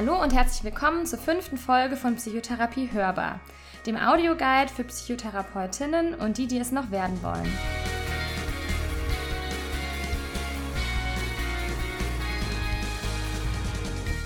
Hallo 0.00 0.18
und 0.22 0.32
herzlich 0.32 0.64
willkommen 0.64 1.04
zur 1.04 1.18
fünften 1.18 1.58
Folge 1.58 1.94
von 1.94 2.16
Psychotherapie 2.16 2.88
Hörbar, 2.90 3.38
dem 3.84 3.98
Audioguide 3.98 4.72
für 4.74 4.84
Psychotherapeutinnen 4.84 6.14
und 6.14 6.38
die, 6.38 6.46
die 6.46 6.56
es 6.56 6.72
noch 6.72 6.90
werden 6.90 7.22
wollen. 7.22 7.52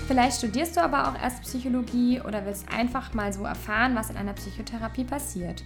Vielleicht 0.07 0.37
studierst 0.37 0.77
du 0.77 0.81
aber 0.81 1.09
auch 1.09 1.21
erst 1.21 1.41
Psychologie 1.41 2.21
oder 2.21 2.45
willst 2.45 2.71
einfach 2.71 3.13
mal 3.13 3.33
so 3.33 3.43
erfahren, 3.43 3.95
was 3.95 4.09
in 4.09 4.15
einer 4.15 4.31
Psychotherapie 4.31 5.03
passiert. 5.03 5.61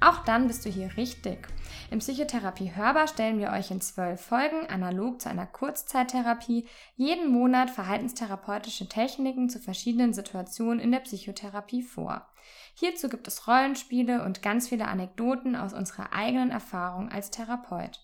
Auch 0.00 0.18
dann 0.24 0.46
bist 0.46 0.64
du 0.64 0.70
hier 0.70 0.96
richtig. 0.96 1.48
Im 1.90 2.00
Psychotherapie 2.00 2.74
Hörbar 2.74 3.08
stellen 3.08 3.38
wir 3.38 3.50
euch 3.50 3.70
in 3.70 3.80
zwölf 3.80 4.20
Folgen, 4.20 4.66
analog 4.68 5.20
zu 5.20 5.30
einer 5.30 5.46
Kurzzeittherapie, 5.46 6.66
jeden 6.96 7.30
Monat 7.30 7.70
verhaltenstherapeutische 7.70 8.88
Techniken 8.88 9.48
zu 9.48 9.58
verschiedenen 9.58 10.12
Situationen 10.12 10.80
in 10.80 10.92
der 10.92 11.00
Psychotherapie 11.00 11.82
vor. 11.82 12.26
Hierzu 12.74 13.08
gibt 13.08 13.26
es 13.26 13.48
Rollenspiele 13.48 14.22
und 14.22 14.42
ganz 14.42 14.68
viele 14.68 14.88
Anekdoten 14.88 15.56
aus 15.56 15.72
unserer 15.72 16.12
eigenen 16.12 16.50
Erfahrung 16.50 17.10
als 17.10 17.30
Therapeut. 17.30 18.00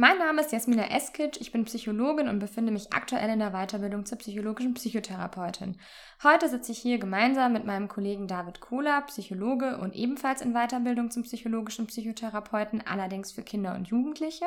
Mein 0.00 0.18
Name 0.18 0.42
ist 0.42 0.52
Jasmina 0.52 0.92
Eskic, 0.92 1.40
ich 1.40 1.50
bin 1.50 1.64
Psychologin 1.64 2.28
und 2.28 2.38
befinde 2.38 2.70
mich 2.70 2.92
aktuell 2.92 3.30
in 3.30 3.40
der 3.40 3.50
Weiterbildung 3.50 4.06
zur 4.06 4.16
psychologischen 4.18 4.72
Psychotherapeutin. 4.74 5.76
Heute 6.22 6.48
sitze 6.48 6.70
ich 6.70 6.78
hier 6.78 6.98
gemeinsam 6.98 7.52
mit 7.52 7.64
meinem 7.64 7.88
Kollegen 7.88 8.28
David 8.28 8.60
Kohler, 8.60 9.02
Psychologe 9.08 9.76
und 9.78 9.96
ebenfalls 9.96 10.40
in 10.40 10.52
Weiterbildung 10.52 11.10
zum 11.10 11.24
psychologischen 11.24 11.88
Psychotherapeuten, 11.88 12.80
allerdings 12.86 13.32
für 13.32 13.42
Kinder 13.42 13.74
und 13.74 13.88
Jugendliche. 13.88 14.44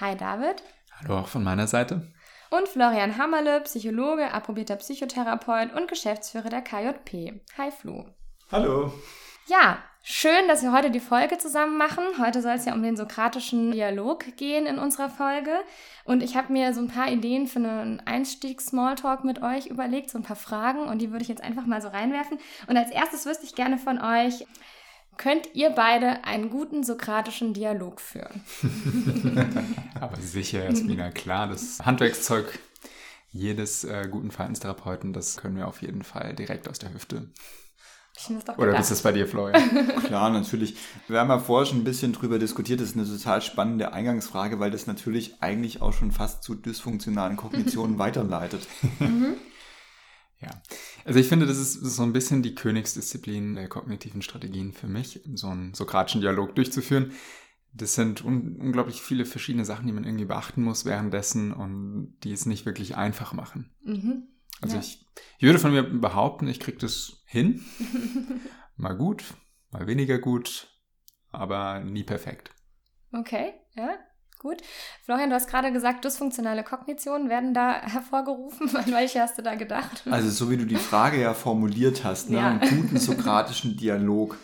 Hi 0.00 0.16
David. 0.16 0.62
Hallo 0.98 1.18
auch 1.18 1.28
von 1.28 1.44
meiner 1.44 1.66
Seite. 1.66 2.10
Und 2.48 2.66
Florian 2.66 3.18
Hammerle, 3.18 3.60
Psychologe, 3.64 4.32
approbierter 4.32 4.76
Psychotherapeut 4.76 5.74
und 5.74 5.88
Geschäftsführer 5.88 6.48
der 6.48 6.62
KJP. 6.62 7.42
Hi 7.58 7.70
Flo. 7.70 8.06
Hallo. 8.50 8.94
Ja, 9.46 9.78
schön, 10.08 10.46
dass 10.46 10.62
wir 10.62 10.72
heute 10.72 10.90
die 10.92 11.00
Folge 11.00 11.36
zusammen 11.36 11.76
machen. 11.76 12.04
Heute 12.20 12.40
soll 12.40 12.52
es 12.52 12.64
ja 12.64 12.74
um 12.74 12.82
den 12.82 12.96
sokratischen 12.96 13.72
Dialog 13.72 14.36
gehen 14.36 14.66
in 14.66 14.78
unserer 14.78 15.10
Folge. 15.10 15.50
Und 16.04 16.22
ich 16.22 16.36
habe 16.36 16.52
mir 16.52 16.72
so 16.72 16.80
ein 16.80 16.88
paar 16.88 17.10
Ideen 17.10 17.48
für 17.48 17.58
einen 17.58 18.00
Einstieg-Smalltalk 18.00 19.24
mit 19.24 19.42
euch 19.42 19.66
überlegt, 19.66 20.10
so 20.10 20.18
ein 20.18 20.22
paar 20.22 20.36
Fragen. 20.36 20.80
Und 20.80 21.02
die 21.02 21.10
würde 21.10 21.22
ich 21.22 21.28
jetzt 21.28 21.42
einfach 21.42 21.66
mal 21.66 21.82
so 21.82 21.88
reinwerfen. 21.88 22.38
Und 22.68 22.76
als 22.76 22.92
erstes 22.92 23.26
wüsste 23.26 23.46
ich 23.46 23.56
gerne 23.56 23.78
von 23.78 24.00
euch, 24.00 24.46
könnt 25.16 25.54
ihr 25.54 25.70
beide 25.70 26.24
einen 26.24 26.50
guten 26.50 26.84
sokratischen 26.84 27.52
Dialog 27.52 28.00
führen? 28.00 28.44
Aber 30.00 30.16
sicher, 30.18 30.64
Jasmina, 30.64 31.10
klar, 31.10 31.48
das 31.48 31.80
Handwerkszeug 31.84 32.58
jedes 33.32 33.84
äh, 33.84 34.08
guten 34.10 34.30
Verhaltenstherapeuten, 34.30 35.12
das 35.12 35.36
können 35.36 35.56
wir 35.56 35.66
auf 35.66 35.82
jeden 35.82 36.04
Fall 36.04 36.34
direkt 36.34 36.68
aus 36.68 36.78
der 36.78 36.94
Hüfte. 36.94 37.28
Oder 38.56 38.74
wie 38.74 38.80
ist 38.80 38.90
das 38.90 39.02
bei 39.02 39.12
dir, 39.12 39.26
Florian? 39.26 39.88
Klar, 40.04 40.30
natürlich. 40.30 40.76
Wir 41.08 41.20
haben 41.20 41.28
ja 41.28 41.38
vorher 41.38 41.66
schon 41.66 41.78
ein 41.78 41.84
bisschen 41.84 42.12
drüber 42.12 42.38
diskutiert. 42.38 42.80
Das 42.80 42.88
ist 42.88 42.96
eine 42.96 43.06
total 43.06 43.42
spannende 43.42 43.92
Eingangsfrage, 43.92 44.58
weil 44.58 44.70
das 44.70 44.86
natürlich 44.86 45.42
eigentlich 45.42 45.82
auch 45.82 45.92
schon 45.92 46.12
fast 46.12 46.42
zu 46.42 46.54
dysfunktionalen 46.54 47.36
Kognitionen 47.36 47.98
weiterleitet. 47.98 48.66
Mhm. 48.98 49.36
Ja, 50.38 50.50
also 51.06 51.18
ich 51.18 51.28
finde, 51.28 51.46
das 51.46 51.56
ist 51.56 51.72
so 51.72 52.02
ein 52.02 52.12
bisschen 52.12 52.42
die 52.42 52.54
Königsdisziplin 52.54 53.54
der 53.54 53.68
kognitiven 53.68 54.20
Strategien 54.20 54.74
für 54.74 54.86
mich, 54.86 55.22
so 55.34 55.48
einen 55.48 55.72
sokratischen 55.72 56.20
Dialog 56.20 56.54
durchzuführen. 56.54 57.12
Das 57.72 57.94
sind 57.94 58.22
un 58.22 58.56
unglaublich 58.56 59.00
viele 59.00 59.24
verschiedene 59.24 59.64
Sachen, 59.64 59.86
die 59.86 59.94
man 59.94 60.04
irgendwie 60.04 60.26
beachten 60.26 60.62
muss 60.62 60.84
währenddessen 60.84 61.54
und 61.54 62.16
die 62.22 62.32
es 62.32 62.44
nicht 62.44 62.66
wirklich 62.66 62.96
einfach 62.96 63.32
machen. 63.32 63.70
Mhm. 63.82 64.28
Also 64.60 64.76
ja. 64.76 64.82
ich, 64.82 65.04
ich 65.38 65.44
würde 65.44 65.58
von 65.58 65.72
mir 65.72 65.82
behaupten, 65.82 66.48
ich 66.48 66.60
kriege 66.60 66.78
das 66.78 67.22
hin. 67.26 67.64
mal 68.76 68.96
gut, 68.96 69.24
mal 69.70 69.86
weniger 69.86 70.18
gut, 70.18 70.68
aber 71.30 71.80
nie 71.80 72.04
perfekt. 72.04 72.50
Okay, 73.12 73.54
ja, 73.74 73.90
gut. 74.38 74.62
Florian, 75.04 75.30
du 75.30 75.36
hast 75.36 75.48
gerade 75.48 75.72
gesagt, 75.72 76.04
dysfunktionale 76.04 76.64
Kognitionen 76.64 77.28
werden 77.28 77.54
da 77.54 77.80
hervorgerufen. 77.82 78.74
An 78.74 78.92
welche 78.92 79.20
hast 79.20 79.38
du 79.38 79.42
da 79.42 79.54
gedacht? 79.54 80.04
Also 80.10 80.30
so 80.30 80.50
wie 80.50 80.56
du 80.56 80.64
die 80.64 80.76
Frage 80.76 81.20
ja 81.20 81.34
formuliert 81.34 82.04
hast, 82.04 82.30
ne, 82.30 82.38
ja. 82.38 82.48
einen 82.48 82.60
guten 82.60 82.96
sokratischen 82.98 83.76
Dialog 83.76 84.38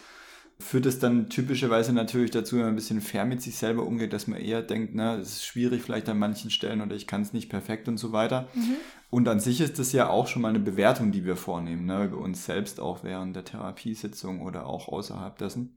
führt 0.63 0.87
es 0.87 0.99
dann 0.99 1.29
typischerweise 1.29 1.93
natürlich 1.93 2.31
dazu, 2.31 2.57
wenn 2.57 2.63
man 2.63 2.73
ein 2.73 2.77
bisschen 2.77 3.01
fair 3.01 3.25
mit 3.25 3.43
sich 3.43 3.57
selber 3.57 3.85
umgeht, 3.85 4.13
dass 4.13 4.27
man 4.27 4.41
eher 4.41 4.63
denkt, 4.63 4.95
na, 4.95 5.17
es 5.17 5.29
ist 5.29 5.45
schwierig 5.45 5.83
vielleicht 5.83 6.09
an 6.09 6.19
manchen 6.19 6.51
Stellen 6.51 6.81
oder 6.81 6.95
ich 6.95 7.07
kann 7.07 7.23
es 7.23 7.33
nicht 7.33 7.49
perfekt 7.49 7.89
und 7.89 7.99
so 7.99 8.13
weiter. 8.13 8.49
Mhm. 8.55 8.77
Und 9.11 9.29
an 9.29 9.41
sich 9.41 9.61
ist 9.61 9.79
das 9.79 9.93
ja 9.93 10.09
auch 10.09 10.27
schon 10.27 10.43
mal 10.43 10.49
eine 10.49 10.61
Bewertung, 10.61 11.13
die 11.13 11.25
wir 11.25 11.37
vornehmen, 11.37 11.85
ne, 11.85 12.05
über 12.05 12.19
uns 12.19 12.47
selbst 12.47 12.81
auch 12.81 13.05
während 13.05 13.37
der 13.37 13.45
Therapiesitzung 13.45 14.41
oder 14.41 14.67
auch 14.67 14.89
außerhalb 14.89 15.37
dessen. 15.37 15.77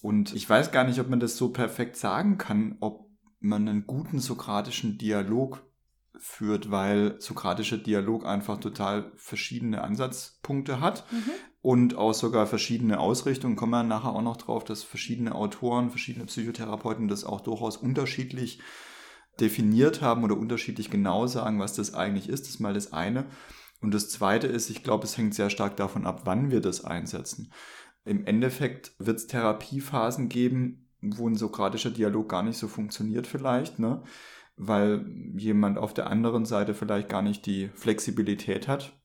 Und 0.00 0.34
ich 0.34 0.48
weiß 0.48 0.70
gar 0.70 0.84
nicht, 0.84 1.00
ob 1.00 1.08
man 1.08 1.20
das 1.20 1.36
so 1.36 1.50
perfekt 1.50 1.96
sagen 1.96 2.38
kann, 2.38 2.76
ob 2.80 3.08
man 3.40 3.68
einen 3.68 3.86
guten 3.86 4.18
sokratischen 4.18 4.96
Dialog 4.98 5.62
führt, 6.18 6.70
weil 6.70 7.20
sokratischer 7.20 7.78
Dialog 7.78 8.24
einfach 8.24 8.58
total 8.58 9.12
verschiedene 9.16 9.82
Ansatzpunkte 9.82 10.80
hat 10.80 11.04
mhm. 11.10 11.30
und 11.60 11.96
auch 11.96 12.14
sogar 12.14 12.46
verschiedene 12.46 13.00
Ausrichtungen. 13.00 13.56
Kommen 13.56 13.72
wir 13.72 13.82
nachher 13.82 14.12
auch 14.12 14.22
noch 14.22 14.36
drauf, 14.36 14.64
dass 14.64 14.82
verschiedene 14.82 15.34
Autoren, 15.34 15.90
verschiedene 15.90 16.26
Psychotherapeuten 16.26 17.08
das 17.08 17.24
auch 17.24 17.40
durchaus 17.40 17.76
unterschiedlich 17.76 18.60
definiert 19.40 20.00
haben 20.00 20.22
oder 20.22 20.36
unterschiedlich 20.36 20.90
genau 20.90 21.26
sagen, 21.26 21.58
was 21.58 21.74
das 21.74 21.94
eigentlich 21.94 22.28
ist. 22.28 22.42
Das 22.42 22.50
ist 22.50 22.60
mal 22.60 22.74
das 22.74 22.92
eine. 22.92 23.26
Und 23.80 23.92
das 23.92 24.08
zweite 24.08 24.46
ist, 24.46 24.70
ich 24.70 24.82
glaube, 24.82 25.04
es 25.04 25.18
hängt 25.18 25.34
sehr 25.34 25.50
stark 25.50 25.76
davon 25.76 26.06
ab, 26.06 26.22
wann 26.24 26.50
wir 26.50 26.60
das 26.60 26.84
einsetzen. 26.84 27.52
Im 28.04 28.24
Endeffekt 28.24 28.94
wird 28.98 29.18
es 29.18 29.26
Therapiephasen 29.26 30.28
geben, 30.28 30.88
wo 31.02 31.28
ein 31.28 31.36
sokratischer 31.36 31.90
Dialog 31.90 32.28
gar 32.28 32.42
nicht 32.42 32.56
so 32.56 32.68
funktioniert 32.68 33.26
vielleicht. 33.26 33.78
Ne? 33.78 34.02
Weil 34.56 35.04
jemand 35.36 35.78
auf 35.78 35.94
der 35.94 36.08
anderen 36.08 36.44
Seite 36.44 36.74
vielleicht 36.74 37.08
gar 37.08 37.22
nicht 37.22 37.46
die 37.46 37.68
Flexibilität 37.74 38.68
hat, 38.68 38.98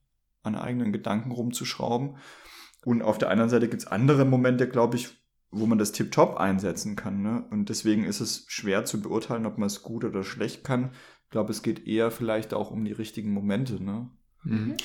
an 0.44 0.56
eigenen 0.56 0.92
Gedanken 0.92 1.32
rumzuschrauben. 1.32 2.18
Und 2.86 3.02
auf 3.02 3.18
der 3.18 3.30
anderen 3.30 3.50
Seite 3.50 3.68
gibt 3.68 3.82
es 3.82 3.88
andere 3.88 4.26
Momente, 4.26 4.68
glaube 4.68 4.96
ich, 4.96 5.10
wo 5.52 5.66
man 5.66 5.78
das 5.78 5.92
tiptop 5.92 6.38
einsetzen 6.38 6.96
kann. 6.96 7.22
Ne? 7.22 7.46
Und 7.50 7.70
deswegen 7.70 8.04
ist 8.06 8.20
es 8.20 8.46
schwer 8.48 8.86
zu 8.86 9.02
beurteilen, 9.02 9.46
ob 9.46 9.58
man 9.58 9.68
es 9.68 9.82
gut 9.82 10.06
oder 10.06 10.24
schlecht 10.24 10.64
kann. 10.64 10.92
Ich 11.26 11.32
glaube, 11.32 11.52
es 11.52 11.64
geht 11.64 11.88
eher 11.88 12.12
vielleicht 12.12 12.54
auch 12.54 12.72
um 12.72 12.86
die 12.86 12.92
richtigen 12.92 13.32
Momente. 13.32 13.84
Ne? 13.84 14.10
Mhm. 14.44 14.78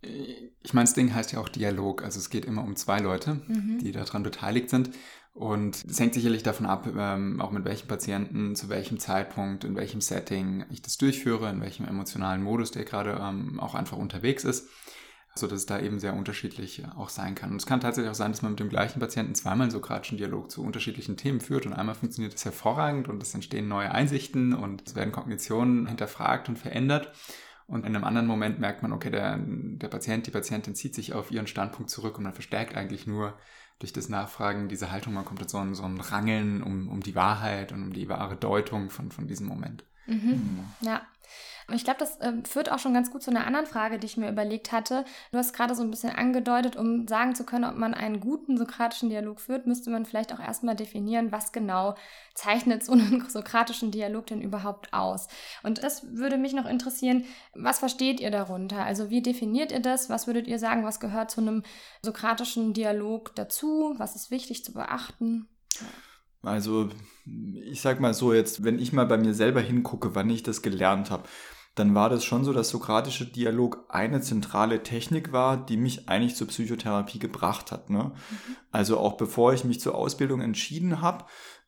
Ich 0.00 0.74
meine, 0.74 0.84
das 0.84 0.94
Ding 0.94 1.14
heißt 1.14 1.32
ja 1.32 1.40
auch 1.40 1.48
Dialog. 1.48 2.02
Also 2.02 2.18
es 2.18 2.30
geht 2.30 2.44
immer 2.44 2.62
um 2.62 2.76
zwei 2.76 2.98
Leute, 3.00 3.40
mhm. 3.46 3.78
die 3.78 3.92
daran 3.92 4.22
beteiligt 4.22 4.70
sind. 4.70 4.90
Und 5.38 5.84
es 5.84 6.00
hängt 6.00 6.14
sicherlich 6.14 6.42
davon 6.42 6.66
ab, 6.66 6.88
ähm, 6.98 7.40
auch 7.40 7.52
mit 7.52 7.64
welchen 7.64 7.86
Patienten, 7.86 8.56
zu 8.56 8.68
welchem 8.68 8.98
Zeitpunkt, 8.98 9.62
in 9.62 9.76
welchem 9.76 10.00
Setting 10.00 10.64
ich 10.68 10.82
das 10.82 10.98
durchführe, 10.98 11.48
in 11.48 11.60
welchem 11.60 11.86
emotionalen 11.86 12.42
Modus 12.42 12.72
der 12.72 12.84
gerade 12.84 13.16
ähm, 13.22 13.60
auch 13.60 13.76
einfach 13.76 13.96
unterwegs 13.96 14.42
ist. 14.42 14.68
So 15.36 15.46
dass 15.46 15.60
es 15.60 15.66
da 15.66 15.78
eben 15.78 16.00
sehr 16.00 16.14
unterschiedlich 16.14 16.82
auch 16.96 17.08
sein 17.08 17.36
kann. 17.36 17.52
Und 17.52 17.58
es 17.58 17.66
kann 17.66 17.78
tatsächlich 17.78 18.10
auch 18.10 18.16
sein, 18.16 18.32
dass 18.32 18.42
man 18.42 18.50
mit 18.50 18.58
dem 18.58 18.68
gleichen 18.68 18.98
Patienten 18.98 19.36
zweimal 19.36 19.66
einen 19.66 19.70
sokratischen 19.70 20.18
Dialog 20.18 20.50
zu 20.50 20.60
unterschiedlichen 20.64 21.16
Themen 21.16 21.40
führt 21.40 21.66
und 21.66 21.72
einmal 21.72 21.94
funktioniert 21.94 22.34
das 22.34 22.44
hervorragend 22.44 23.08
und 23.08 23.22
es 23.22 23.32
entstehen 23.32 23.68
neue 23.68 23.92
Einsichten 23.92 24.54
und 24.54 24.88
es 24.88 24.96
werden 24.96 25.12
Kognitionen 25.12 25.86
hinterfragt 25.86 26.48
und 26.48 26.58
verändert. 26.58 27.12
Und 27.68 27.86
in 27.86 27.94
einem 27.94 28.02
anderen 28.02 28.26
Moment 28.26 28.58
merkt 28.58 28.82
man, 28.82 28.92
okay, 28.92 29.10
der, 29.10 29.38
der 29.38 29.88
Patient, 29.88 30.26
die 30.26 30.32
Patientin 30.32 30.74
zieht 30.74 30.96
sich 30.96 31.12
auf 31.12 31.30
ihren 31.30 31.46
Standpunkt 31.46 31.90
zurück 31.90 32.18
und 32.18 32.24
man 32.24 32.32
verstärkt 32.32 32.76
eigentlich 32.76 33.06
nur 33.06 33.34
durch 33.78 33.92
das 33.92 34.08
Nachfragen 34.08 34.68
diese 34.68 34.90
Haltung, 34.90 35.14
man 35.14 35.24
kommt 35.24 35.40
in 35.42 35.48
so 35.48 35.58
ein, 35.58 35.74
so 35.74 35.84
ein 35.84 36.00
Rangeln 36.00 36.62
um, 36.62 36.88
um 36.88 37.02
die 37.02 37.14
Wahrheit 37.14 37.72
und 37.72 37.82
um 37.82 37.92
die 37.92 38.08
wahre 38.08 38.36
Deutung 38.36 38.90
von, 38.90 39.10
von 39.10 39.26
diesem 39.28 39.46
Moment. 39.46 39.84
Mhm. 40.06 40.30
Mhm. 40.30 40.64
Ich 41.70 41.84
glaube, 41.84 41.98
das 41.98 42.16
äh, 42.20 42.32
führt 42.48 42.72
auch 42.72 42.78
schon 42.78 42.94
ganz 42.94 43.10
gut 43.10 43.22
zu 43.22 43.30
einer 43.30 43.46
anderen 43.46 43.66
Frage, 43.66 43.98
die 43.98 44.06
ich 44.06 44.16
mir 44.16 44.30
überlegt 44.30 44.72
hatte. 44.72 45.04
Du 45.32 45.38
hast 45.38 45.52
gerade 45.52 45.74
so 45.74 45.82
ein 45.82 45.90
bisschen 45.90 46.14
angedeutet, 46.14 46.76
um 46.76 47.06
sagen 47.06 47.34
zu 47.34 47.44
können, 47.44 47.64
ob 47.64 47.76
man 47.76 47.92
einen 47.92 48.20
guten 48.20 48.56
sokratischen 48.56 49.10
Dialog 49.10 49.38
führt, 49.38 49.66
müsste 49.66 49.90
man 49.90 50.06
vielleicht 50.06 50.32
auch 50.32 50.40
erstmal 50.40 50.76
definieren, 50.76 51.30
was 51.30 51.52
genau 51.52 51.94
zeichnet 52.34 52.82
so 52.82 52.92
einen 52.92 53.22
sokratischen 53.28 53.90
Dialog 53.90 54.26
denn 54.28 54.40
überhaupt 54.40 54.94
aus. 54.94 55.28
Und 55.62 55.82
das 55.82 56.06
würde 56.16 56.38
mich 56.38 56.54
noch 56.54 56.64
interessieren, 56.64 57.24
was 57.54 57.80
versteht 57.80 58.20
ihr 58.20 58.30
darunter? 58.30 58.84
Also 58.84 59.10
wie 59.10 59.20
definiert 59.20 59.70
ihr 59.70 59.80
das? 59.80 60.08
Was 60.08 60.26
würdet 60.26 60.46
ihr 60.46 60.58
sagen, 60.58 60.84
was 60.84 61.00
gehört 61.00 61.30
zu 61.30 61.42
einem 61.42 61.64
sokratischen 62.00 62.72
Dialog 62.72 63.34
dazu? 63.34 63.94
Was 63.98 64.16
ist 64.16 64.30
wichtig 64.30 64.64
zu 64.64 64.72
beachten? 64.72 65.48
Also 66.42 66.88
ich 67.26 67.82
sag 67.82 68.00
mal 68.00 68.14
so 68.14 68.32
jetzt, 68.32 68.64
wenn 68.64 68.78
ich 68.78 68.94
mal 68.94 69.06
bei 69.06 69.18
mir 69.18 69.34
selber 69.34 69.60
hingucke, 69.60 70.14
wann 70.14 70.30
ich 70.30 70.42
das 70.42 70.62
gelernt 70.62 71.10
habe, 71.10 71.24
dann 71.78 71.94
war 71.94 72.10
das 72.10 72.24
schon 72.24 72.44
so, 72.44 72.52
dass 72.52 72.70
sokratische 72.70 73.26
Dialog 73.26 73.84
eine 73.88 74.20
zentrale 74.20 74.82
Technik 74.82 75.32
war, 75.32 75.56
die 75.56 75.76
mich 75.76 76.08
eigentlich 76.08 76.36
zur 76.36 76.48
Psychotherapie 76.48 77.18
gebracht 77.18 77.72
hat. 77.72 77.90
Ne? 77.90 78.04
Mhm. 78.04 78.56
Also 78.72 78.98
auch 78.98 79.16
bevor 79.16 79.52
ich 79.52 79.64
mich 79.64 79.80
zur 79.80 79.94
Ausbildung 79.94 80.40
entschieden 80.40 81.00
habe, 81.00 81.24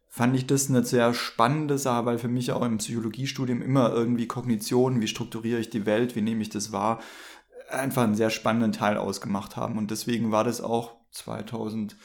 fand 0.09 0.35
ich 0.35 0.47
das 0.47 0.69
eine 0.69 0.85
sehr 0.85 1.15
spannende 1.15 1.79
Sache, 1.79 2.05
weil 2.05 2.19
für 2.19 2.29
mich 2.29 2.51
auch 2.51 2.65
im 2.65 2.79
Psychologiestudium 2.79 3.63
immer 3.63 3.93
irgendwie 3.93 4.27
Kognition, 4.27 5.01
wie 5.01 5.07
strukturiere 5.07 5.61
ich 5.61 5.71
die 5.71 5.87
Welt, 5.87 6.17
wie 6.17 6.23
nehme 6.23 6.43
ich 6.43 6.51
das 6.51 6.73
wahr, 6.73 7.01
einfach 7.71 8.03
einen 8.03 8.17
sehr 8.17 8.31
spannenden 8.31 8.73
Teil 8.73 8.97
ausgemacht 8.97 9.57
haben. 9.57 9.79
Und 9.79 9.93
deswegen 9.93 10.33
war 10.33 10.43
das 10.43 10.61
auch 10.61 10.97
2000 11.13 11.97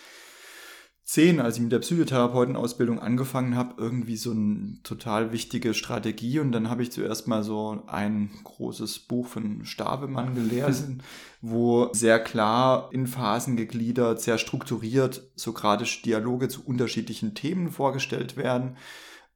zehn, 1.05 1.39
als 1.39 1.57
ich 1.57 1.61
mit 1.61 1.71
der 1.71 1.79
Psychotherapeutenausbildung 1.79 2.99
angefangen 2.99 3.55
habe, 3.55 3.75
irgendwie 3.77 4.17
so 4.17 4.31
eine 4.31 4.79
total 4.81 5.31
wichtige 5.31 5.75
Strategie. 5.75 6.39
Und 6.39 6.51
dann 6.51 6.67
habe 6.67 6.81
ich 6.81 6.91
zuerst 6.91 7.27
mal 7.27 7.43
so 7.43 7.83
ein 7.85 8.31
großes 8.43 8.99
Buch 8.99 9.27
von 9.27 9.63
Stabemann 9.65 10.33
gelesen, 10.33 11.03
wo 11.41 11.93
sehr 11.93 12.19
klar 12.19 12.89
in 12.91 13.05
Phasen 13.05 13.55
gegliedert, 13.55 14.19
sehr 14.19 14.39
strukturiert 14.39 15.21
sokratische 15.35 16.01
Dialoge 16.01 16.49
zu 16.49 16.65
unterschiedlichen 16.65 17.35
Themen 17.35 17.69
vorgestellt 17.69 18.35
werden, 18.35 18.75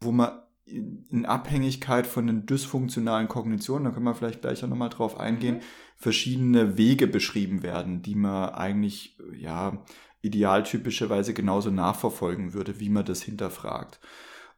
wo 0.01 0.11
man 0.11 0.31
in 0.65 1.25
Abhängigkeit 1.25 2.07
von 2.07 2.27
den 2.27 2.45
dysfunktionalen 2.45 3.27
Kognitionen, 3.27 3.85
da 3.85 3.91
können 3.91 4.05
wir 4.05 4.15
vielleicht 4.15 4.41
gleich 4.41 4.63
auch 4.63 4.67
nochmal 4.67 4.89
drauf 4.89 5.19
eingehen, 5.19 5.57
mhm. 5.57 5.61
verschiedene 5.97 6.77
Wege 6.77 7.07
beschrieben 7.07 7.63
werden, 7.63 8.01
die 8.01 8.15
man 8.15 8.49
eigentlich, 8.49 9.17
ja, 9.35 9.83
idealtypischerweise 10.21 11.33
genauso 11.33 11.71
nachverfolgen 11.71 12.53
würde, 12.53 12.79
wie 12.79 12.89
man 12.89 13.05
das 13.05 13.21
hinterfragt. 13.21 13.99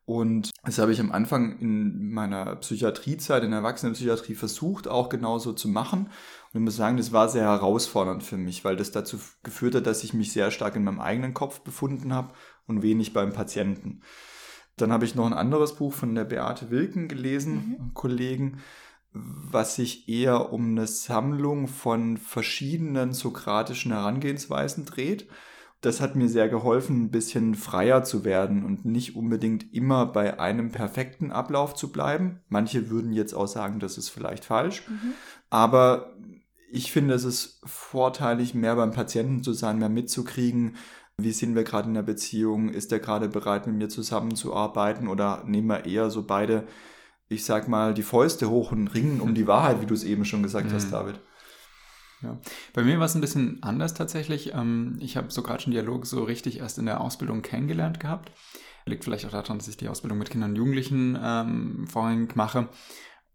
Und 0.06 0.50
das 0.64 0.80
habe 0.80 0.92
ich 0.92 1.00
am 1.00 1.12
Anfang 1.12 1.60
in 1.60 2.12
meiner 2.12 2.56
Psychiatriezeit, 2.58 3.44
in 3.44 3.52
der 3.52 3.60
Erwachsenenpsychiatrie 3.60 4.36
versucht, 4.36 4.88
auch 4.88 5.10
genauso 5.10 5.54
zu 5.54 5.70
machen. 5.70 6.08
Und 6.52 6.60
ich 6.60 6.66
muss 6.66 6.76
sagen, 6.76 6.98
das 6.98 7.14
war 7.14 7.30
sehr 7.30 7.44
herausfordernd 7.44 8.24
für 8.24 8.38
mich, 8.38 8.66
weil 8.66 8.76
das 8.76 8.92
dazu 8.92 9.20
geführt 9.44 9.76
hat, 9.76 9.86
dass 9.86 10.04
ich 10.04 10.14
mich 10.14 10.34
sehr 10.34 10.52
stark 10.52 10.76
in 10.76 10.84
meinem 10.84 11.00
eigenen 11.00 11.34
Kopf 11.34 11.62
befunden 11.62 12.14
habe 12.14 12.34
und 12.68 12.82
wenig 12.82 13.14
beim 13.14 13.32
Patienten. 13.32 14.02
Dann 14.76 14.92
habe 14.92 15.06
ich 15.06 15.16
noch 15.16 15.28
ein 15.28 15.34
anderes 15.34 15.76
Buch 15.76 15.94
von 15.94 16.16
der 16.16 16.26
Beate 16.26 16.72
Wilken 16.72 17.08
gelesen, 17.08 17.54
mhm. 17.54 17.94
Kollegen, 17.94 18.58
was 19.14 19.76
sich 19.76 20.10
eher 20.10 20.52
um 20.52 20.72
eine 20.72 20.88
Sammlung 20.88 21.68
von 21.68 22.18
verschiedenen 22.18 23.14
sokratischen 23.14 23.92
Herangehensweisen 23.92 24.86
dreht 24.86 25.28
das 25.82 26.00
hat 26.00 26.16
mir 26.16 26.30
sehr 26.30 26.48
geholfen, 26.48 27.06
ein 27.06 27.12
bisschen 27.12 27.56
freier 27.56 28.04
zu 28.04 28.24
werden 28.24 28.64
und 28.64 28.86
nicht 28.86 29.16
unbedingt 29.16 29.74
immer 29.74 30.06
bei 30.06 30.40
einem 30.40 30.72
perfekten 30.72 31.32
Ablauf 31.32 31.74
zu 31.74 31.92
bleiben. 31.92 32.40
Manche 32.50 32.92
würden 32.92 33.12
jetzt 33.14 33.34
auch 33.34 33.48
sagen, 33.48 33.80
das 33.80 33.98
ist 33.98 34.10
vielleicht 34.10 34.46
falsch. 34.46 34.88
Mhm. 34.88 35.14
Aber 35.50 36.14
ich 36.72 36.92
finde, 36.92 37.16
es 37.16 37.24
ist 37.24 37.62
vorteilig, 37.66 38.54
mehr 38.54 38.76
beim 38.76 38.92
Patienten 38.92 39.44
zu 39.44 39.54
sein, 39.54 39.80
mehr 39.80 39.90
mitzukriegen. 39.90 40.76
Wie 41.18 41.32
sind 41.32 41.56
wir 41.56 41.64
gerade 41.64 41.88
in 41.88 41.96
der 41.96 42.04
Beziehung? 42.04 42.70
Ist 42.70 42.92
er 42.92 43.00
gerade 43.00 43.28
bereit, 43.28 43.66
mit 43.66 43.76
mir 43.76 43.90
zusammenzuarbeiten? 43.90 45.08
Oder 45.08 45.44
nehmen 45.48 45.68
wir 45.68 45.86
eher 45.86 46.12
so 46.12 46.24
beide, 46.24 46.68
ich 47.28 47.44
sag 47.44 47.68
mal, 47.68 47.96
die 47.96 48.04
Fäuste 48.04 48.52
hoch 48.52 48.72
und 48.72 48.88
ringen 48.90 49.20
um 49.20 49.34
die 49.34 49.48
Wahrheit, 49.48 49.82
wie 49.82 49.88
du 49.88 49.96
es 49.96 50.04
eben 50.04 50.26
schon 50.26 50.44
gesagt 50.44 50.70
mhm. 50.70 50.74
hast, 50.74 50.92
David? 50.92 51.20
Ja. 52.22 52.38
Bei 52.74 52.84
mir 52.84 53.00
war 53.00 53.06
es 53.06 53.16
ein 53.16 53.22
bisschen 53.22 53.62
anders 53.64 53.94
tatsächlich. 53.94 54.54
Ähm, 54.54 54.98
ich 55.00 55.18
habe 55.18 55.32
sokratischen 55.32 55.72
Dialog 55.72 56.06
so 56.06 56.24
richtig 56.24 56.60
erst 56.60 56.78
in 56.78 56.86
der 56.86 57.02
Ausbildung 57.02 57.42
kennengelernt 57.42 58.00
gehabt. 58.00 58.32
Liegt 58.86 59.04
vielleicht 59.04 59.26
auch 59.26 59.32
daran, 59.32 59.58
dass 59.58 59.68
ich 59.68 59.78
die 59.78 59.90
Ausbildung 59.90 60.18
mit 60.18 60.30
Kindern 60.30 60.52
und 60.52 60.56
Jugendlichen 60.56 61.18
ähm, 61.22 61.88
vorrangig 61.88 62.36
mache. 62.36 62.70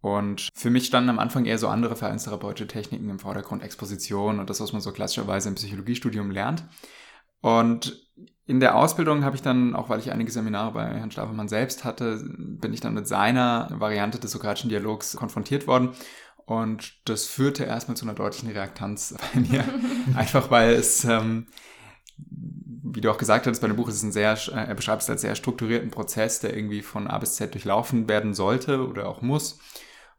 Und 0.01 0.49
für 0.55 0.71
mich 0.71 0.87
standen 0.87 1.11
am 1.11 1.19
Anfang 1.19 1.47
eher 1.47 1.59
so 1.59 1.69
andere 1.69 1.97
verhaltenstherapeutische 1.97 2.69
Techniken 2.69 3.09
im 3.09 3.19
Vordergrund, 3.19 3.63
Exposition 3.63 4.39
und 4.39 4.51
das, 4.51 4.61
was 4.61 4.73
man 4.73 4.81
so 4.81 4.93
klassischerweise 4.93 5.49
im 5.49 5.55
Psychologiestudium 5.57 6.31
lernt. 6.31 6.65
Und 7.41 8.07
in 8.47 8.61
der 8.61 8.77
Ausbildung 8.77 9.25
habe 9.25 9.35
ich 9.35 9.43
dann, 9.43 9.75
auch 9.75 9.89
weil 9.89 9.99
ich 9.99 10.13
einige 10.13 10.31
Seminare 10.31 10.73
bei 10.73 10.85
Herrn 10.85 11.11
Stafelmann 11.11 11.49
selbst 11.49 11.85
hatte, 11.85 12.23
bin 12.39 12.73
ich 12.73 12.81
dann 12.81 12.95
mit 12.95 13.09
seiner 13.09 13.69
Variante 13.73 14.21
des 14.21 14.31
sokratischen 14.31 14.71
Dialogs 14.71 15.17
konfrontiert 15.17 15.67
worden 15.67 15.91
und 16.47 16.95
das 17.09 17.27
führte 17.27 17.65
erstmal 17.65 17.97
zu 17.97 18.05
einer 18.05 18.15
deutlichen 18.15 18.51
Reaktanz 18.51 19.15
bei 19.35 19.41
mir. 19.41 19.65
Einfach 20.15 20.51
weil 20.51 20.75
es, 20.75 21.05
ähm, 21.05 21.49
wie 22.17 23.01
du 23.01 23.11
auch 23.11 23.19
gesagt 23.19 23.47
hast, 23.47 23.61
bei 23.61 23.67
dem 23.67 23.77
Buch 23.77 23.89
ist 23.89 23.97
es 23.97 24.03
ein 24.05 24.13
sehr, 24.13 24.33
äh, 24.33 24.69
er 24.69 24.75
beschreibt 24.75 25.03
es 25.03 25.11
als 25.11 25.21
sehr 25.21 25.35
strukturierten 25.35 25.91
Prozess, 25.91 26.39
der 26.39 26.57
irgendwie 26.57 26.83
von 26.83 27.09
A 27.09 27.19
bis 27.19 27.35
Z 27.35 27.53
durchlaufen 27.53 28.09
werden 28.09 28.33
sollte 28.33 28.87
oder 28.87 29.09
auch 29.09 29.23
muss. 29.23 29.59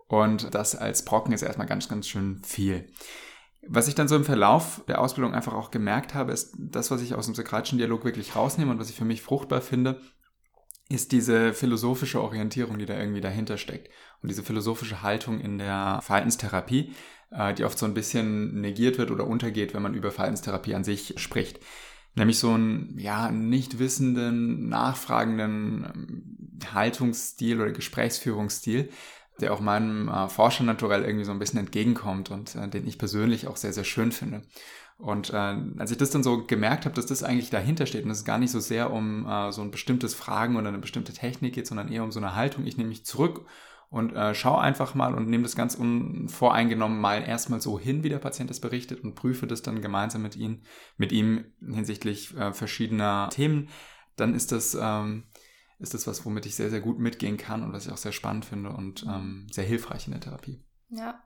Und 0.08 0.54
das 0.54 0.76
als 0.76 1.04
Brocken 1.04 1.34
ist 1.34 1.42
erstmal 1.42 1.68
ganz, 1.68 1.88
ganz 1.88 2.08
schön 2.08 2.42
viel. 2.44 2.88
Was 3.70 3.88
ich 3.88 3.96
dann 3.96 4.08
so 4.08 4.16
im 4.16 4.24
Verlauf 4.24 4.82
der 4.88 5.02
Ausbildung 5.02 5.34
einfach 5.34 5.54
auch 5.54 5.72
gemerkt 5.72 6.14
habe, 6.14 6.32
ist 6.32 6.56
das, 6.58 6.92
was 6.92 7.02
ich 7.02 7.16
aus 7.16 7.26
dem 7.26 7.36
sokratischen 7.36 7.78
Dialog 7.78 8.06
wirklich 8.06 8.36
rausnehme 8.36 8.72
und 8.72 8.80
was 8.80 8.90
ich 8.90 8.96
für 8.96 9.06
mich 9.06 9.22
fruchtbar 9.22 9.62
finde, 9.62 10.00
ist 10.90 11.12
diese 11.12 11.54
philosophische 11.54 12.22
Orientierung, 12.22 12.78
die 12.78 12.86
da 12.86 12.98
irgendwie 12.98 13.22
dahinter 13.22 13.58
steckt. 13.58 13.90
Und 14.22 14.30
diese 14.30 14.44
philosophische 14.44 15.02
Haltung 15.02 15.40
in 15.40 15.58
der 15.58 16.00
Verhaltenstherapie, 16.02 16.94
äh, 17.32 17.54
die 17.54 17.66
oft 17.66 17.78
so 17.78 17.86
ein 17.86 17.94
bisschen 17.94 18.62
negiert 18.62 18.98
wird 18.98 19.12
oder 19.12 19.28
untergeht, 19.28 19.74
wenn 19.74 19.82
man 19.82 19.94
über 19.94 20.12
Verhaltenstherapie 20.12 20.76
an 20.76 20.84
sich 20.84 21.16
spricht. 21.18 21.60
Nämlich 22.16 22.40
so 22.40 22.52
einen, 22.52 22.98
ja, 22.98 23.30
nicht 23.32 23.80
wissenden, 23.80 24.70
nachfragenden 24.70 25.86
ähm, 25.94 26.74
Haltungsstil 26.74 27.62
oder 27.62 27.72
Gesprächsführungsstil, 27.72 28.90
der 29.40 29.54
auch 29.54 29.60
meinem 29.60 30.08
äh, 30.08 30.30
Forscher 30.30 30.64
naturell 30.64 31.04
irgendwie 31.04 31.26
so 31.26 31.32
ein 31.32 31.40
bisschen 31.40 31.60
entgegenkommt 31.60 32.32
und 32.32 32.56
äh, 32.56 32.68
den 32.70 32.88
ich 32.88 32.98
persönlich 32.98 33.48
auch 33.48 33.58
sehr, 33.58 33.74
sehr 33.74 33.84
schön 33.84 34.12
finde. 34.12 34.42
Und 34.98 35.32
äh, 35.32 35.58
als 35.78 35.92
ich 35.92 35.98
das 35.98 36.10
dann 36.10 36.24
so 36.24 36.46
gemerkt 36.46 36.86
habe, 36.86 36.96
dass 36.96 37.06
das 37.06 37.24
eigentlich 37.24 37.52
dahinter 37.52 37.86
steht 37.86 38.04
und 38.04 38.12
es 38.12 38.26
gar 38.26 38.40
nicht 38.40 38.52
so 38.52 38.60
sehr 38.60 38.92
um 38.92 39.28
äh, 39.28 39.52
so 39.52 39.62
ein 39.62 39.70
bestimmtes 39.70 40.16
Fragen 40.16 40.56
oder 40.56 40.70
eine 40.70 40.80
bestimmte 40.80 41.14
Technik 41.14 41.54
geht, 41.54 41.68
sondern 41.68 41.92
eher 41.92 42.04
um 42.04 42.12
so 42.12 42.20
eine 42.20 42.36
Haltung, 42.36 42.66
ich 42.66 42.78
nehme 42.78 42.90
mich 42.90 43.06
zurück 43.06 43.46
und 43.90 44.14
äh, 44.14 44.34
schau 44.34 44.58
einfach 44.58 44.96
mal 44.96 45.14
und 45.14 45.30
nehme 45.30 45.44
das 45.44 45.56
ganz 45.56 45.76
unvoreingenommen 45.76 47.00
mal 47.00 47.22
erstmal 47.22 47.62
so 47.62 47.80
hin, 47.80 48.04
wie 48.04 48.10
der 48.10 48.18
Patient 48.18 48.50
es 48.50 48.60
berichtet 48.60 49.04
und 49.04 49.14
prüfe 49.14 49.46
das 49.46 49.62
dann 49.62 49.82
gemeinsam 49.82 50.24
mit 50.24 50.36
ihm, 50.36 50.64
mit 50.98 51.12
ihm 51.12 51.46
hinsichtlich 51.62 52.36
äh, 52.36 52.52
verschiedener 52.52 53.30
Themen, 53.32 53.70
dann 54.16 54.34
ist 54.34 54.52
das, 54.52 54.76
ähm, 54.80 55.26
ist 55.78 55.94
das 55.94 56.08
was, 56.08 56.26
womit 56.26 56.48
ich 56.48 56.56
sehr, 56.56 56.72
sehr 56.72 56.82
gut 56.82 56.98
mitgehen 57.00 57.38
kann 57.38 57.64
und 57.64 57.72
was 57.72 57.86
ich 57.86 57.94
auch 57.94 57.98
sehr 57.98 58.12
spannend 58.12 58.46
finde 58.46 58.72
und 58.72 59.06
ähm, 59.08 59.48
sehr 59.52 59.64
hilfreich 59.64 60.08
in 60.08 60.12
der 60.12 60.22
Therapie. 60.22 60.64
Ja, 60.90 61.22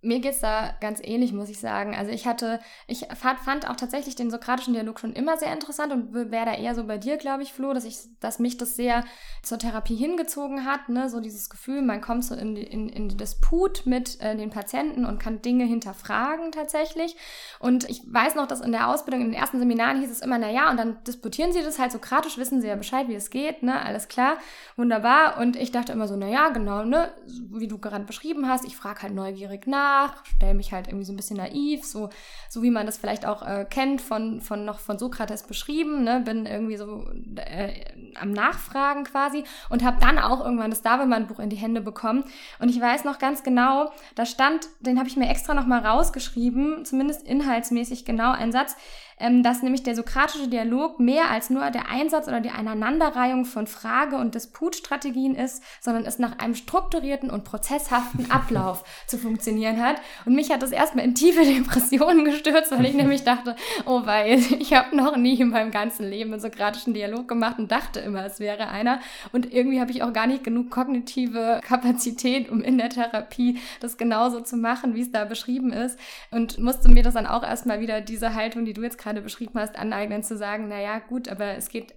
mir 0.00 0.20
geht's 0.20 0.40
da 0.40 0.74
ganz 0.80 1.00
ähnlich, 1.02 1.32
muss 1.32 1.48
ich 1.48 1.58
sagen. 1.58 1.96
Also 1.96 2.12
ich 2.12 2.26
hatte, 2.26 2.60
ich 2.86 3.06
fand 3.16 3.68
auch 3.68 3.74
tatsächlich 3.74 4.14
den 4.14 4.30
sokratischen 4.30 4.72
Dialog 4.72 5.00
schon 5.00 5.12
immer 5.12 5.36
sehr 5.36 5.52
interessant 5.52 5.92
und 5.92 6.14
wäre 6.14 6.46
da 6.46 6.54
eher 6.54 6.76
so 6.76 6.84
bei 6.84 6.98
dir, 6.98 7.16
glaube 7.16 7.42
ich, 7.42 7.52
Flo, 7.52 7.72
dass 7.72 7.84
ich, 7.84 7.98
dass 8.20 8.38
mich 8.38 8.56
das 8.58 8.76
sehr 8.76 9.04
zur 9.42 9.58
Therapie 9.58 9.96
hingezogen 9.96 10.64
hat, 10.64 10.88
ne? 10.88 11.08
So 11.08 11.18
dieses 11.20 11.50
Gefühl, 11.50 11.82
man 11.82 12.00
kommt 12.00 12.24
so 12.24 12.36
in, 12.36 12.56
in, 12.56 12.88
in 12.88 13.08
Disput 13.08 13.86
mit 13.86 14.20
äh, 14.20 14.36
den 14.36 14.50
Patienten 14.50 15.04
und 15.04 15.18
kann 15.18 15.42
Dinge 15.42 15.64
hinterfragen 15.64 16.52
tatsächlich. 16.52 17.16
Und 17.58 17.88
ich 17.90 18.02
weiß 18.06 18.36
noch, 18.36 18.46
dass 18.46 18.60
in 18.60 18.70
der 18.70 18.88
Ausbildung, 18.88 19.22
in 19.22 19.32
den 19.32 19.40
ersten 19.40 19.58
Seminaren 19.58 20.00
hieß 20.00 20.10
es 20.10 20.20
immer, 20.20 20.38
na 20.38 20.50
ja, 20.50 20.70
und 20.70 20.76
dann 20.76 21.02
disputieren 21.04 21.52
sie 21.52 21.62
das 21.62 21.80
halt 21.80 21.90
sokratisch, 21.90 22.38
wissen 22.38 22.60
sie 22.60 22.68
ja 22.68 22.76
Bescheid, 22.76 23.08
wie 23.08 23.16
es 23.16 23.30
geht, 23.30 23.64
ne? 23.64 23.82
Alles 23.82 24.06
klar, 24.06 24.36
wunderbar. 24.76 25.38
Und 25.38 25.56
ich 25.56 25.72
dachte 25.72 25.90
immer 25.90 26.06
so, 26.06 26.14
na 26.14 26.28
ja, 26.28 26.50
genau, 26.50 26.84
ne? 26.84 27.10
Wie 27.50 27.66
du 27.66 27.78
gerade 27.78 28.04
beschrieben 28.04 28.48
hast, 28.48 28.64
ich 28.64 28.76
frage 28.76 29.02
halt 29.02 29.14
neugierig 29.14 29.66
nach 29.66 29.87
nach, 29.88 30.24
stelle 30.36 30.54
mich 30.54 30.72
halt 30.72 30.88
irgendwie 30.88 31.04
so 31.04 31.12
ein 31.12 31.16
bisschen 31.16 31.36
naiv, 31.36 31.84
so, 31.84 32.10
so 32.48 32.62
wie 32.62 32.70
man 32.70 32.86
das 32.86 32.98
vielleicht 32.98 33.26
auch 33.26 33.42
äh, 33.42 33.66
kennt 33.68 34.00
von, 34.00 34.40
von 34.40 34.64
noch 34.64 34.78
von 34.78 34.98
Sokrates 34.98 35.42
beschrieben, 35.44 36.04
ne? 36.04 36.20
bin 36.24 36.46
irgendwie 36.46 36.76
so 36.76 37.06
äh, 37.36 37.84
am 38.20 38.32
Nachfragen 38.32 39.04
quasi 39.04 39.44
und 39.70 39.84
habe 39.84 39.98
dann 40.00 40.18
auch 40.18 40.44
irgendwann 40.44 40.70
das 40.70 40.82
Davemann-Buch 40.82 41.38
in 41.38 41.50
die 41.50 41.56
Hände 41.56 41.80
bekommen 41.80 42.24
und 42.58 42.68
ich 42.68 42.80
weiß 42.80 43.04
noch 43.04 43.18
ganz 43.18 43.42
genau, 43.42 43.90
da 44.14 44.26
stand, 44.26 44.68
den 44.80 44.98
habe 44.98 45.08
ich 45.08 45.16
mir 45.16 45.28
extra 45.28 45.54
nochmal 45.54 45.84
rausgeschrieben, 45.84 46.84
zumindest 46.84 47.22
inhaltsmäßig 47.26 48.04
genau 48.04 48.32
ein 48.32 48.52
Satz, 48.52 48.76
ähm, 49.20 49.42
dass 49.42 49.62
nämlich 49.62 49.82
der 49.82 49.94
sokratische 49.94 50.48
Dialog 50.48 51.00
mehr 51.00 51.30
als 51.30 51.50
nur 51.50 51.70
der 51.70 51.88
Einsatz 51.90 52.28
oder 52.28 52.40
die 52.40 52.50
Aneinanderreihung 52.50 53.44
von 53.44 53.66
Frage- 53.66 54.16
und 54.16 54.34
Disputstrategien 54.34 55.34
ist, 55.34 55.62
sondern 55.80 56.04
es 56.04 56.18
nach 56.18 56.38
einem 56.38 56.54
strukturierten 56.54 57.30
und 57.30 57.44
prozesshaften 57.44 58.30
Ablauf 58.30 58.84
zu 59.06 59.18
funktionieren 59.18 59.82
hat. 59.82 59.96
Und 60.24 60.34
mich 60.34 60.50
hat 60.50 60.62
das 60.62 60.72
erstmal 60.72 61.04
in 61.04 61.14
tiefe 61.14 61.44
Depressionen 61.44 62.24
gestürzt, 62.24 62.70
weil 62.72 62.86
ich 62.86 62.94
nämlich 62.94 63.24
dachte, 63.24 63.56
oh 63.86 64.02
weil 64.04 64.38
ich 64.58 64.72
habe 64.72 64.96
noch 64.96 65.16
nie 65.16 65.38
in 65.40 65.50
meinem 65.50 65.70
ganzen 65.70 66.08
Leben 66.08 66.32
einen 66.32 66.40
sokratischen 66.40 66.94
Dialog 66.94 67.28
gemacht 67.28 67.58
und 67.58 67.70
dachte 67.72 68.00
immer, 68.00 68.24
es 68.24 68.40
wäre 68.40 68.68
einer. 68.68 69.00
Und 69.32 69.52
irgendwie 69.52 69.80
habe 69.80 69.90
ich 69.90 70.02
auch 70.02 70.12
gar 70.12 70.26
nicht 70.26 70.44
genug 70.44 70.70
kognitive 70.70 71.60
Kapazität, 71.64 72.48
um 72.50 72.62
in 72.62 72.78
der 72.78 72.90
Therapie 72.90 73.58
das 73.80 73.96
genauso 73.96 74.40
zu 74.40 74.56
machen, 74.56 74.94
wie 74.94 75.00
es 75.00 75.10
da 75.10 75.24
beschrieben 75.24 75.72
ist. 75.72 75.98
Und 76.30 76.58
musste 76.58 76.88
mir 76.88 77.02
das 77.02 77.14
dann 77.14 77.26
auch 77.26 77.42
erstmal 77.42 77.80
wieder 77.80 78.00
diese 78.00 78.34
Haltung, 78.34 78.64
die 78.64 78.74
du 78.74 78.82
jetzt 78.82 78.98
gerade 78.98 79.07
gerade 79.08 79.22
beschrieben 79.22 79.54
hast, 79.54 79.76
aneignen, 79.76 80.22
zu 80.22 80.36
sagen, 80.36 80.68
naja, 80.68 80.98
gut, 80.98 81.28
aber 81.28 81.56
es 81.56 81.70
geht 81.70 81.94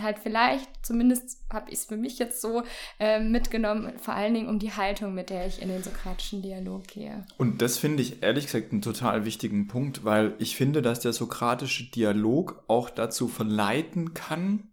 halt 0.00 0.18
vielleicht, 0.18 0.68
zumindest 0.82 1.40
habe 1.52 1.70
ich 1.70 1.80
es 1.80 1.84
für 1.84 1.96
mich 1.96 2.18
jetzt 2.18 2.40
so 2.40 2.62
äh, 2.98 3.20
mitgenommen, 3.20 3.92
vor 3.98 4.14
allen 4.14 4.32
Dingen 4.32 4.48
um 4.48 4.58
die 4.58 4.72
Haltung, 4.72 5.12
mit 5.12 5.28
der 5.28 5.46
ich 5.46 5.60
in 5.60 5.68
den 5.68 5.82
sokratischen 5.82 6.40
Dialog 6.40 6.86
gehe. 6.86 7.26
Und 7.36 7.60
das 7.60 7.76
finde 7.76 8.02
ich 8.02 8.22
ehrlich 8.22 8.46
gesagt 8.46 8.72
einen 8.72 8.80
total 8.80 9.26
wichtigen 9.26 9.66
Punkt, 9.68 10.04
weil 10.04 10.34
ich 10.38 10.56
finde, 10.56 10.80
dass 10.80 11.00
der 11.00 11.12
sokratische 11.12 11.90
Dialog 11.90 12.64
auch 12.68 12.88
dazu 12.88 13.28
verleiten 13.28 14.14
kann, 14.14 14.68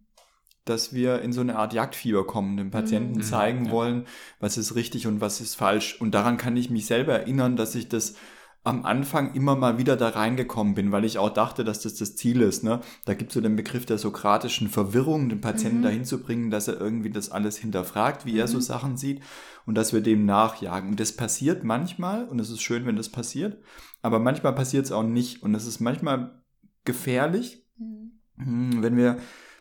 dass 0.63 0.93
wir 0.93 1.21
in 1.21 1.33
so 1.33 1.41
eine 1.41 1.57
Art 1.57 1.73
Jagdfieber 1.73 2.25
kommen, 2.25 2.55
dem 2.55 2.71
Patienten 2.71 3.17
mhm. 3.17 3.23
zeigen 3.23 3.65
ja. 3.65 3.71
wollen, 3.71 4.05
was 4.39 4.57
ist 4.57 4.75
richtig 4.75 5.07
und 5.07 5.19
was 5.19 5.41
ist 5.41 5.55
falsch. 5.55 5.99
Und 5.99 6.11
daran 6.11 6.37
kann 6.37 6.55
ich 6.55 6.69
mich 6.69 6.85
selber 6.85 7.13
erinnern, 7.13 7.57
dass 7.57 7.75
ich 7.75 7.89
das 7.89 8.15
am 8.63 8.85
Anfang 8.85 9.33
immer 9.35 9.55
mal 9.55 9.77
wieder 9.77 9.95
da 9.95 10.09
reingekommen 10.09 10.75
bin, 10.75 10.91
weil 10.91 11.05
ich 11.05 11.17
auch 11.17 11.29
dachte, 11.29 11.63
dass 11.63 11.81
das 11.81 11.95
das 11.95 12.15
Ziel 12.15 12.41
ist. 12.41 12.63
Ne? 12.63 12.81
Da 13.05 13.13
gibt 13.13 13.31
es 13.31 13.35
so 13.35 13.41
den 13.41 13.55
Begriff 13.55 13.85
der 13.85 13.97
sokratischen 13.97 14.67
Verwirrung, 14.67 15.29
den 15.29 15.41
Patienten 15.41 15.79
mhm. 15.79 15.83
dahin 15.83 16.05
zu 16.05 16.21
bringen, 16.21 16.51
dass 16.51 16.67
er 16.67 16.79
irgendwie 16.79 17.09
das 17.09 17.31
alles 17.31 17.57
hinterfragt, 17.57 18.25
wie 18.25 18.33
mhm. 18.33 18.39
er 18.39 18.47
so 18.47 18.57
mhm. 18.57 18.61
Sachen 18.61 18.97
sieht 18.97 19.21
und 19.65 19.75
dass 19.75 19.93
wir 19.93 20.01
dem 20.01 20.25
nachjagen. 20.25 20.91
Und 20.91 20.99
das 20.99 21.15
passiert 21.15 21.63
manchmal 21.63 22.25
und 22.25 22.39
es 22.39 22.49
ist 22.49 22.61
schön, 22.61 22.85
wenn 22.85 22.97
das 22.97 23.09
passiert, 23.09 23.57
aber 24.01 24.19
manchmal 24.19 24.53
passiert 24.53 24.85
es 24.85 24.91
auch 24.91 25.03
nicht 25.03 25.41
und 25.41 25.55
es 25.55 25.65
ist 25.65 25.79
manchmal 25.79 26.43
gefährlich, 26.83 27.65
mhm. 27.77 28.19
Hm, 28.37 28.81
wenn 28.81 28.95
wir 28.95 29.17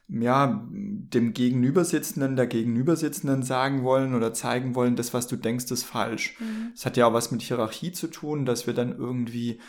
ja, 0.08 0.66
dem 0.70 1.34
Gegenübersitzenden, 1.34 2.36
der 2.36 2.46
Gegenübersitzenden 2.46 3.42
sagen 3.42 3.82
wollen 3.82 4.14
oder 4.14 4.32
zeigen 4.32 4.74
wollen, 4.74 4.96
das, 4.96 5.12
was 5.12 5.26
du 5.26 5.36
denkst, 5.36 5.70
ist 5.70 5.84
falsch. 5.84 6.36
Es 6.74 6.84
mhm. 6.84 6.86
hat 6.86 6.96
ja 6.96 7.06
auch 7.06 7.12
was 7.12 7.30
mit 7.30 7.42
Hierarchie 7.42 7.92
zu 7.92 8.06
tun, 8.08 8.46
dass 8.46 8.66
wir 8.66 8.74
dann 8.74 8.96
irgendwie 8.96 9.60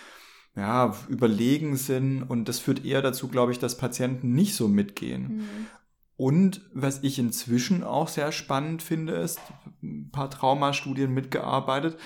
ja, 0.56 0.96
überlegen 1.10 1.76
sind 1.76 2.24
und 2.24 2.48
das 2.48 2.60
führt 2.60 2.86
eher 2.86 3.02
dazu, 3.02 3.28
glaube 3.28 3.52
ich, 3.52 3.60
dass 3.60 3.78
Patienten 3.78 4.34
nicht 4.34 4.56
so 4.56 4.68
mitgehen. 4.68 5.38
Mhm. 5.38 5.68
Und 6.16 6.62
was 6.74 7.04
ich 7.04 7.18
inzwischen 7.18 7.84
auch 7.84 8.10
sehr 8.10 8.32
spannend 8.32 8.82
finde, 8.82 9.14
ist, 9.14 9.40
ein 9.82 10.10
paar 10.12 10.30
Traumastudien 10.30 11.14
mitgearbeitet, 11.14 11.98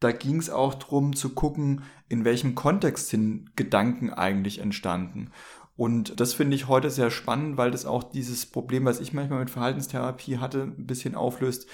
da 0.00 0.12
ging 0.12 0.38
es 0.38 0.50
auch 0.50 0.74
darum 0.74 1.14
zu 1.14 1.30
gucken, 1.34 1.82
in 2.08 2.24
welchem 2.24 2.54
Kontext 2.54 3.10
sind 3.10 3.56
Gedanken 3.56 4.10
eigentlich 4.10 4.58
entstanden. 4.58 5.30
Und 5.80 6.20
das 6.20 6.34
finde 6.34 6.56
ich 6.56 6.68
heute 6.68 6.90
sehr 6.90 7.10
spannend, 7.10 7.56
weil 7.56 7.70
das 7.70 7.86
auch 7.86 8.02
dieses 8.02 8.44
Problem, 8.44 8.84
was 8.84 9.00
ich 9.00 9.14
manchmal 9.14 9.38
mit 9.38 9.48
Verhaltenstherapie 9.48 10.36
hatte, 10.36 10.64
ein 10.64 10.84
bisschen 10.86 11.14
auflöst. 11.14 11.66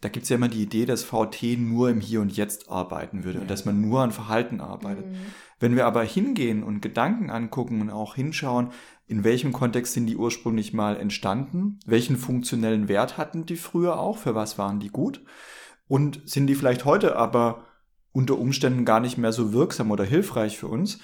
Da 0.00 0.08
gibt 0.08 0.22
es 0.22 0.28
ja 0.28 0.36
immer 0.36 0.46
die 0.46 0.62
Idee, 0.62 0.86
dass 0.86 1.02
VT 1.02 1.58
nur 1.58 1.90
im 1.90 2.00
Hier 2.00 2.20
und 2.20 2.30
Jetzt 2.30 2.70
arbeiten 2.70 3.24
würde, 3.24 3.40
ja. 3.40 3.44
dass 3.44 3.64
man 3.64 3.80
nur 3.80 4.00
an 4.00 4.12
Verhalten 4.12 4.60
arbeitet. 4.60 5.06
Mhm. 5.06 5.16
Wenn 5.58 5.74
wir 5.74 5.86
aber 5.86 6.04
hingehen 6.04 6.62
und 6.62 6.82
Gedanken 6.82 7.30
angucken 7.30 7.80
und 7.80 7.90
auch 7.90 8.14
hinschauen, 8.14 8.68
in 9.08 9.24
welchem 9.24 9.52
Kontext 9.52 9.94
sind 9.94 10.06
die 10.06 10.16
ursprünglich 10.16 10.72
mal 10.72 10.96
entstanden, 10.96 11.80
welchen 11.84 12.16
funktionellen 12.16 12.86
Wert 12.86 13.18
hatten 13.18 13.44
die 13.44 13.56
früher 13.56 13.98
auch, 13.98 14.18
für 14.18 14.36
was 14.36 14.56
waren 14.56 14.78
die 14.78 14.90
gut 14.90 15.24
und 15.88 16.20
sind 16.26 16.46
die 16.46 16.54
vielleicht 16.54 16.84
heute 16.84 17.16
aber 17.16 17.64
unter 18.12 18.38
Umständen 18.38 18.84
gar 18.84 19.00
nicht 19.00 19.18
mehr 19.18 19.32
so 19.32 19.52
wirksam 19.52 19.90
oder 19.90 20.04
hilfreich 20.04 20.56
für 20.58 20.68
uns, 20.68 21.00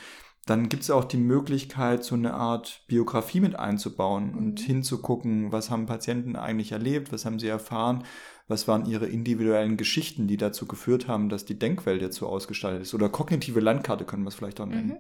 dann 0.47 0.69
gibt 0.69 0.83
es 0.83 0.91
auch 0.91 1.05
die 1.05 1.17
Möglichkeit, 1.17 2.05
so 2.05 2.15
eine 2.15 2.35
Art 2.35 2.83
Biografie 2.87 3.41
mit 3.41 3.57
einzubauen 3.57 4.33
mhm. 4.33 4.39
und 4.39 4.61
hinzugucken, 4.61 5.53
was 5.53 5.71
haben 5.71 5.87
Patienten 5.87 6.37
eigentlich 6.37 6.73
erlebt, 6.73 7.13
was 7.13 7.25
haben 7.25 7.39
sie 7.39 7.49
erfahren, 7.49 8.05
was 8.47 8.69
waren 8.69 8.85
ihre 8.85 9.07
individuellen 9.07 9.77
Geschichten, 9.77 10.27
die 10.27 10.37
dazu 10.37 10.67
geführt 10.67 11.09
haben, 11.09 11.29
dass 11.29 11.45
die 11.45 11.59
Denkwelt 11.59 12.03
jetzt 12.03 12.17
so 12.17 12.29
ausgestaltet 12.29 12.83
ist. 12.83 12.95
Oder 12.95 13.09
kognitive 13.09 13.61
Landkarte 13.61 14.05
können 14.05 14.25
wir 14.25 14.29
es 14.29 14.35
vielleicht 14.35 14.61
auch 14.61 14.67
nennen. 14.67 14.89
Mhm. 14.89 14.99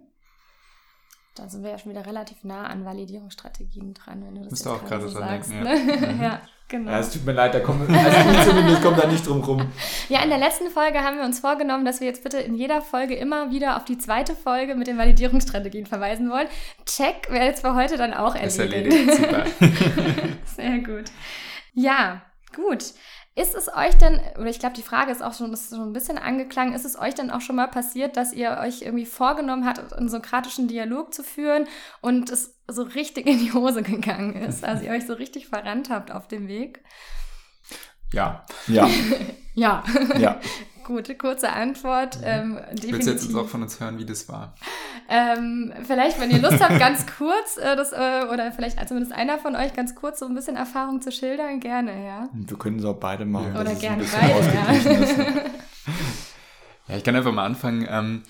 Da 1.34 1.48
sind 1.48 1.64
wir 1.64 1.70
ja 1.70 1.78
schon 1.78 1.90
wieder 1.90 2.06
relativ 2.06 2.44
nah 2.44 2.66
an 2.66 2.84
Validierungsstrategien 2.84 3.92
dran, 3.92 4.24
wenn 4.24 4.36
du 4.36 4.42
das 4.42 4.60
jetzt 4.60 4.68
auch 4.68 4.84
gerade 4.84 5.08
so 5.08 5.18
sagst. 5.18 5.50
Denken, 5.50 5.66
ja. 5.66 6.12
Ne? 6.12 6.18
ja. 6.22 6.42
Genau. 6.75 6.90
Ja, 6.90 6.99
es 6.99 7.11
tut 7.12 7.25
mir 7.25 7.31
leid, 7.31 7.54
da 7.54 7.61
kommt, 7.61 7.88
also 7.97 8.50
zumindest 8.50 8.83
kommt 8.83 8.99
da 8.99 9.07
nicht 9.07 9.25
drum 9.25 9.40
rum. 9.45 9.69
Ja, 10.09 10.25
in 10.25 10.28
der 10.28 10.38
letzten 10.38 10.69
Folge 10.71 11.02
haben 11.02 11.19
wir 11.19 11.25
uns 11.25 11.38
vorgenommen, 11.38 11.85
dass 11.85 12.00
wir 12.00 12.09
jetzt 12.09 12.25
bitte 12.25 12.38
in 12.38 12.57
jeder 12.57 12.83
Folge 12.83 13.14
immer 13.14 13.52
wieder 13.52 13.76
auf 13.76 13.85
die 13.85 13.97
zweite 13.97 14.35
Folge 14.35 14.75
mit 14.75 14.88
den 14.88 14.99
Validierungsstrategien 14.99 15.87
verweisen 15.87 16.31
wollen. 16.31 16.49
Check 16.85 17.31
wäre 17.31 17.45
jetzt 17.45 17.61
für 17.61 17.76
heute 17.76 17.97
dann 17.97 18.12
auch 18.12 18.35
erledigt. 18.35 18.57
Ist 18.57 18.59
erledigt, 18.59 19.14
super. 19.14 19.45
Sehr 20.57 20.78
gut. 20.81 21.04
Ja, 21.75 22.23
gut. 22.57 22.87
Ist 23.36 23.56
es 23.56 23.68
euch 23.74 23.96
denn, 23.96 24.20
oder 24.38 24.46
ich 24.46 24.60
glaube, 24.60 24.76
die 24.76 24.82
Frage 24.82 25.10
ist 25.10 25.20
auch 25.20 25.34
schon, 25.34 25.52
ist 25.52 25.70
schon 25.70 25.80
ein 25.80 25.92
bisschen 25.92 26.18
angeklangen, 26.18 26.72
ist 26.72 26.84
es 26.84 26.96
euch 26.96 27.14
denn 27.14 27.32
auch 27.32 27.40
schon 27.40 27.56
mal 27.56 27.66
passiert, 27.66 28.16
dass 28.16 28.32
ihr 28.32 28.58
euch 28.62 28.82
irgendwie 28.82 29.06
vorgenommen 29.06 29.66
habt, 29.66 29.92
einen 29.92 30.08
sokratischen 30.08 30.68
Dialog 30.68 31.12
zu 31.12 31.24
führen 31.24 31.66
und 32.00 32.30
es 32.30 32.54
so 32.68 32.84
richtig 32.84 33.26
in 33.26 33.38
die 33.38 33.52
Hose 33.52 33.82
gegangen 33.82 34.36
ist? 34.36 34.64
Also 34.64 34.84
ihr 34.84 34.92
euch 34.92 35.06
so 35.06 35.14
richtig 35.14 35.48
verrannt 35.48 35.90
habt 35.90 36.12
auf 36.12 36.28
dem 36.28 36.46
Weg? 36.46 36.84
Ja. 38.12 38.44
Ja. 38.68 38.88
ja. 39.54 39.82
Ja. 40.16 40.40
Gute, 40.84 41.14
kurze 41.14 41.50
Antwort. 41.52 42.18
Ähm, 42.22 42.58
ich 42.74 42.92
will 42.92 43.00
jetzt 43.04 43.34
auch 43.34 43.48
von 43.48 43.62
uns 43.62 43.80
hören, 43.80 43.98
wie 43.98 44.04
das 44.04 44.28
war. 44.28 44.54
Ähm, 45.08 45.72
vielleicht, 45.86 46.20
wenn 46.20 46.30
ihr 46.30 46.40
Lust 46.40 46.62
habt, 46.62 46.78
ganz 46.78 47.06
kurz, 47.06 47.56
äh, 47.56 47.74
das, 47.74 47.92
äh, 47.92 48.26
oder 48.32 48.52
vielleicht 48.52 48.86
zumindest 48.86 49.14
einer 49.14 49.38
von 49.38 49.56
euch 49.56 49.74
ganz 49.74 49.94
kurz 49.94 50.18
so 50.18 50.26
ein 50.26 50.34
bisschen 50.34 50.56
Erfahrung 50.56 51.00
zu 51.00 51.10
schildern, 51.10 51.60
gerne, 51.60 52.04
ja. 52.04 52.28
Wir 52.32 52.58
können 52.58 52.78
es 52.78 52.84
auch 52.84 52.96
beide 52.96 53.24
machen. 53.24 53.52
Ja. 53.54 53.60
Oder 53.60 53.74
gerne 53.74 54.04
beide, 54.04 54.46
ja. 54.46 55.32
ja, 56.88 56.96
ich 56.96 57.04
kann 57.04 57.16
einfach 57.16 57.32
mal 57.32 57.46
anfangen. 57.46 57.86
Ähm, 57.88 58.22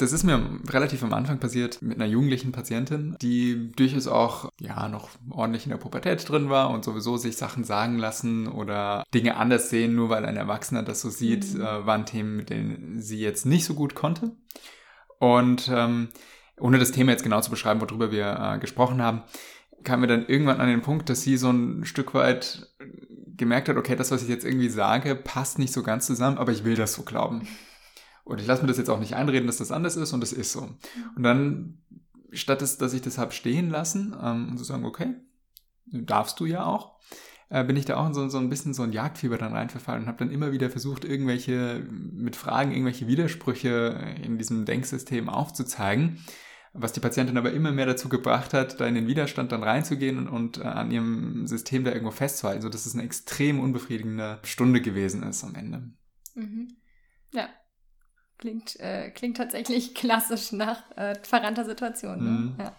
das 0.00 0.12
ist 0.12 0.24
mir 0.24 0.40
relativ 0.68 1.02
am 1.02 1.12
Anfang 1.12 1.38
passiert 1.38 1.82
mit 1.82 2.00
einer 2.00 2.10
jugendlichen 2.10 2.52
Patientin, 2.52 3.16
die 3.20 3.70
durchaus 3.72 4.06
auch 4.06 4.50
ja 4.58 4.88
noch 4.88 5.10
ordentlich 5.30 5.64
in 5.64 5.70
der 5.70 5.76
Pubertät 5.76 6.26
drin 6.28 6.48
war 6.48 6.70
und 6.70 6.84
sowieso 6.84 7.16
sich 7.16 7.36
Sachen 7.36 7.64
sagen 7.64 7.98
lassen 7.98 8.48
oder 8.48 9.04
Dinge 9.12 9.36
anders 9.36 9.68
sehen, 9.68 9.94
nur 9.94 10.08
weil 10.08 10.24
ein 10.24 10.36
Erwachsener 10.36 10.82
das 10.82 11.02
so 11.02 11.10
sieht, 11.10 11.54
mhm. 11.54 11.60
äh, 11.60 11.86
waren 11.86 12.06
Themen, 12.06 12.36
mit 12.36 12.50
denen 12.50 13.02
sie 13.02 13.18
jetzt 13.18 13.44
nicht 13.44 13.64
so 13.64 13.74
gut 13.74 13.94
konnte. 13.94 14.32
Und 15.18 15.70
ähm, 15.72 16.08
ohne 16.58 16.78
das 16.78 16.92
Thema 16.92 17.12
jetzt 17.12 17.22
genau 17.22 17.40
zu 17.40 17.50
beschreiben, 17.50 17.80
worüber 17.80 18.10
wir 18.10 18.54
äh, 18.54 18.58
gesprochen 18.58 19.02
haben, 19.02 19.22
kamen 19.84 20.02
wir 20.02 20.08
dann 20.08 20.26
irgendwann 20.26 20.60
an 20.60 20.68
den 20.68 20.82
Punkt, 20.82 21.10
dass 21.10 21.22
sie 21.22 21.36
so 21.36 21.50
ein 21.50 21.84
Stück 21.84 22.14
weit 22.14 22.68
gemerkt 23.36 23.68
hat, 23.68 23.76
okay, 23.76 23.96
das, 23.96 24.10
was 24.10 24.22
ich 24.22 24.28
jetzt 24.28 24.44
irgendwie 24.44 24.68
sage, 24.68 25.14
passt 25.14 25.58
nicht 25.58 25.72
so 25.72 25.82
ganz 25.82 26.06
zusammen, 26.06 26.38
aber 26.38 26.52
ich 26.52 26.64
will 26.64 26.74
das 26.74 26.94
so 26.94 27.02
glauben. 27.02 27.46
Und 28.24 28.40
ich 28.40 28.46
lasse 28.46 28.62
mir 28.62 28.68
das 28.68 28.78
jetzt 28.78 28.90
auch 28.90 29.00
nicht 29.00 29.14
einreden, 29.14 29.46
dass 29.46 29.58
das 29.58 29.72
anders 29.72 29.96
ist 29.96 30.12
und 30.12 30.22
es 30.22 30.32
ist 30.32 30.52
so. 30.52 30.68
Und 31.16 31.22
dann, 31.22 31.78
statt 32.32 32.62
dass, 32.62 32.78
dass 32.78 32.92
ich 32.92 33.02
das 33.02 33.18
habe 33.18 33.32
stehen 33.32 33.70
lassen 33.70 34.14
ähm, 34.22 34.48
und 34.50 34.58
zu 34.58 34.64
so 34.64 34.72
sagen, 34.72 34.84
okay, 34.84 35.14
darfst 35.86 36.38
du 36.38 36.46
ja 36.46 36.64
auch, 36.64 36.98
äh, 37.48 37.64
bin 37.64 37.76
ich 37.76 37.84
da 37.84 37.96
auch 37.96 38.06
in 38.06 38.14
so, 38.14 38.28
so 38.28 38.38
ein 38.38 38.48
bisschen 38.48 38.74
so 38.74 38.82
ein 38.82 38.92
Jagdfieber 38.92 39.38
dann 39.38 39.52
reinverfallen 39.52 40.02
und 40.02 40.08
habe 40.08 40.18
dann 40.18 40.30
immer 40.30 40.52
wieder 40.52 40.70
versucht, 40.70 41.04
irgendwelche, 41.04 41.84
mit 41.90 42.36
Fragen, 42.36 42.72
irgendwelche 42.72 43.06
Widersprüche 43.06 44.14
in 44.22 44.38
diesem 44.38 44.64
Denksystem 44.64 45.28
aufzuzeigen 45.28 46.20
was 46.72 46.92
die 46.92 47.00
Patientin 47.00 47.36
aber 47.36 47.52
immer 47.52 47.72
mehr 47.72 47.86
dazu 47.86 48.08
gebracht 48.08 48.54
hat, 48.54 48.80
da 48.80 48.86
in 48.86 48.94
den 48.94 49.08
Widerstand 49.08 49.50
dann 49.52 49.62
reinzugehen 49.62 50.18
und, 50.18 50.28
und 50.28 50.58
äh, 50.58 50.62
an 50.62 50.90
ihrem 50.90 51.46
System 51.46 51.84
da 51.84 51.90
irgendwo 51.90 52.12
festzuhalten, 52.12 52.62
sodass 52.62 52.86
es 52.86 52.94
eine 52.94 53.02
extrem 53.02 53.60
unbefriedigende 53.60 54.38
Stunde 54.44 54.80
gewesen 54.80 55.22
ist 55.24 55.42
am 55.42 55.54
Ende. 55.54 55.90
Mhm. 56.34 56.76
Ja, 57.32 57.48
Klingt, 58.40 58.80
äh, 58.80 59.10
klingt 59.10 59.36
tatsächlich 59.36 59.94
klassisch 59.94 60.52
nach 60.52 60.82
äh, 60.96 61.14
verrannter 61.22 61.66
Situation. 61.66 62.24
Ne? 62.24 62.30
Mhm. 62.30 62.54
Ja. 62.58 62.74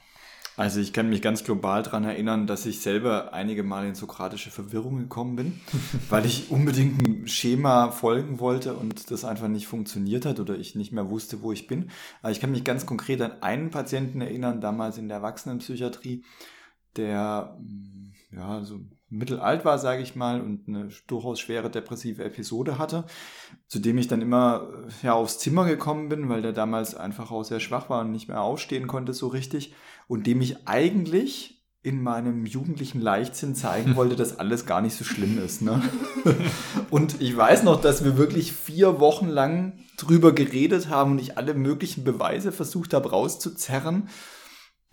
Also 0.57 0.79
ich 0.79 0.91
kann 0.91 1.09
mich 1.09 1.21
ganz 1.21 1.43
global 1.43 1.83
daran 1.83 2.03
erinnern, 2.03 2.45
dass 2.45 2.65
ich 2.65 2.81
selber 2.81 3.31
einige 3.33 3.63
Mal 3.63 3.87
in 3.87 3.95
sokratische 3.95 4.49
Verwirrung 4.49 4.97
gekommen 4.97 5.35
bin, 5.35 5.61
weil 6.09 6.25
ich 6.25 6.49
unbedingt 6.49 7.07
ein 7.07 7.27
Schema 7.27 7.91
folgen 7.91 8.39
wollte 8.39 8.73
und 8.73 9.11
das 9.11 9.23
einfach 9.23 9.47
nicht 9.47 9.67
funktioniert 9.67 10.25
hat 10.25 10.39
oder 10.39 10.57
ich 10.57 10.75
nicht 10.75 10.91
mehr 10.91 11.09
wusste, 11.11 11.43
wo 11.43 11.51
ich 11.51 11.67
bin. 11.67 11.91
Aber 12.21 12.31
ich 12.31 12.39
kann 12.39 12.51
mich 12.51 12.63
ganz 12.63 12.87
konkret 12.87 13.21
an 13.21 13.41
einen 13.43 13.69
Patienten 13.69 14.19
erinnern, 14.19 14.61
damals 14.61 14.97
in 14.97 15.07
der 15.07 15.17
Erwachsenenpsychiatrie, 15.17 16.25
der 16.97 17.55
mm, 17.59 18.13
ja 18.35 18.63
so 18.63 18.79
mittelalt 19.11 19.65
war, 19.65 19.77
sage 19.77 20.01
ich 20.01 20.15
mal, 20.15 20.41
und 20.41 20.67
eine 20.67 20.89
durchaus 21.07 21.39
schwere 21.39 21.69
depressive 21.69 22.23
Episode 22.23 22.77
hatte, 22.77 23.05
zu 23.67 23.79
dem 23.79 23.97
ich 23.97 24.07
dann 24.07 24.21
immer 24.21 24.69
äh, 25.03 25.05
ja, 25.05 25.13
aufs 25.13 25.37
Zimmer 25.37 25.65
gekommen 25.65 26.09
bin, 26.09 26.29
weil 26.29 26.41
der 26.41 26.53
damals 26.53 26.95
einfach 26.95 27.29
auch 27.29 27.43
sehr 27.43 27.59
schwach 27.59 27.89
war 27.89 28.01
und 28.01 28.11
nicht 28.11 28.29
mehr 28.29 28.41
aufstehen 28.41 28.87
konnte 28.87 29.13
so 29.13 29.27
richtig 29.27 29.75
und 30.07 30.25
dem 30.27 30.41
ich 30.41 30.67
eigentlich 30.67 31.61
in 31.83 32.01
meinem 32.01 32.45
jugendlichen 32.45 33.01
Leichtsinn 33.01 33.55
zeigen 33.55 33.95
wollte, 33.95 34.15
dass 34.15 34.37
alles 34.37 34.67
gar 34.67 34.81
nicht 34.81 34.95
so 34.95 35.03
schlimm 35.03 35.43
ist. 35.43 35.63
Ne? 35.63 35.81
Und 36.91 37.19
ich 37.19 37.35
weiß 37.35 37.63
noch, 37.63 37.81
dass 37.81 38.03
wir 38.03 38.17
wirklich 38.17 38.51
vier 38.51 38.99
Wochen 38.99 39.27
lang 39.27 39.79
drüber 39.97 40.31
geredet 40.31 40.89
haben 40.89 41.13
und 41.13 41.21
ich 41.21 41.37
alle 41.37 41.55
möglichen 41.55 42.03
Beweise 42.03 42.51
versucht 42.51 42.93
habe 42.93 43.09
rauszuzerren, 43.09 44.09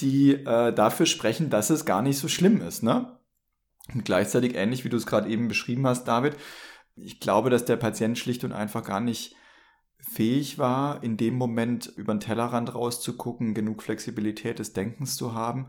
die 0.01 0.33
äh, 0.33 0.73
dafür 0.73 1.07
sprechen, 1.07 1.51
dass 1.51 1.71
es 1.71 1.85
gar 1.85 2.01
nicht 2.01 2.19
so 2.19 2.29
schlimm 2.29 2.63
ist. 2.63 2.83
Ne? 2.83 3.18
Und 3.93 4.05
gleichzeitig 4.05 4.55
ähnlich, 4.55 4.85
wie 4.85 4.89
du 4.89 4.97
es 4.97 5.07
gerade 5.07 5.29
eben 5.29 5.49
beschrieben 5.49 5.87
hast, 5.87 6.05
David, 6.05 6.37
ich 6.97 7.21
glaube, 7.21 7.51
dass 7.51 7.65
der 7.65 7.77
Patient 7.77 8.19
schlicht 8.19 8.45
und 8.45 8.53
einfach 8.53 8.85
gar 8.85 9.01
nicht 9.01 9.35
fähig 10.01 10.59
war, 10.59 11.03
in 11.03 11.17
dem 11.17 11.35
Moment 11.35 11.93
über 11.97 12.15
den 12.15 12.21
Tellerrand 12.21 12.75
rauszugucken, 12.75 13.55
genug 13.55 13.83
Flexibilität 13.83 14.59
des 14.59 14.73
Denkens 14.73 15.17
zu 15.17 15.35
haben. 15.35 15.69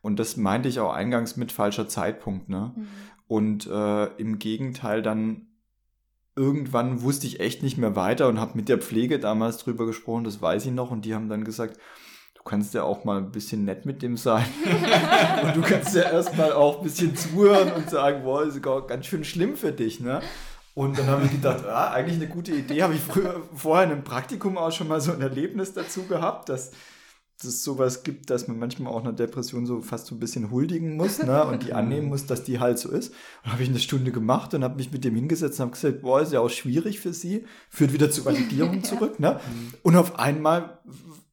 Und 0.00 0.18
das 0.18 0.36
meinte 0.36 0.68
ich 0.68 0.80
auch 0.80 0.92
eingangs 0.92 1.36
mit 1.36 1.52
falscher 1.52 1.88
Zeitpunkt. 1.88 2.48
Ne? 2.48 2.74
Mhm. 2.76 2.86
Und 3.26 3.66
äh, 3.66 4.06
im 4.16 4.38
Gegenteil 4.38 5.02
dann 5.02 5.48
irgendwann 6.36 7.02
wusste 7.02 7.26
ich 7.26 7.40
echt 7.40 7.62
nicht 7.62 7.78
mehr 7.78 7.96
weiter 7.96 8.28
und 8.28 8.40
habe 8.40 8.56
mit 8.56 8.68
der 8.68 8.78
Pflege 8.78 9.18
damals 9.18 9.58
drüber 9.58 9.86
gesprochen, 9.86 10.24
das 10.24 10.42
weiß 10.42 10.66
ich 10.66 10.72
noch. 10.72 10.90
Und 10.90 11.04
die 11.04 11.14
haben 11.14 11.28
dann 11.28 11.44
gesagt, 11.44 11.78
du 12.44 12.50
kannst 12.50 12.74
ja 12.74 12.82
auch 12.82 13.04
mal 13.04 13.18
ein 13.18 13.32
bisschen 13.32 13.64
nett 13.64 13.86
mit 13.86 14.02
dem 14.02 14.18
sein. 14.18 14.44
und 15.42 15.56
du 15.56 15.62
kannst 15.62 15.94
ja 15.94 16.02
erstmal 16.02 16.52
auch 16.52 16.78
ein 16.78 16.84
bisschen 16.84 17.16
zuhören 17.16 17.72
und 17.72 17.88
sagen, 17.88 18.22
boah, 18.22 18.44
ist 18.44 18.62
gar 18.62 18.86
ganz 18.86 19.06
schön 19.06 19.24
schlimm 19.24 19.56
für 19.56 19.72
dich, 19.72 20.00
ne? 20.00 20.20
Und 20.74 20.98
dann 20.98 21.06
habe 21.06 21.24
ich 21.24 21.30
gedacht, 21.30 21.64
ah, 21.64 21.92
eigentlich 21.92 22.16
eine 22.16 22.28
gute 22.28 22.52
Idee. 22.52 22.82
Habe 22.82 22.94
ich 22.94 23.00
früher 23.00 23.42
vorher 23.54 23.86
in 23.86 23.92
einem 23.92 24.04
Praktikum 24.04 24.58
auch 24.58 24.72
schon 24.72 24.88
mal 24.88 25.00
so 25.00 25.12
ein 25.12 25.20
Erlebnis 25.20 25.72
dazu 25.72 26.02
gehabt, 26.02 26.48
dass 26.48 26.72
dass 27.38 27.46
es 27.46 27.64
sowas 27.64 28.04
gibt, 28.04 28.30
dass 28.30 28.46
man 28.46 28.58
manchmal 28.58 28.92
auch 28.92 29.00
einer 29.00 29.12
Depression 29.12 29.66
so 29.66 29.80
fast 29.80 30.06
so 30.06 30.14
ein 30.14 30.20
bisschen 30.20 30.52
huldigen 30.52 30.96
muss 30.96 31.20
ne, 31.20 31.44
und 31.44 31.64
die 31.64 31.72
annehmen 31.74 32.08
muss, 32.08 32.26
dass 32.26 32.44
die 32.44 32.60
halt 32.60 32.78
so 32.78 32.90
ist. 32.90 33.12
Und 33.44 33.52
habe 33.52 33.62
ich 33.62 33.68
eine 33.68 33.80
Stunde 33.80 34.12
gemacht 34.12 34.54
und 34.54 34.62
habe 34.62 34.76
mich 34.76 34.92
mit 34.92 35.04
dem 35.04 35.16
hingesetzt 35.16 35.58
und 35.58 35.66
habe 35.66 35.72
gesagt, 35.72 36.02
boah, 36.02 36.20
ist 36.20 36.32
ja 36.32 36.40
auch 36.40 36.48
schwierig 36.48 37.00
für 37.00 37.12
sie, 37.12 37.44
führt 37.70 37.92
wieder 37.92 38.10
zur 38.10 38.26
Validierung 38.26 38.84
zurück. 38.84 39.18
Ne? 39.18 39.40
Und 39.82 39.96
auf 39.96 40.18
einmal 40.18 40.78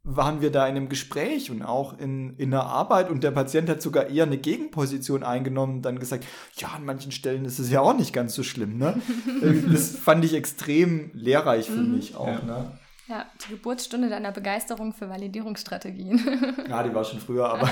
waren 0.04 0.42
wir 0.42 0.52
da 0.52 0.68
in 0.68 0.76
einem 0.76 0.90
Gespräch 0.90 1.52
und 1.52 1.62
auch 1.62 1.98
in, 2.00 2.36
in 2.38 2.50
der 2.52 2.64
Arbeit 2.64 3.10
und 3.10 3.24
der 3.24 3.32
Patient 3.32 3.70
hat 3.70 3.82
sogar 3.82 4.08
eher 4.08 4.26
eine 4.26 4.38
Gegenposition 4.38 5.24
eingenommen 5.24 5.76
und 5.76 5.82
dann 5.84 6.00
gesagt, 6.00 6.26
ja, 6.56 6.70
an 6.70 6.86
manchen 6.86 7.12
Stellen 7.12 7.46
ist 7.46 7.60
es 7.60 7.70
ja 7.70 7.82
auch 7.82 7.96
nicht 7.96 8.12
ganz 8.12 8.34
so 8.34 8.42
schlimm. 8.42 8.78
Ne? 8.78 9.00
das 9.72 9.96
fand 9.96 10.26
ich 10.26 10.34
extrem 10.34 11.12
lehrreich 11.14 11.68
für 11.68 11.82
mhm. 11.82 11.96
mich 11.96 12.16
auch. 12.16 12.28
Ja. 12.28 12.42
Ne? 12.42 12.72
Ja, 13.08 13.26
die 13.46 13.52
Geburtsstunde 13.56 14.10
deiner 14.10 14.32
Begeisterung 14.32 14.94
für 14.94 15.10
Validierungsstrategien. 15.10 16.56
Ja, 16.70 16.82
die 16.84 16.94
war 16.94 17.04
schon 17.04 17.20
früher, 17.20 17.50
aber, 17.50 17.68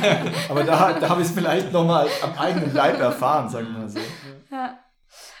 aber 0.48 0.62
da, 0.62 0.92
da 0.92 1.08
habe 1.08 1.22
ich 1.22 1.26
es 1.26 1.34
vielleicht 1.34 1.72
nochmal 1.72 2.06
am 2.22 2.38
eigenen 2.38 2.72
Leib 2.72 3.00
erfahren, 3.00 3.48
sagen 3.48 3.66
wir 3.72 3.80
mal 3.80 3.88
so. 3.88 3.98
Ja. 4.50 4.78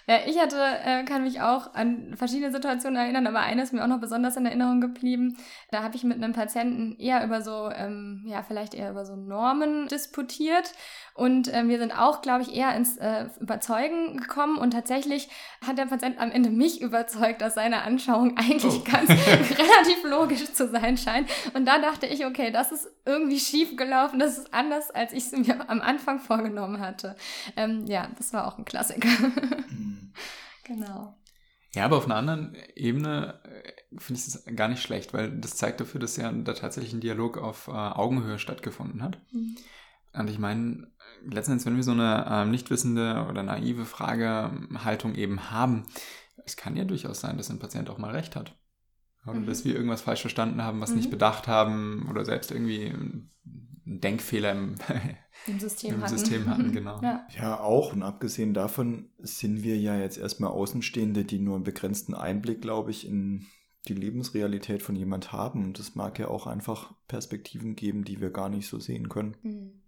Ja, 0.06 0.18
ich 0.26 0.38
hatte, 0.38 0.56
äh, 0.84 1.04
kann 1.04 1.22
mich 1.22 1.40
auch 1.40 1.72
an 1.74 2.14
verschiedene 2.16 2.52
Situationen 2.52 2.96
erinnern, 3.00 3.26
aber 3.26 3.40
eine 3.40 3.62
ist 3.62 3.72
mir 3.72 3.82
auch 3.82 3.88
noch 3.88 4.00
besonders 4.00 4.36
in 4.36 4.44
Erinnerung 4.44 4.80
geblieben. 4.80 5.36
Da 5.70 5.82
habe 5.82 5.96
ich 5.96 6.04
mit 6.04 6.22
einem 6.22 6.34
Patienten 6.34 6.96
eher 6.98 7.24
über 7.24 7.40
so, 7.40 7.70
ähm, 7.70 8.22
ja, 8.26 8.42
vielleicht 8.42 8.74
eher 8.74 8.90
über 8.90 9.06
so 9.06 9.16
Normen 9.16 9.88
disputiert. 9.88 10.72
Und 11.14 11.46
äh, 11.46 11.68
wir 11.68 11.78
sind 11.78 11.92
auch, 11.92 12.22
glaube 12.22 12.42
ich, 12.42 12.52
eher 12.52 12.74
ins 12.74 12.96
äh, 12.96 13.28
Überzeugen 13.38 14.16
gekommen. 14.16 14.58
Und 14.58 14.72
tatsächlich 14.72 15.28
hat 15.64 15.78
der 15.78 15.86
Patient 15.86 16.18
am 16.18 16.32
Ende 16.32 16.50
mich 16.50 16.80
überzeugt, 16.80 17.40
dass 17.40 17.54
seine 17.54 17.82
Anschauung 17.82 18.36
eigentlich 18.36 18.80
oh. 18.80 18.84
ganz 18.84 19.08
relativ 19.10 20.02
logisch 20.02 20.52
zu 20.52 20.68
sein 20.68 20.96
scheint. 20.98 21.30
Und 21.54 21.66
da 21.66 21.78
dachte 21.78 22.06
ich, 22.06 22.26
okay, 22.26 22.50
das 22.50 22.72
ist 22.72 22.88
irgendwie 23.06 23.38
schief 23.38 23.76
gelaufen. 23.76 24.18
Das 24.18 24.38
ist 24.38 24.52
anders, 24.52 24.90
als 24.90 25.12
ich 25.12 25.26
es 25.26 25.32
mir 25.32 25.70
am 25.70 25.80
Anfang 25.80 26.18
vorgenommen 26.18 26.80
hatte. 26.80 27.14
Ähm, 27.56 27.86
ja, 27.86 28.10
das 28.18 28.32
war 28.32 28.48
auch 28.48 28.58
ein 28.58 28.64
Klassiker. 28.64 29.08
Mhm. 29.74 30.12
Genau. 30.64 31.16
Ja, 31.74 31.84
aber 31.84 31.96
auf 31.96 32.04
einer 32.04 32.16
anderen 32.16 32.56
Ebene 32.74 33.40
äh, 33.44 33.98
finde 33.98 34.20
ich 34.20 34.28
es 34.28 34.44
gar 34.56 34.68
nicht 34.68 34.82
schlecht, 34.82 35.12
weil 35.12 35.30
das 35.38 35.56
zeigt 35.56 35.80
dafür, 35.80 36.00
dass 36.00 36.16
ja 36.16 36.30
da 36.30 36.52
tatsächlich 36.52 36.92
ein 36.92 37.00
Dialog 37.00 37.38
auf 37.38 37.68
äh, 37.68 37.72
Augenhöhe 37.72 38.38
stattgefunden 38.38 39.02
hat. 39.02 39.18
Mhm. 39.32 39.56
Und 40.14 40.30
ich 40.30 40.38
meine, 40.38 40.86
letztendlich, 41.26 41.66
wenn 41.66 41.76
wir 41.76 41.82
so 41.82 41.92
eine 41.92 42.26
äh, 42.28 42.44
nicht 42.46 42.70
wissende 42.70 43.26
oder 43.28 43.42
naive 43.42 43.84
Fragehaltung 43.84 45.14
eben 45.14 45.50
haben, 45.50 45.86
es 46.44 46.56
kann 46.56 46.76
ja 46.76 46.84
durchaus 46.84 47.20
sein, 47.20 47.36
dass 47.36 47.50
ein 47.50 47.58
Patient 47.58 47.90
auch 47.90 47.98
mal 47.98 48.10
recht 48.10 48.36
hat. 48.36 48.56
Oder 49.26 49.40
mhm. 49.40 49.46
dass 49.46 49.64
wir 49.64 49.74
irgendwas 49.74 50.02
falsch 50.02 50.20
verstanden 50.20 50.62
haben, 50.62 50.80
was 50.80 50.90
mhm. 50.90 50.96
nicht 50.96 51.10
bedacht 51.10 51.48
haben 51.48 52.06
oder 52.10 52.24
selbst 52.24 52.50
irgendwie 52.50 52.86
einen 52.86 53.30
Denkfehler 53.84 54.52
im, 54.52 54.74
Im 55.46 55.58
System, 55.58 55.94
im 55.94 56.02
hatten. 56.02 56.18
System 56.18 56.46
hatten. 56.48 56.72
Genau. 56.72 57.00
Ja. 57.02 57.26
ja, 57.30 57.60
auch. 57.60 57.92
Und 57.92 58.02
abgesehen 58.02 58.54
davon 58.54 59.10
sind 59.18 59.62
wir 59.62 59.76
ja 59.76 59.98
jetzt 59.98 60.18
erstmal 60.18 60.50
Außenstehende, 60.50 61.24
die 61.24 61.38
nur 61.38 61.56
einen 61.56 61.64
begrenzten 61.64 62.14
Einblick, 62.14 62.62
glaube 62.62 62.90
ich, 62.90 63.06
in 63.06 63.46
die 63.88 63.94
Lebensrealität 63.94 64.82
von 64.82 64.96
jemand 64.96 65.32
haben. 65.32 65.64
Und 65.64 65.78
es 65.78 65.94
mag 65.94 66.18
ja 66.18 66.28
auch 66.28 66.46
einfach 66.46 66.94
Perspektiven 67.08 67.76
geben, 67.76 68.04
die 68.04 68.20
wir 68.20 68.30
gar 68.30 68.48
nicht 68.48 68.68
so 68.68 68.78
sehen 68.78 69.08
können. 69.08 69.36
Mhm. 69.42 69.82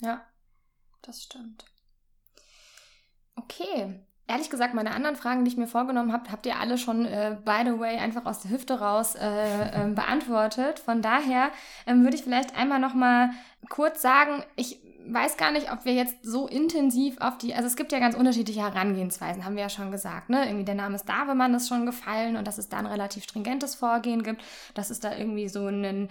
Ja, 0.00 0.22
das 1.02 1.22
stimmt. 1.22 1.64
Okay. 3.36 4.00
Ehrlich 4.28 4.50
gesagt, 4.50 4.72
meine 4.72 4.92
anderen 4.92 5.16
Fragen, 5.16 5.44
die 5.44 5.50
ich 5.50 5.56
mir 5.56 5.66
vorgenommen 5.66 6.12
habe, 6.12 6.30
habt 6.30 6.46
ihr 6.46 6.58
alle 6.58 6.78
schon, 6.78 7.04
äh, 7.04 7.36
by 7.44 7.62
the 7.64 7.78
way, 7.78 7.98
einfach 7.98 8.24
aus 8.24 8.40
der 8.40 8.52
Hüfte 8.52 8.80
raus 8.80 9.14
äh, 9.14 9.84
äh, 9.84 9.88
beantwortet. 9.90 10.78
Von 10.78 11.02
daher 11.02 11.50
ähm, 11.86 12.04
würde 12.04 12.16
ich 12.16 12.22
vielleicht 12.22 12.56
einmal 12.56 12.78
noch 12.78 12.94
mal 12.94 13.30
kurz 13.68 14.00
sagen, 14.00 14.42
ich 14.56 14.80
weiß 15.06 15.36
gar 15.36 15.50
nicht, 15.50 15.72
ob 15.72 15.84
wir 15.84 15.94
jetzt 15.94 16.16
so 16.22 16.46
intensiv 16.46 17.20
auf 17.20 17.36
die, 17.38 17.54
also 17.54 17.66
es 17.66 17.76
gibt 17.76 17.92
ja 17.92 17.98
ganz 17.98 18.14
unterschiedliche 18.14 18.60
Herangehensweisen, 18.62 19.44
haben 19.44 19.56
wir 19.56 19.64
ja 19.64 19.68
schon 19.68 19.90
gesagt, 19.90 20.30
ne? 20.30 20.46
Irgendwie 20.46 20.64
der 20.64 20.76
Name 20.76 20.98
Stavemann 20.98 21.54
ist 21.54 21.68
schon 21.68 21.86
gefallen 21.86 22.36
und 22.36 22.46
dass 22.46 22.58
es 22.58 22.68
da 22.68 22.78
ein 22.78 22.86
relativ 22.86 23.24
stringentes 23.24 23.74
Vorgehen 23.74 24.22
gibt, 24.22 24.42
dass 24.74 24.90
es 24.90 25.00
da 25.00 25.16
irgendwie 25.16 25.48
so 25.48 25.66
einen 25.66 26.08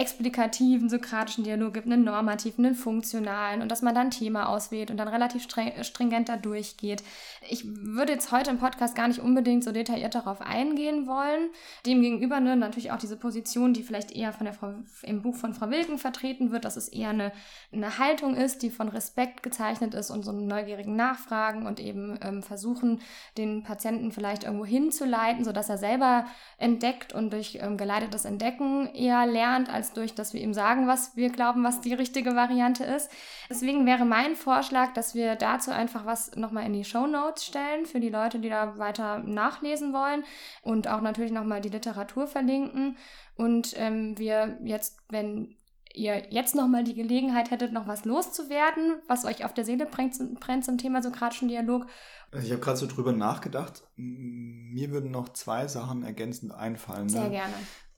explikativen 0.00 0.88
sokratischen 0.88 1.44
Dialog 1.44 1.74
gibt, 1.74 1.86
einen 1.86 2.04
normativen, 2.04 2.64
einen 2.64 2.74
funktionalen 2.74 3.60
und 3.60 3.70
dass 3.70 3.82
man 3.82 3.94
dann 3.94 4.06
ein 4.06 4.10
Thema 4.10 4.48
auswählt 4.48 4.90
und 4.90 4.96
dann 4.96 5.08
relativ 5.08 5.46
stringent 5.82 6.30
da 6.30 6.38
durchgeht. 6.38 7.02
Ich 7.50 7.66
würde 7.66 8.12
jetzt 8.12 8.32
heute 8.32 8.48
im 8.48 8.56
Podcast 8.56 8.94
gar 8.94 9.08
nicht 9.08 9.20
unbedingt 9.20 9.62
so 9.62 9.72
detailliert 9.72 10.14
darauf 10.14 10.40
eingehen 10.40 11.06
wollen. 11.06 11.50
Demgegenüber 11.84 12.40
ne, 12.40 12.56
natürlich 12.56 12.92
auch 12.92 12.98
diese 12.98 13.18
Position, 13.18 13.74
die 13.74 13.82
vielleicht 13.82 14.10
eher 14.12 14.32
von 14.32 14.46
der 14.46 14.54
Frau, 14.54 14.72
im 15.02 15.20
Buch 15.20 15.36
von 15.36 15.52
Frau 15.52 15.68
Wilken 15.68 15.98
vertreten 15.98 16.50
wird, 16.50 16.64
dass 16.64 16.78
es 16.78 16.88
eher 16.88 17.10
eine, 17.10 17.30
eine 17.70 17.98
Haltung 17.98 18.36
ist, 18.36 18.62
die 18.62 18.70
von 18.70 18.88
Respekt 18.88 19.42
gezeichnet 19.42 19.92
ist 19.92 20.08
und 20.08 20.24
so 20.24 20.30
einen 20.30 20.46
neugierigen 20.46 20.96
Nachfragen 20.96 21.66
und 21.66 21.78
eben 21.78 22.18
ähm, 22.22 22.42
versuchen, 22.42 23.02
den 23.36 23.64
Patienten 23.64 24.12
vielleicht 24.12 24.44
irgendwo 24.44 24.64
hinzuleiten, 24.64 25.44
sodass 25.44 25.68
er 25.68 25.76
selber 25.76 26.24
entdeckt 26.56 27.12
und 27.12 27.34
durch 27.34 27.58
ähm, 27.60 27.76
geleitetes 27.76 28.24
Entdecken 28.24 28.88
eher 28.94 29.26
lernt, 29.26 29.68
als 29.68 29.89
durch, 29.92 30.14
dass 30.14 30.32
wir 30.32 30.40
ihm 30.40 30.54
sagen, 30.54 30.86
was 30.86 31.16
wir 31.16 31.30
glauben, 31.30 31.64
was 31.64 31.80
die 31.80 31.94
richtige 31.94 32.34
Variante 32.34 32.84
ist. 32.84 33.10
Deswegen 33.48 33.86
wäre 33.86 34.04
mein 34.04 34.36
Vorschlag, 34.36 34.92
dass 34.94 35.14
wir 35.14 35.36
dazu 35.36 35.70
einfach 35.70 36.06
was 36.06 36.34
nochmal 36.36 36.66
in 36.66 36.72
die 36.72 36.84
Show 36.84 37.06
Notes 37.06 37.44
stellen 37.44 37.86
für 37.86 38.00
die 38.00 38.10
Leute, 38.10 38.38
die 38.38 38.48
da 38.48 38.78
weiter 38.78 39.18
nachlesen 39.18 39.92
wollen 39.92 40.24
und 40.62 40.88
auch 40.88 41.00
natürlich 41.00 41.32
nochmal 41.32 41.60
die 41.60 41.68
Literatur 41.68 42.26
verlinken. 42.26 42.96
Und 43.36 43.74
ähm, 43.76 44.18
wir 44.18 44.58
jetzt, 44.64 44.98
wenn 45.08 45.56
ihr 45.94 46.32
jetzt 46.32 46.54
nochmal 46.54 46.84
die 46.84 46.94
Gelegenheit 46.94 47.50
hättet, 47.50 47.72
noch 47.72 47.86
was 47.86 48.04
loszuwerden, 48.04 49.00
was 49.08 49.24
euch 49.24 49.44
auf 49.44 49.54
der 49.54 49.64
Seele 49.64 49.86
brennt, 49.86 50.18
brennt 50.40 50.64
zum 50.64 50.78
Thema 50.78 51.02
sokratischen 51.02 51.48
Dialog. 51.48 51.86
Also 52.32 52.46
ich 52.46 52.52
habe 52.52 52.62
gerade 52.62 52.78
so 52.78 52.86
drüber 52.86 53.12
nachgedacht. 53.12 53.84
Mir 53.96 54.90
würden 54.90 55.10
noch 55.10 55.30
zwei 55.30 55.66
Sachen 55.66 56.04
ergänzend 56.04 56.52
einfallen. 56.52 57.08
Sehr 57.08 57.24
ne? 57.24 57.30
gerne. 57.30 57.54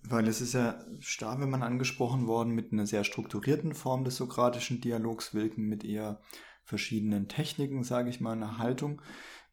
Weil 0.09 0.27
es 0.27 0.41
ist 0.41 0.55
ja 0.55 0.85
man 1.38 1.62
angesprochen 1.62 2.27
worden 2.27 2.55
mit 2.55 2.73
einer 2.73 2.87
sehr 2.87 3.05
strukturierten 3.05 3.75
Form 3.75 4.05
des 4.05 4.17
sokratischen 4.17 4.81
Dialogs, 4.81 5.33
Wilken 5.35 5.69
mit 5.69 5.85
eher 5.85 6.21
verschiedenen 6.65 7.29
Techniken, 7.29 7.85
sage 7.85 8.11
ich 8.11 8.21
mal, 8.21 8.33
eine 8.33 8.59
Haltung. 8.59 9.01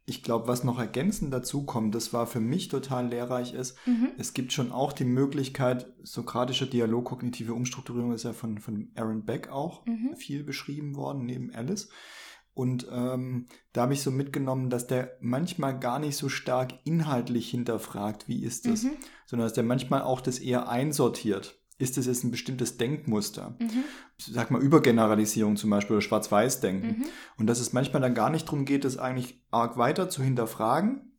Ich 0.05 0.23
glaube, 0.23 0.47
was 0.47 0.63
noch 0.63 0.79
ergänzend 0.79 1.31
dazu 1.31 1.65
kommt, 1.65 1.93
das 1.93 2.13
war 2.13 2.25
für 2.25 2.39
mich 2.39 2.67
total 2.67 3.09
lehrreich 3.09 3.53
ist, 3.53 3.77
mhm. 3.85 4.09
es 4.17 4.33
gibt 4.33 4.51
schon 4.51 4.71
auch 4.71 4.91
die 4.91 5.05
Möglichkeit, 5.05 5.93
sokratischer 6.01 6.65
Dialog, 6.65 7.05
kognitive 7.05 7.53
Umstrukturierung 7.53 8.13
ist 8.13 8.23
ja 8.23 8.33
von, 8.33 8.57
von 8.57 8.91
Aaron 8.95 9.23
Beck 9.23 9.49
auch 9.49 9.85
mhm. 9.85 10.15
viel 10.15 10.43
beschrieben 10.43 10.95
worden, 10.95 11.25
neben 11.25 11.53
Alice. 11.53 11.89
Und 12.53 12.87
ähm, 12.91 13.47
da 13.71 13.83
habe 13.83 13.93
ich 13.93 14.01
so 14.01 14.11
mitgenommen, 14.11 14.69
dass 14.69 14.87
der 14.87 15.17
manchmal 15.21 15.79
gar 15.79 15.99
nicht 15.99 16.17
so 16.17 16.29
stark 16.29 16.73
inhaltlich 16.83 17.49
hinterfragt, 17.49 18.27
wie 18.27 18.43
ist 18.43 18.67
das, 18.67 18.83
mhm. 18.83 18.91
sondern 19.25 19.45
dass 19.45 19.53
der 19.53 19.63
manchmal 19.63 20.01
auch 20.01 20.19
das 20.19 20.39
eher 20.39 20.67
einsortiert. 20.67 21.59
Ist 21.77 21.95
das 21.95 22.07
jetzt 22.07 22.25
ein 22.25 22.31
bestimmtes 22.31 22.75
Denkmuster? 22.75 23.55
Mhm. 23.59 23.85
Sag 24.17 24.51
mal 24.51 24.61
Übergeneralisierung 24.61 25.55
zum 25.55 25.69
Beispiel 25.69 25.95
oder 25.95 26.01
Schwarz-Weiß-Denken. 26.01 26.87
Mhm. 26.87 27.05
Und 27.37 27.47
dass 27.47 27.61
es 27.61 27.71
manchmal 27.71 28.01
dann 28.01 28.13
gar 28.13 28.29
nicht 28.29 28.47
darum 28.47 28.65
geht, 28.65 28.83
das 28.83 28.97
eigentlich 28.97 29.41
arg 29.49 29.77
weiter 29.77 30.09
zu 30.09 30.21
hinterfragen, 30.21 31.13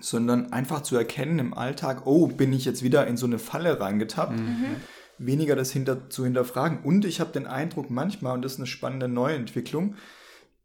sondern 0.00 0.52
einfach 0.52 0.80
zu 0.80 0.96
erkennen 0.96 1.38
im 1.38 1.52
Alltag, 1.52 2.06
oh, 2.06 2.28
bin 2.28 2.54
ich 2.54 2.64
jetzt 2.64 2.82
wieder 2.82 3.06
in 3.06 3.18
so 3.18 3.26
eine 3.26 3.38
Falle 3.38 3.78
reingetappt. 3.78 4.38
Mhm. 4.38 4.76
Weniger 5.18 5.54
das 5.54 5.70
hinter, 5.70 6.08
zu 6.08 6.24
hinterfragen. 6.24 6.80
Und 6.82 7.04
ich 7.04 7.20
habe 7.20 7.32
den 7.32 7.46
Eindruck 7.46 7.90
manchmal, 7.90 8.34
und 8.34 8.42
das 8.42 8.52
ist 8.52 8.58
eine 8.58 8.66
spannende 8.66 9.08
Neuentwicklung, 9.08 9.96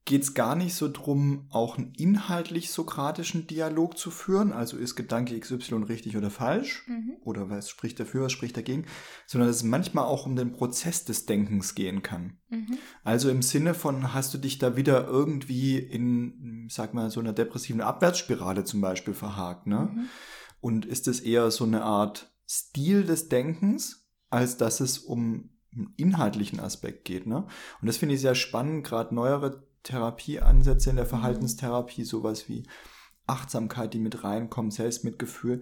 geht 0.05 0.21
es 0.21 0.35
gar 0.35 0.55
nicht 0.55 0.75
so 0.75 0.87
drum, 0.87 1.47
auch 1.49 1.79
einen 1.79 1.91
inhaltlich 1.95 2.69
sokratischen 2.69 3.47
Dialog 3.47 3.97
zu 3.97 4.11
führen, 4.11 4.53
also 4.53 4.77
ist 4.77 4.95
Gedanke 4.95 5.37
XY 5.39 5.83
richtig 5.87 6.15
oder 6.15 6.29
falsch, 6.29 6.83
mhm. 6.87 7.13
oder 7.23 7.49
was 7.49 7.71
spricht 7.71 7.99
dafür, 7.99 8.25
was 8.25 8.31
spricht 8.31 8.55
dagegen, 8.55 8.85
sondern 9.25 9.49
dass 9.49 9.57
es 9.57 9.63
manchmal 9.63 10.05
auch 10.05 10.27
um 10.27 10.35
den 10.35 10.51
Prozess 10.51 11.05
des 11.05 11.25
Denkens 11.25 11.73
gehen 11.73 12.03
kann. 12.03 12.37
Mhm. 12.49 12.77
Also 13.03 13.31
im 13.31 13.41
Sinne 13.41 13.73
von, 13.73 14.13
hast 14.13 14.31
du 14.35 14.37
dich 14.37 14.59
da 14.59 14.75
wieder 14.75 15.07
irgendwie 15.07 15.79
in, 15.79 16.67
sag 16.69 16.93
mal, 16.93 17.09
so 17.09 17.19
einer 17.19 17.33
depressiven 17.33 17.81
Abwärtsspirale 17.81 18.63
zum 18.63 18.81
Beispiel 18.81 19.15
verhakt, 19.15 19.65
ne? 19.65 19.89
Mhm. 19.91 20.05
Und 20.61 20.85
ist 20.85 21.07
es 21.07 21.19
eher 21.19 21.49
so 21.51 21.63
eine 21.63 21.83
Art 21.83 22.31
Stil 22.47 23.03
des 23.03 23.27
Denkens, 23.29 24.07
als 24.29 24.57
dass 24.57 24.79
es 24.79 24.99
um 24.99 25.49
einen 25.75 25.93
inhaltlichen 25.97 26.59
Aspekt 26.59 27.05
geht. 27.05 27.27
Ne? 27.27 27.45
Und 27.81 27.87
das 27.87 27.97
finde 27.97 28.15
ich 28.15 28.21
sehr 28.21 28.35
spannend, 28.35 28.83
gerade 28.83 29.13
neuere 29.13 29.67
Therapieansätze 29.85 30.89
in 30.89 30.97
der. 30.97 31.05
Verhaltenstherapie, 31.05 32.03
sowas 32.03 32.49
wie 32.49 32.63
Achtsamkeit, 33.27 33.93
die 33.93 33.99
mit 33.99 34.23
reinkommt, 34.23 34.73
Selbstmitgefühl. 34.73 35.61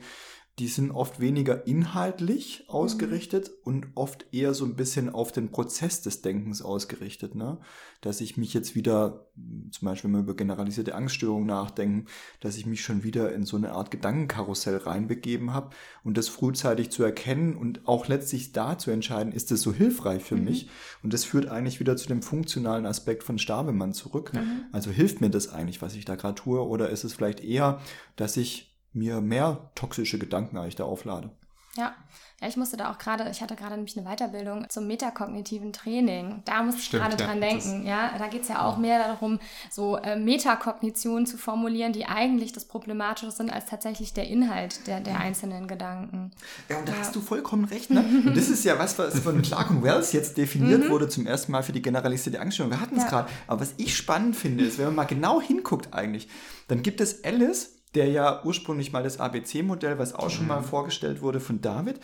Die 0.60 0.68
sind 0.68 0.92
oft 0.92 1.20
weniger 1.20 1.66
inhaltlich 1.66 2.66
ausgerichtet 2.68 3.50
mhm. 3.50 3.56
und 3.64 3.88
oft 3.96 4.28
eher 4.32 4.54
so 4.54 4.66
ein 4.66 4.76
bisschen 4.76 5.10
auf 5.10 5.32
den 5.32 5.50
Prozess 5.50 6.02
des 6.02 6.22
Denkens 6.22 6.62
ausgerichtet. 6.62 7.34
Ne? 7.34 7.58
Dass 8.02 8.22
ich 8.22 8.38
mich 8.38 8.54
jetzt 8.54 8.76
wieder, 8.76 9.26
zum 9.72 9.88
Beispiel 9.88 10.10
wenn 10.10 10.18
wir 10.18 10.24
über 10.24 10.36
generalisierte 10.36 10.94
Angststörungen 10.94 11.48
nachdenken, 11.48 12.06
dass 12.40 12.58
ich 12.58 12.68
mich 12.68 12.84
schon 12.84 13.04
wieder 13.04 13.34
in 13.34 13.46
so 13.46 13.58
eine 13.58 13.72
Art 13.72 13.90
Gedankenkarussell 13.90 14.78
reinbegeben 14.78 15.54
habe 15.54 15.72
und 16.04 16.20
das 16.20 16.28
frühzeitig 16.28 16.92
zu 16.92 17.02
erkennen 17.02 17.56
und 17.56 17.88
auch 17.88 18.08
letztlich 18.08 18.52
da 18.52 18.78
zu 18.78 18.92
entscheiden, 18.92 19.34
ist 19.34 19.50
das 19.50 19.62
so 19.62 19.74
hilfreich 19.74 20.24
für 20.24 20.36
mhm. 20.36 20.44
mich? 20.44 20.70
Und 21.02 21.14
das 21.14 21.26
führt 21.26 21.48
eigentlich 21.48 21.80
wieder 21.80 21.98
zu 21.98 22.08
dem 22.08 22.22
funktionalen 22.22 22.86
Aspekt 22.86 23.24
von 23.24 23.40
Stabemann 23.40 23.94
zurück. 23.94 24.32
Mhm. 24.36 24.66
Also 24.72 24.92
hilft 24.92 25.20
mir 25.20 25.32
das 25.32 25.52
eigentlich, 25.52 25.82
was 25.82 25.96
ich 25.96 26.06
da 26.06 26.14
gerade 26.14 26.36
tue? 26.36 26.64
Oder 26.64 26.90
ist 26.92 27.06
es 27.06 27.14
vielleicht 27.14 27.44
eher, 27.44 27.82
dass 28.16 28.38
ich 28.38 28.73
mir 28.94 29.22
mehr 29.22 29.72
toxische 29.76 30.20
Gedanken 30.20 30.58
eigentlich 30.58 30.76
da 30.76 30.86
auflade. 30.86 31.32
Ja. 31.76 31.92
ja, 32.40 32.48
ich 32.48 32.56
musste 32.56 32.78
da 32.78 32.92
auch 32.92 33.00
gerade, 33.00 33.28
ich 33.32 33.42
hatte 33.42 33.56
gerade 33.56 33.76
nämlich 33.76 33.98
eine 33.98 34.08
Weiterbildung 34.08 34.70
zum 34.70 34.86
metakognitiven 34.86 35.74
Training. 35.74 36.44
Da 36.46 36.62
musste 36.62 36.82
ich 36.82 36.92
gerade 36.92 37.18
ja, 37.18 37.26
dran 37.26 37.42
denken. 37.42 37.84
Ja, 37.84 38.16
da 38.20 38.28
geht 38.28 38.44
es 38.44 38.48
ja 38.48 38.62
auch 38.64 38.78
mehr 38.78 39.00
darum, 39.00 39.40
so 39.72 39.98
äh, 39.98 40.16
Metakognitionen 40.16 41.26
zu 41.26 41.36
formulieren, 41.40 41.92
die 41.92 42.06
eigentlich 42.06 42.54
das 42.54 42.66
Problematische 42.66 43.32
sind, 43.32 43.52
als 43.52 43.66
tatsächlich 43.66 44.14
der 44.14 44.28
Inhalt 44.28 44.86
der, 44.86 45.00
der 45.00 45.20
einzelnen 45.20 45.68
Gedanken. 45.68 46.30
Ja, 46.70 46.78
und 46.78 46.88
da 46.88 46.94
ja. 46.94 47.00
hast 47.00 47.16
du 47.16 47.22
vollkommen 47.22 47.66
recht. 47.66 47.90
Ne? 47.90 48.02
Und 48.24 48.38
das 48.38 48.50
ist 48.50 48.64
ja 48.64 48.78
was, 48.78 49.00
was 49.00 49.20
von 49.22 49.42
Clark 49.42 49.72
und 49.72 49.82
Wells 49.82 50.12
jetzt 50.12 50.38
definiert 50.38 50.84
mhm. 50.84 50.90
wurde 50.90 51.10
zum 51.10 51.26
ersten 51.26 51.52
Mal 51.52 51.64
für 51.64 51.74
die 51.74 51.82
generalisierte 51.82 52.40
Angststörung. 52.40 52.72
Wir 52.72 52.82
hatten 52.82 52.98
es 52.98 53.04
ja. 53.04 53.10
gerade. 53.10 53.30
Aber 53.48 53.62
was 53.62 53.74
ich 53.78 53.98
spannend 53.98 54.36
finde, 54.36 54.64
ist, 54.64 54.78
wenn 54.78 54.86
man 54.86 54.96
mal 54.96 55.06
genau 55.06 55.42
hinguckt 55.42 55.92
eigentlich, 55.92 56.28
dann 56.68 56.84
gibt 56.84 57.02
es 57.02 57.24
Alice, 57.24 57.74
der 57.96 58.08
ja 58.08 58.44
ursprünglich 58.44 58.92
mal 58.92 59.04
das 59.04 59.20
ABC-Modell, 59.20 60.00
was 60.00 60.16
auch 60.16 60.30
schon 60.30 60.48
mal 60.48 60.62
mhm. 60.62 60.66
vorgestellt 60.66 61.22
wurde 61.22 61.40
von 61.40 61.62
David, 61.62 62.00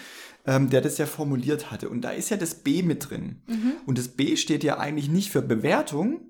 ähm, 0.46 0.70
der 0.70 0.82
das 0.82 0.98
ja 0.98 1.06
formuliert 1.06 1.72
hatte. 1.72 1.90
Und 1.90 2.02
da 2.02 2.12
ist 2.12 2.30
ja 2.30 2.38
das 2.38 2.56
B 2.56 2.84
mit 2.84 3.10
drin. 3.10 3.42
Mhm. 3.48 3.74
Und 3.86 3.98
das 3.98 4.10
B 4.10 4.36
steht 4.36 4.64
ja 4.64 4.78
eigentlich 4.78 5.10
nicht 5.10 5.32
für 5.32 5.42
Bewertung, 5.42 6.30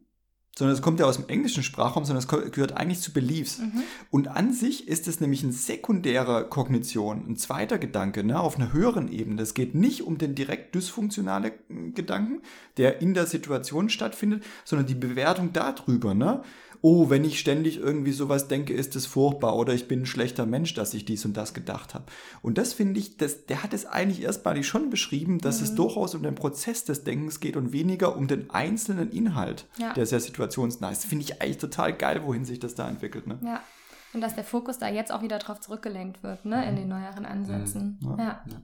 sondern 0.60 0.76
es 0.76 0.82
kommt 0.82 1.00
ja 1.00 1.06
aus 1.06 1.16
dem 1.16 1.30
englischen 1.30 1.64
Sprachraum, 1.64 2.04
sondern 2.04 2.22
es 2.22 2.52
gehört 2.52 2.76
eigentlich 2.76 3.00
zu 3.00 3.14
Beliefs. 3.14 3.60
Mhm. 3.60 3.84
Und 4.12 4.28
an 4.28 4.52
sich 4.52 4.90
ist 4.90 5.08
es 5.08 5.22
nämlich 5.22 5.42
ein 5.42 5.54
sekundärer 5.54 6.44
Kognition, 6.44 7.26
ein 7.30 7.38
zweiter 7.38 7.80
Gedanke, 7.80 8.26
ne, 8.26 8.38
auf 8.38 8.58
einer 8.58 8.74
höheren 8.74 9.10
Ebene. 9.10 9.42
Es 9.42 9.54
geht 9.54 9.74
nicht 9.74 10.04
um 10.04 10.18
den 10.18 10.36
direkt 10.36 10.76
dysfunktionalen 10.76 11.54
Gedanken, 11.96 12.42
der 12.76 13.02
in 13.02 13.14
der 13.14 13.26
Situation 13.26 13.90
stattfindet, 13.90 14.44
sondern 14.66 14.86
die 14.86 14.96
Bewertung 14.96 15.54
darüber, 15.54 16.14
ne? 16.14 16.44
Oh, 16.82 17.10
wenn 17.10 17.24
ich 17.24 17.40
ständig 17.40 17.78
irgendwie 17.78 18.12
sowas 18.12 18.48
denke, 18.48 18.74
ist 18.74 18.96
es 18.96 19.06
furchtbar 19.06 19.56
oder 19.56 19.74
ich 19.74 19.88
bin 19.88 20.02
ein 20.02 20.06
schlechter 20.06 20.46
Mensch, 20.46 20.74
dass 20.74 20.94
ich 20.94 21.06
dies 21.06 21.26
und 21.26 21.36
das 21.36 21.54
gedacht 21.54 21.94
habe. 21.94 22.06
Und 22.42 22.58
das 22.58 22.74
finde 22.74 23.00
ich, 23.00 23.18
das, 23.18 23.46
der 23.46 23.64
hat 23.64 23.74
es 23.74 23.86
eigentlich 23.86 24.22
erstmalig 24.24 24.68
schon 24.68 24.90
beschrieben, 24.90 25.40
dass 25.40 25.60
mhm. 25.60 25.66
es 25.66 25.76
durchaus 25.76 26.16
um 26.16 26.24
den 26.24 26.36
Prozess 26.36 26.86
des 26.86 27.04
Denkens 27.04 27.40
geht 27.40 27.58
und 27.58 27.72
weniger 27.74 28.16
um 28.16 28.28
den 28.28 28.50
einzelnen 28.50 29.12
Inhalt, 29.12 29.66
ja. 29.78 29.94
der 29.94 30.06
sehr 30.06 30.20
situationsnah 30.20 30.92
ist. 30.92 31.06
Finde 31.06 31.26
ich 31.26 31.42
eigentlich 31.42 31.58
total 31.58 31.94
geil, 31.94 32.22
wohin 32.26 32.46
sich 32.46 32.60
das 32.60 32.76
da 32.76 32.88
entwickelt. 32.88 33.28
Ne? 33.28 33.40
Ja. 33.44 33.62
Und 34.14 34.22
dass 34.22 34.36
der 34.36 34.44
Fokus 34.44 34.80
da 34.80 34.88
jetzt 34.90 35.12
auch 35.12 35.22
wieder 35.22 35.38
drauf 35.38 35.60
zurückgelenkt 35.60 36.24
wird, 36.24 36.44
ne, 36.44 36.68
in 36.68 36.76
den 36.76 36.88
neueren 36.88 37.26
Ansätzen. 37.26 38.00
Mhm. 38.02 38.16
ja. 38.18 38.44
ja. 38.46 38.62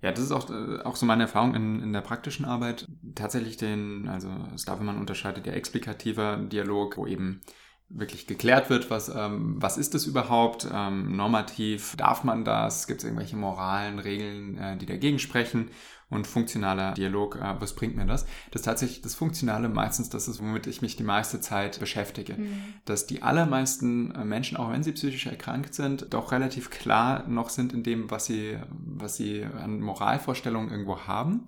Ja, 0.00 0.12
das 0.12 0.20
ist 0.24 0.32
auch, 0.32 0.48
äh, 0.50 0.80
auch 0.82 0.96
so 0.96 1.06
meine 1.06 1.24
Erfahrung 1.24 1.54
in, 1.54 1.82
in 1.82 1.92
der 1.92 2.02
praktischen 2.02 2.44
Arbeit. 2.44 2.86
Tatsächlich 3.14 3.56
den, 3.56 4.08
also 4.08 4.30
Stavelman 4.56 4.98
unterscheidet 4.98 5.46
ja 5.46 5.52
explikativer 5.54 6.36
Dialog, 6.36 6.96
wo 6.96 7.06
eben 7.06 7.40
wirklich 7.88 8.26
geklärt 8.26 8.70
wird, 8.70 8.90
was, 8.90 9.08
ähm, 9.08 9.56
was 9.58 9.78
ist 9.78 9.94
es 9.94 10.06
überhaupt, 10.06 10.68
ähm, 10.72 11.16
normativ, 11.16 11.96
darf 11.96 12.22
man 12.22 12.44
das, 12.44 12.86
gibt 12.86 13.00
es 13.00 13.04
irgendwelche 13.04 13.36
moralen 13.36 13.98
Regeln, 13.98 14.58
äh, 14.58 14.76
die 14.76 14.86
dagegen 14.86 15.18
sprechen 15.18 15.70
und 16.10 16.26
funktionaler 16.26 16.94
Dialog, 16.94 17.36
äh, 17.36 17.60
was 17.60 17.74
bringt 17.74 17.96
mir 17.96 18.06
das? 18.06 18.26
Das 18.50 18.62
tatsächlich 18.62 19.02
das 19.02 19.14
Funktionale 19.14 19.68
meistens 19.68 20.08
das 20.08 20.28
ist, 20.28 20.40
womit 20.40 20.66
ich 20.66 20.80
mich 20.80 20.96
die 20.96 21.02
meiste 21.02 21.40
Zeit 21.40 21.78
beschäftige. 21.80 22.34
Mhm. 22.34 22.62
Dass 22.84 23.06
die 23.06 23.22
allermeisten 23.22 24.14
äh, 24.14 24.24
Menschen, 24.24 24.56
auch 24.56 24.70
wenn 24.70 24.82
sie 24.82 24.92
psychisch 24.92 25.26
erkrankt 25.26 25.74
sind, 25.74 26.12
doch 26.14 26.32
relativ 26.32 26.70
klar 26.70 27.28
noch 27.28 27.50
sind 27.50 27.72
in 27.72 27.82
dem, 27.82 28.10
was 28.10 28.26
sie, 28.26 28.58
was 28.70 29.16
sie 29.16 29.44
an 29.44 29.80
Moralvorstellungen 29.80 30.70
irgendwo 30.70 31.00
haben 31.00 31.46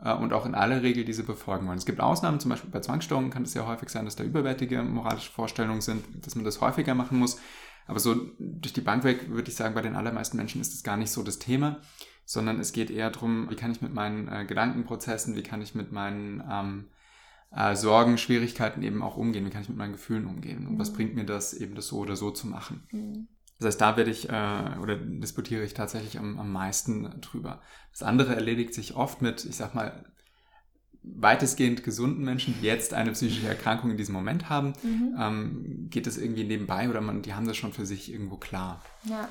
äh, 0.00 0.14
und 0.14 0.32
auch 0.32 0.46
in 0.46 0.54
aller 0.54 0.82
Regel 0.82 1.04
diese 1.04 1.24
befolgen 1.24 1.66
wollen. 1.66 1.78
Es 1.78 1.86
gibt 1.86 2.00
Ausnahmen, 2.00 2.38
zum 2.38 2.50
Beispiel 2.50 2.70
bei 2.70 2.80
Zwangsstörungen 2.80 3.30
kann 3.30 3.42
es 3.42 3.54
ja 3.54 3.66
häufig 3.66 3.88
sein, 3.88 4.04
dass 4.04 4.14
da 4.14 4.22
überwältige 4.22 4.82
moralische 4.82 5.32
Vorstellungen 5.32 5.80
sind, 5.80 6.04
dass 6.24 6.36
man 6.36 6.44
das 6.44 6.60
häufiger 6.60 6.94
machen 6.94 7.18
muss. 7.18 7.40
Aber 7.88 8.00
so 8.00 8.16
durch 8.38 8.72
die 8.72 8.80
Bank 8.80 9.04
weg 9.04 9.30
würde 9.30 9.48
ich 9.48 9.56
sagen, 9.56 9.74
bei 9.74 9.82
den 9.82 9.96
allermeisten 9.96 10.36
Menschen 10.36 10.60
ist 10.60 10.74
das 10.74 10.82
gar 10.82 10.96
nicht 10.96 11.10
so 11.10 11.22
das 11.22 11.38
Thema 11.38 11.80
sondern 12.26 12.60
es 12.60 12.72
geht 12.72 12.90
eher 12.90 13.10
darum, 13.10 13.48
wie 13.48 13.56
kann 13.56 13.70
ich 13.70 13.80
mit 13.80 13.94
meinen 13.94 14.28
äh, 14.28 14.44
Gedankenprozessen, 14.44 15.36
wie 15.36 15.42
kann 15.42 15.62
ich 15.62 15.74
mit 15.74 15.92
meinen 15.92 16.42
ähm, 16.50 16.88
äh, 17.52 17.74
Sorgen, 17.76 18.18
Schwierigkeiten 18.18 18.82
eben 18.82 19.02
auch 19.02 19.16
umgehen, 19.16 19.46
wie 19.46 19.50
kann 19.50 19.62
ich 19.62 19.68
mit 19.68 19.78
meinen 19.78 19.92
Gefühlen 19.92 20.26
umgehen 20.26 20.66
und 20.66 20.74
mhm. 20.74 20.78
was 20.78 20.92
bringt 20.92 21.14
mir 21.14 21.24
das, 21.24 21.54
eben 21.54 21.76
das 21.76 21.86
so 21.86 21.98
oder 21.98 22.16
so 22.16 22.32
zu 22.32 22.48
machen. 22.48 22.82
Mhm. 22.90 23.28
Das 23.58 23.68
heißt, 23.68 23.80
da 23.80 23.96
werde 23.96 24.10
ich 24.10 24.28
äh, 24.28 24.78
oder 24.82 24.96
disputiere 24.96 25.64
ich 25.64 25.72
tatsächlich 25.72 26.18
am, 26.18 26.38
am 26.38 26.52
meisten 26.52 27.20
drüber. 27.22 27.62
Das 27.92 28.02
andere 28.02 28.34
erledigt 28.34 28.74
sich 28.74 28.96
oft 28.96 29.22
mit, 29.22 29.44
ich 29.46 29.56
sag 29.56 29.74
mal, 29.74 30.04
weitestgehend 31.14 31.84
gesunden 31.84 32.24
Menschen, 32.24 32.54
die 32.60 32.66
jetzt 32.66 32.92
eine 32.92 33.12
psychische 33.12 33.48
Erkrankung 33.48 33.90
in 33.90 33.96
diesem 33.96 34.14
Moment 34.14 34.48
haben, 34.48 34.72
mhm. 34.82 35.16
ähm, 35.18 35.86
geht 35.90 36.06
das 36.06 36.18
irgendwie 36.18 36.44
nebenbei 36.44 36.90
oder 36.90 37.00
man, 37.00 37.22
die 37.22 37.34
haben 37.34 37.46
das 37.46 37.56
schon 37.56 37.72
für 37.72 37.86
sich 37.86 38.12
irgendwo 38.12 38.36
klar. 38.36 38.82
Ja, 39.04 39.28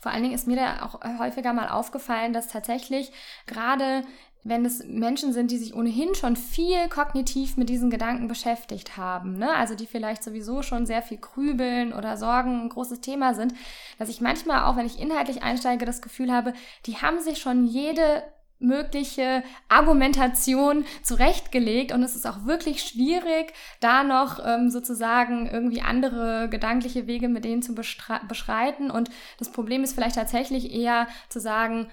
vor 0.00 0.10
allen 0.12 0.22
Dingen 0.22 0.34
ist 0.34 0.46
mir 0.46 0.56
da 0.56 0.82
auch 0.82 1.00
häufiger 1.18 1.52
mal 1.52 1.68
aufgefallen, 1.68 2.32
dass 2.32 2.48
tatsächlich 2.48 3.12
gerade 3.46 4.04
wenn 4.44 4.64
es 4.64 4.84
Menschen 4.84 5.32
sind, 5.32 5.50
die 5.50 5.58
sich 5.58 5.74
ohnehin 5.74 6.14
schon 6.14 6.36
viel 6.36 6.88
kognitiv 6.88 7.56
mit 7.56 7.68
diesen 7.68 7.90
Gedanken 7.90 8.28
beschäftigt 8.28 8.96
haben, 8.96 9.36
ne? 9.36 9.54
also 9.54 9.74
die 9.74 9.86
vielleicht 9.86 10.22
sowieso 10.22 10.62
schon 10.62 10.86
sehr 10.86 11.02
viel 11.02 11.18
grübeln 11.18 11.92
oder 11.92 12.16
Sorgen 12.16 12.62
ein 12.62 12.68
großes 12.68 13.00
Thema 13.00 13.34
sind, 13.34 13.52
dass 13.98 14.08
ich 14.08 14.20
manchmal 14.20 14.64
auch, 14.64 14.76
wenn 14.76 14.86
ich 14.86 15.00
inhaltlich 15.00 15.42
einsteige, 15.42 15.84
das 15.84 16.02
Gefühl 16.02 16.32
habe, 16.32 16.54
die 16.86 16.96
haben 16.96 17.20
sich 17.20 17.38
schon 17.38 17.66
jede 17.66 18.22
mögliche 18.60 19.44
Argumentation 19.68 20.84
zurechtgelegt 21.02 21.92
und 21.92 22.02
es 22.02 22.16
ist 22.16 22.26
auch 22.26 22.44
wirklich 22.44 22.82
schwierig, 22.82 23.52
da 23.80 24.02
noch 24.02 24.40
ähm, 24.44 24.70
sozusagen 24.70 25.48
irgendwie 25.48 25.80
andere 25.80 26.48
gedankliche 26.50 27.06
Wege 27.06 27.28
mit 27.28 27.44
denen 27.44 27.62
zu 27.62 27.74
beschreiten. 27.74 28.90
Und 28.90 29.10
das 29.38 29.52
Problem 29.52 29.84
ist 29.84 29.94
vielleicht 29.94 30.16
tatsächlich 30.16 30.74
eher 30.74 31.06
zu 31.28 31.40
sagen, 31.40 31.86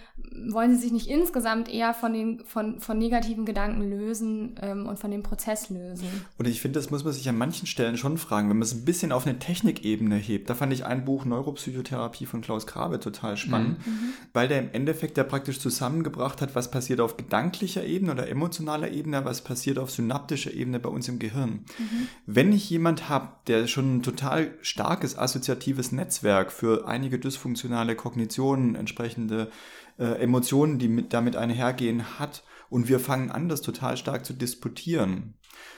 wollen 0.49 0.73
sie 0.73 0.81
sich 0.81 0.91
nicht 0.91 1.07
insgesamt 1.07 1.69
eher 1.69 1.93
von 1.93 2.13
den 2.13 2.43
von, 2.45 2.79
von 2.79 2.97
negativen 2.97 3.45
Gedanken 3.45 3.87
lösen 3.89 4.55
ähm, 4.61 4.87
und 4.87 4.97
von 4.97 5.11
dem 5.11 5.21
Prozess 5.21 5.69
lösen. 5.69 6.07
Und 6.37 6.47
ich 6.47 6.61
finde, 6.61 6.79
das 6.79 6.89
muss 6.89 7.03
man 7.03 7.13
sich 7.13 7.29
an 7.29 7.37
manchen 7.37 7.67
Stellen 7.67 7.97
schon 7.97 8.17
fragen, 8.17 8.49
wenn 8.49 8.57
man 8.57 8.63
es 8.63 8.73
ein 8.73 8.85
bisschen 8.85 9.11
auf 9.11 9.27
eine 9.27 9.37
Technikebene 9.37 10.15
hebt. 10.15 10.49
Da 10.49 10.55
fand 10.55 10.73
ich 10.73 10.85
ein 10.85 11.05
Buch 11.05 11.25
Neuropsychotherapie 11.25 12.25
von 12.25 12.41
Klaus 12.41 12.65
Grabe 12.65 12.99
total 12.99 13.37
spannend, 13.37 13.85
mhm. 13.85 13.93
mhm. 13.93 14.13
weil 14.33 14.47
der 14.47 14.59
im 14.59 14.71
Endeffekt 14.71 15.17
ja 15.17 15.23
praktisch 15.23 15.59
zusammengebracht 15.59 16.41
hat, 16.41 16.54
was 16.55 16.71
passiert 16.71 16.99
auf 16.99 17.17
gedanklicher 17.17 17.85
Ebene 17.85 18.13
oder 18.13 18.27
emotionaler 18.27 18.91
Ebene, 18.91 19.25
was 19.25 19.43
passiert 19.43 19.77
auf 19.77 19.91
synaptischer 19.91 20.53
Ebene 20.53 20.79
bei 20.79 20.89
uns 20.89 21.07
im 21.07 21.19
Gehirn. 21.19 21.65
Mhm. 21.77 22.07
Wenn 22.25 22.53
ich 22.53 22.69
jemand 22.69 23.09
habe, 23.09 23.29
der 23.47 23.67
schon 23.67 23.97
ein 23.97 24.03
total 24.03 24.53
starkes 24.61 25.17
assoziatives 25.17 25.91
Netzwerk 25.91 26.51
für 26.51 26.87
einige 26.87 27.19
dysfunktionale 27.19 27.95
Kognitionen, 27.95 28.75
entsprechende 28.75 29.51
äh, 29.99 30.21
Emotionen, 30.21 30.79
die 30.79 30.87
mit, 30.87 31.13
damit 31.13 31.35
einhergehen, 31.35 32.19
hat, 32.19 32.43
und 32.69 32.89
wir 32.89 32.99
fangen 32.99 33.31
an, 33.31 33.47
das 33.47 33.61
total 33.61 33.95
stark 33.95 34.25
zu 34.25 34.33
disputieren, 34.33 35.35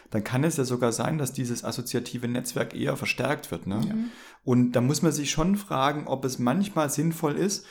dann 0.10 0.24
kann 0.24 0.44
es 0.44 0.58
ja 0.58 0.64
sogar 0.64 0.92
sein, 0.92 1.18
dass 1.18 1.34
dieses 1.34 1.64
assoziative 1.64 2.28
Netzwerk 2.28 2.74
eher 2.74 2.96
verstärkt 2.96 3.52
wird. 3.52 3.68
Ne? 3.68 3.82
Ja. 3.88 3.96
Und 4.44 4.72
da 4.72 4.82
muss 4.82 5.02
man 5.02 5.12
sich 5.12 5.30
schon 5.30 5.58
fragen, 5.58 6.08
ob 6.08 6.24
es 6.24 6.40
manchmal 6.40 6.90
sinnvoll 6.90 7.36
ist, 7.36 7.66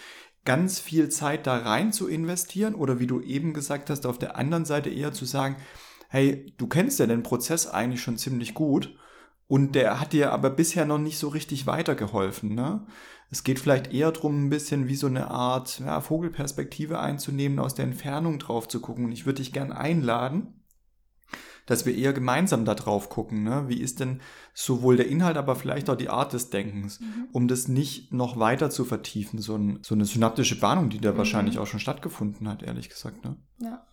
ganz 0.47 0.81
viel 0.81 1.11
Zeit 1.11 1.47
da 1.47 1.59
rein 1.59 1.93
zu 1.93 2.09
investieren 2.09 2.75
oder 2.75 2.99
wie 2.99 3.07
du 3.07 3.21
eben 3.21 3.53
gesagt 3.53 3.91
hast, 3.91 4.07
auf 4.07 4.19
der 4.19 4.37
anderen 4.37 4.65
Seite 4.65 4.89
eher 4.89 5.13
zu 5.13 5.27
sagen, 5.27 5.57
hey, 6.09 6.55
du 6.57 6.67
kennst 6.67 6.99
ja 6.99 7.07
den 7.07 7.23
Prozess 7.23 7.67
eigentlich 7.67 8.01
schon 8.01 8.17
ziemlich 8.17 8.55
gut 8.55 8.97
und 9.49 9.75
der 9.75 10.01
hat 10.01 10.15
dir 10.15 10.33
aber 10.33 10.49
bisher 10.49 10.87
noch 10.87 10.99
nicht 10.99 11.19
so 11.19 11.29
richtig 11.29 11.67
weitergeholfen. 11.67 12.55
Ne? 12.55 12.87
Es 13.31 13.45
geht 13.45 13.59
vielleicht 13.59 13.93
eher 13.93 14.13
darum, 14.13 14.47
ein 14.47 14.51
bisschen 14.51 14.89
wie 14.89 14.97
so 14.97 15.09
eine 15.09 15.31
Art 15.31 15.81
ja, 15.81 16.01
Vogelperspektive 16.01 16.99
einzunehmen, 16.99 17.59
aus 17.59 17.75
der 17.75 17.85
Entfernung 17.85 18.39
drauf 18.39 18.69
zu 18.69 18.81
gucken. 18.81 19.05
Und 19.05 19.13
ich 19.13 19.27
würde 19.27 19.43
dich 19.43 19.53
gern 19.53 19.73
einladen, 19.73 20.65
dass 21.67 21.85
wir 21.85 21.95
eher 21.95 22.13
gemeinsam 22.13 22.65
da 22.65 22.75
drauf 22.75 23.09
gucken. 23.09 23.43
Ne? 23.43 23.65
Wie 23.69 23.81
ist 23.81 24.01
denn 24.01 24.21
sowohl 24.55 24.97
der 24.97 25.09
Inhalt, 25.09 25.37
aber 25.37 25.57
vielleicht 25.57 25.91
auch 25.91 25.97
die 25.97 26.09
Art 26.09 26.33
des 26.33 26.51
Denkens, 26.51 27.01
mhm. 27.01 27.29
um 27.33 27.49
das 27.49 27.69
nicht 27.69 28.13
noch 28.13 28.39
weiter 28.39 28.71
zu 28.71 28.85
vertiefen, 28.85 29.41
so, 29.41 29.57
ein, 29.57 29.81
so 29.83 29.95
eine 29.95 30.05
synaptische 30.05 30.59
Bahnung, 30.59 30.89
die 30.89 31.01
da 31.01 31.13
mhm. 31.13 31.19
wahrscheinlich 31.19 31.59
auch 31.59 31.67
schon 31.67 31.81
stattgefunden 31.81 32.49
hat, 32.49 32.63
ehrlich 32.63 32.89
gesagt. 32.89 33.25
Ne? 33.25 33.37
Ja. 33.59 33.85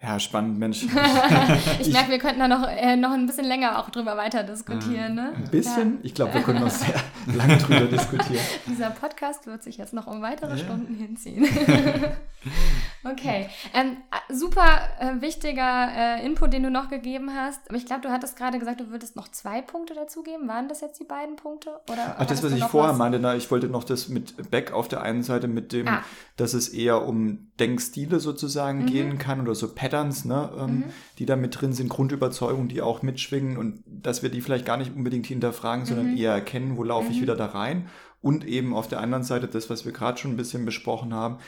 Ja, 0.00 0.20
spannend, 0.20 0.60
Mensch. 0.60 0.84
ich 1.80 1.92
merke, 1.92 2.12
wir 2.12 2.18
könnten 2.20 2.38
da 2.38 2.46
noch, 2.46 2.68
äh, 2.68 2.94
noch 2.94 3.10
ein 3.10 3.26
bisschen 3.26 3.44
länger 3.44 3.80
auch 3.80 3.90
drüber 3.90 4.16
weiter 4.16 4.44
diskutieren. 4.44 5.16
Ne? 5.16 5.32
Ein 5.34 5.50
bisschen? 5.50 5.94
Ja. 5.94 6.00
Ich 6.04 6.14
glaube, 6.14 6.34
wir 6.34 6.42
können 6.42 6.60
noch 6.60 6.70
sehr 6.70 6.94
lange 7.34 7.56
drüber 7.56 7.80
diskutieren. 7.90 8.44
Dieser 8.68 8.90
Podcast 8.90 9.48
wird 9.48 9.64
sich 9.64 9.76
jetzt 9.76 9.92
noch 9.92 10.06
um 10.06 10.22
weitere 10.22 10.52
ja. 10.52 10.58
Stunden 10.58 10.94
hinziehen. 10.94 11.44
okay. 13.04 13.48
Ähm, 13.74 13.96
super 14.28 14.82
äh, 15.00 15.20
wichtiger 15.20 15.88
äh, 15.92 16.24
Input, 16.24 16.52
den 16.52 16.62
du 16.62 16.70
noch 16.70 16.90
gegeben 16.90 17.34
hast. 17.34 17.68
Aber 17.68 17.76
ich 17.76 17.84
glaube, 17.84 18.02
du 18.02 18.10
hattest 18.10 18.36
gerade 18.36 18.60
gesagt, 18.60 18.78
du 18.78 18.90
würdest 18.90 19.16
noch 19.16 19.26
zwei 19.26 19.62
Punkte 19.62 19.94
dazugeben. 19.94 20.46
Waren 20.46 20.68
das 20.68 20.80
jetzt 20.80 21.00
die 21.00 21.04
beiden 21.04 21.34
Punkte? 21.34 21.70
Oder 21.90 22.14
Ach, 22.18 22.24
das, 22.24 22.44
was 22.44 22.52
ich 22.52 22.62
vorher 22.62 22.92
was? 22.92 22.98
meinte, 22.98 23.18
na, 23.18 23.34
ich 23.34 23.50
wollte 23.50 23.66
noch 23.66 23.82
das 23.82 24.08
mit 24.08 24.48
Beck 24.52 24.72
auf 24.72 24.86
der 24.86 25.02
einen 25.02 25.24
Seite 25.24 25.48
mit 25.48 25.72
dem, 25.72 25.88
ah. 25.88 26.04
dass 26.36 26.54
es 26.54 26.68
eher 26.68 27.04
um 27.04 27.48
Denkstile 27.58 28.20
sozusagen 28.20 28.82
mhm. 28.82 28.86
gehen 28.86 29.18
kann 29.18 29.40
oder 29.40 29.56
so 29.56 29.66
Patterns 29.66 29.87
Patterns, 29.88 30.24
ne, 30.24 30.50
ähm, 30.58 30.70
mhm. 30.70 30.84
die 31.18 31.26
da 31.26 31.36
mit 31.36 31.60
drin 31.60 31.72
sind, 31.72 31.88
Grundüberzeugungen, 31.88 32.68
die 32.68 32.82
auch 32.82 33.02
mitschwingen 33.02 33.56
und 33.56 33.82
dass 33.86 34.22
wir 34.22 34.30
die 34.30 34.40
vielleicht 34.40 34.66
gar 34.66 34.76
nicht 34.76 34.94
unbedingt 34.94 35.26
hinterfragen, 35.26 35.86
sondern 35.86 36.12
mhm. 36.12 36.16
eher 36.16 36.32
erkennen, 36.32 36.76
wo 36.76 36.84
laufe 36.84 37.10
ich 37.10 37.18
mhm. 37.18 37.22
wieder 37.22 37.36
da 37.36 37.46
rein. 37.46 37.88
Und 38.20 38.44
eben 38.44 38.74
auf 38.74 38.88
der 38.88 39.00
anderen 39.00 39.22
Seite 39.22 39.46
das, 39.46 39.70
was 39.70 39.84
wir 39.84 39.92
gerade 39.92 40.18
schon 40.18 40.32
ein 40.32 40.36
bisschen 40.36 40.64
besprochen 40.64 41.14
haben, 41.14 41.38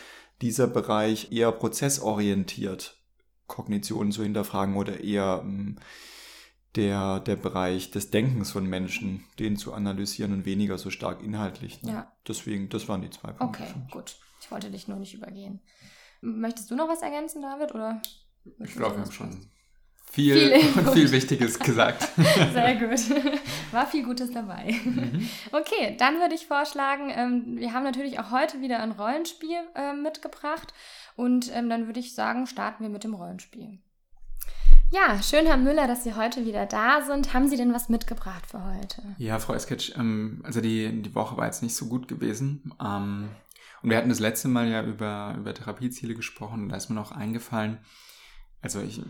dieser 0.41 0.67
Bereich 0.67 1.33
eher 1.33 1.53
prozessorientiert 1.53 2.97
Kognitionen 3.47 4.13
zu 4.13 4.23
hinterfragen 4.23 4.77
oder 4.77 5.01
eher 5.01 5.41
ähm, 5.43 5.77
der, 6.77 7.21
der 7.21 7.37
Bereich 7.37 7.91
des 7.91 8.11
Denkens 8.11 8.53
von 8.53 8.65
Menschen, 8.65 9.25
den 9.39 9.57
zu 9.57 9.73
analysieren 9.73 10.33
und 10.33 10.45
weniger 10.45 10.79
so 10.79 10.91
stark 10.91 11.23
inhaltlich. 11.23 11.83
Ne? 11.83 11.93
Ja. 11.93 12.13
Deswegen, 12.27 12.69
das 12.69 12.89
waren 12.89 13.03
die 13.03 13.11
zwei 13.11 13.33
Punkte. 13.33 13.63
Okay, 13.65 13.75
gut. 13.91 14.17
Ich 14.41 14.51
wollte 14.51 14.71
dich 14.71 14.89
nur 14.89 14.99
nicht 14.99 15.15
übergehen. 15.15 15.61
Möchtest 16.21 16.71
du 16.71 16.77
noch 16.77 16.89
was 16.89 17.03
ergänzen, 17.03 17.43
David? 17.43 17.75
Oder? 17.75 18.01
Ich 18.59 18.75
glaube, 18.75 18.97
wir 18.97 19.03
haben 19.03 19.13
schon 19.13 19.51
viel, 20.11 20.61
viel, 20.61 20.85
viel 20.93 21.11
Wichtiges 21.13 21.59
gesagt. 21.59 22.09
Sehr 22.53 22.77
gut. 22.77 23.01
War 23.73 23.87
viel 23.87 24.05
Gutes 24.05 24.33
dabei. 24.33 24.75
Mhm. 24.85 25.29
Okay, 25.53 25.97
dann 25.99 26.19
würde 26.19 26.35
ich 26.35 26.47
vorschlagen, 26.47 27.11
ähm, 27.15 27.57
wir 27.59 27.73
haben 27.73 27.85
natürlich 27.85 28.19
auch 28.19 28.31
heute 28.31 28.61
wieder 28.61 28.81
ein 28.81 28.93
Rollenspiel 28.93 29.59
äh, 29.75 29.93
mitgebracht 29.93 30.75
und 31.17 31.55
ähm, 31.55 31.69
dann 31.69 31.87
würde 31.87 32.01
ich 32.01 32.15
sagen, 32.15 32.47
starten 32.47 32.83
wir 32.83 32.91
mit 32.91 33.05
dem 33.05 33.15
Rollenspiel. 33.15 33.79
Ja, 34.93 35.23
schön, 35.23 35.47
Herr 35.47 35.57
Müller, 35.57 35.87
dass 35.87 36.03
Sie 36.03 36.15
heute 36.15 36.45
wieder 36.45 36.67
da 36.67 37.03
sind. 37.03 37.33
Haben 37.33 37.49
Sie 37.49 37.57
denn 37.57 37.73
was 37.73 37.89
mitgebracht 37.89 38.45
für 38.51 38.65
heute? 38.65 39.03
Ja, 39.19 39.39
Frau 39.39 39.55
Esketsch, 39.55 39.93
ähm, 39.97 40.43
also 40.43 40.61
die, 40.61 41.03
die 41.03 41.15
Woche 41.15 41.37
war 41.37 41.47
jetzt 41.47 41.63
nicht 41.63 41.77
so 41.77 41.87
gut 41.87 42.09
gewesen. 42.09 42.75
Ähm, 42.83 43.29
und 43.83 43.91
wir 43.91 43.97
hatten 43.97 44.09
das 44.09 44.19
letzte 44.19 44.49
Mal 44.49 44.69
ja 44.69 44.83
über, 44.83 45.37
über 45.39 45.55
Therapieziele 45.55 46.17
gesprochen 46.17 46.65
und 46.65 46.69
da 46.71 46.77
ist 46.77 46.89
mir 46.89 46.97
noch 46.97 47.13
eingefallen, 47.13 47.79
also 48.63 48.81
ich, 48.81 49.01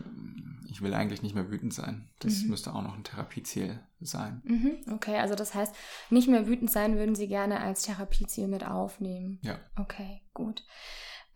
ich 0.69 0.83
will 0.83 0.95
eigentlich 0.95 1.23
nicht 1.23 1.35
mehr 1.35 1.51
wütend 1.51 1.75
sein. 1.75 2.09
Das 2.21 2.43
mhm. 2.43 2.51
müsste 2.51 2.73
auch 2.75 2.83
noch 2.83 2.97
ein 2.97 3.05
Therapieziel 3.05 3.81
sein. 4.01 4.43
Mhm. 4.45 4.93
Okay, 4.93 5.19
also 5.19 5.35
das 5.35 5.55
heißt, 5.55 5.75
nicht 6.11 6.29
mehr 6.29 6.47
wütend 6.47 6.71
sein 6.71 6.97
würden 6.97 7.15
Sie 7.15 7.29
gerne 7.29 7.61
als 7.61 7.83
Therapieziel 7.83 8.49
mit 8.49 8.67
aufnehmen. 8.67 9.39
Ja. 9.43 9.59
Okay, 9.77 10.23
gut. 10.33 10.65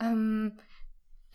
Ähm, 0.01 0.59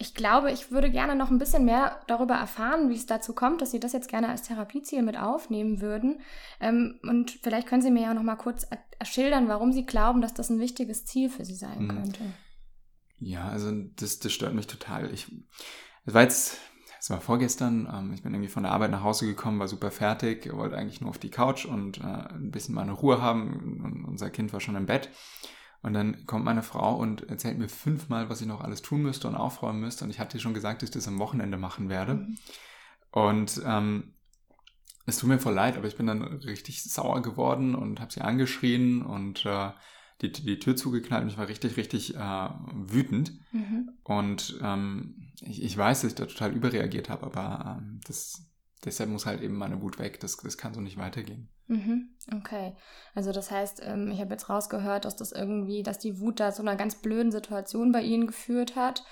ich 0.02 0.14
glaube, 0.14 0.50
ich 0.52 0.72
würde 0.72 0.90
gerne 0.90 1.14
noch 1.14 1.30
ein 1.30 1.40
bisschen 1.40 1.66
mehr 1.66 2.00
darüber 2.08 2.36
erfahren, 2.36 2.90
wie 2.90 2.96
es 2.96 3.06
dazu 3.06 3.34
kommt, 3.34 3.62
dass 3.62 3.72
Sie 3.72 3.82
das 3.82 3.92
jetzt 3.92 4.08
gerne 4.08 4.30
als 4.30 4.44
Therapieziel 4.44 5.02
mit 5.02 5.18
aufnehmen 5.18 5.82
würden. 5.82 6.22
Ähm, 6.62 7.00
und 7.04 7.32
vielleicht 7.44 7.68
können 7.68 7.82
Sie 7.82 7.92
mir 7.92 8.04
ja 8.04 8.14
noch 8.14 8.24
mal 8.24 8.38
kurz 8.38 8.66
schildern, 9.04 9.50
warum 9.50 9.74
Sie 9.74 9.86
glauben, 9.86 10.22
dass 10.22 10.34
das 10.34 10.50
ein 10.50 10.60
wichtiges 10.60 11.06
Ziel 11.06 11.30
für 11.30 11.44
Sie 11.44 11.56
sein 11.56 11.84
mhm. 11.84 11.88
könnte. 11.90 12.22
Ja, 13.20 13.50
also 13.50 13.74
das, 13.98 14.20
das 14.20 14.32
stört 14.32 14.54
mich 14.54 14.68
total. 14.68 15.14
Ich, 15.14 15.28
es 16.06 16.14
war 16.14 16.22
jetzt 16.22 16.58
es 17.10 17.14
war 17.14 17.22
vorgestern, 17.22 17.90
ähm, 17.92 18.14
ich 18.14 18.22
bin 18.22 18.36
irgendwie 18.36 18.52
von 18.52 18.62
der 18.62 18.72
Arbeit 18.72 18.92
nach 18.92 19.02
Hause 19.02 19.26
gekommen, 19.26 19.58
war 19.58 19.68
super 19.68 19.90
fertig, 19.90 20.48
wollte 20.54 20.78
eigentlich 20.78 21.02
nur 21.02 21.10
auf 21.10 21.18
die 21.18 21.32
Couch 21.32 21.66
und 21.66 21.98
äh, 21.98 22.04
ein 22.04 22.52
bisschen 22.52 22.76
meine 22.76 22.92
Ruhe 22.92 23.20
haben 23.20 23.82
und 23.84 24.06
unser 24.06 24.30
Kind 24.30 24.54
war 24.54 24.60
schon 24.60 24.76
im 24.76 24.86
Bett. 24.86 25.10
Und 25.82 25.94
dann 25.94 26.28
kommt 26.28 26.46
meine 26.46 26.62
Frau 26.62 26.96
und 26.96 27.28
erzählt 27.28 27.58
mir 27.58 27.68
fünfmal, 27.68 28.30
was 28.30 28.42
ich 28.42 28.48
noch 28.48 28.62
alles 28.62 28.84
tun 28.84 29.02
müsste 29.02 29.28
und 29.28 29.34
aufräumen 29.34 29.80
müsste. 29.80 30.06
Und 30.06 30.12
ich 30.12 30.20
hatte 30.20 30.40
schon 30.40 30.54
gesagt, 30.54 30.84
dass 30.84 30.90
ich 30.90 30.94
das 30.94 31.08
am 31.08 31.18
Wochenende 31.18 31.58
machen 31.58 31.90
werde. 31.90 32.14
Mhm. 32.14 32.38
Und 33.10 33.60
ähm, 33.66 34.14
es 35.08 35.18
tut 35.18 35.30
mir 35.30 35.40
voll 35.40 35.56
leid, 35.56 35.78
aber 35.78 35.88
ich 35.88 35.98
bin 35.98 36.06
dann 36.06 36.22
richtig 36.22 36.84
sauer 36.84 37.24
geworden 37.24 37.74
und 37.74 38.02
habe 38.02 38.14
sie 38.14 38.22
angeschrien 38.22 39.02
und 39.02 39.48
äh, 39.48 39.72
die, 40.22 40.32
die 40.32 40.60
Tür 40.60 40.76
zugeknallt 40.76 41.24
und 41.24 41.30
ich 41.30 41.38
war 41.38 41.48
richtig, 41.48 41.78
richtig 41.78 42.16
äh, 42.16 42.50
wütend. 42.74 43.34
Mhm. 43.52 43.92
Und 44.04 44.60
ähm, 44.62 45.32
ich, 45.42 45.64
ich 45.64 45.78
weiß, 45.78 46.02
dass 46.02 46.12
ich 46.12 46.16
da 46.16 46.26
total 46.26 46.52
überreagiert 46.52 47.10
habe, 47.10 47.26
aber 47.26 47.80
ähm, 47.80 48.02
das, 48.06 48.44
deshalb 48.84 49.10
muss 49.10 49.26
halt 49.26 49.42
eben 49.42 49.56
meine 49.56 49.82
Wut 49.82 49.98
weg. 49.98 50.20
Das, 50.20 50.36
das 50.38 50.58
kann 50.58 50.74
so 50.74 50.82
nicht 50.82 50.98
weitergehen. 50.98 51.50
Mhm. 51.68 52.10
Okay. 52.36 52.76
Also 53.16 53.32
das 53.32 53.50
heißt, 53.50 53.82
ähm, 53.86 54.12
ich 54.12 54.20
habe 54.20 54.32
jetzt 54.32 54.50
rausgehört, 54.50 55.06
dass 55.06 55.16
das 55.16 55.32
irgendwie, 55.32 55.84
dass 55.84 56.00
die 56.00 56.20
Wut 56.20 56.40
da 56.40 56.52
zu 56.52 56.64
einer 56.64 56.76
ganz 56.76 56.96
blöden 56.96 57.32
Situation 57.32 57.92
bei 57.92 58.02
Ihnen 58.02 58.28
geführt 58.28 58.76
hat. 58.76 59.06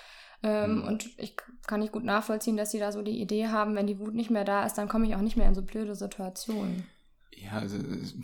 Ähm, 0.44 0.80
mhm. 0.80 0.84
Und 0.84 1.10
ich 1.18 1.38
kann 1.66 1.80
nicht 1.80 1.94
gut 1.94 2.04
nachvollziehen, 2.04 2.58
dass 2.58 2.72
Sie 2.72 2.80
da 2.80 2.92
so 2.92 3.02
die 3.02 3.22
Idee 3.22 3.48
haben, 3.48 3.76
wenn 3.76 3.88
die 3.88 4.00
Wut 4.00 4.14
nicht 4.14 4.30
mehr 4.30 4.46
da 4.46 4.66
ist, 4.66 4.74
dann 4.74 4.90
komme 4.90 5.08
ich 5.08 5.16
auch 5.16 5.22
nicht 5.22 5.38
mehr 5.38 5.48
in 5.48 5.56
so 5.56 5.62
blöde 5.62 5.96
Situationen. 5.96 6.84
Ja, 7.32 7.54
also 7.54 7.78
es 7.78 8.16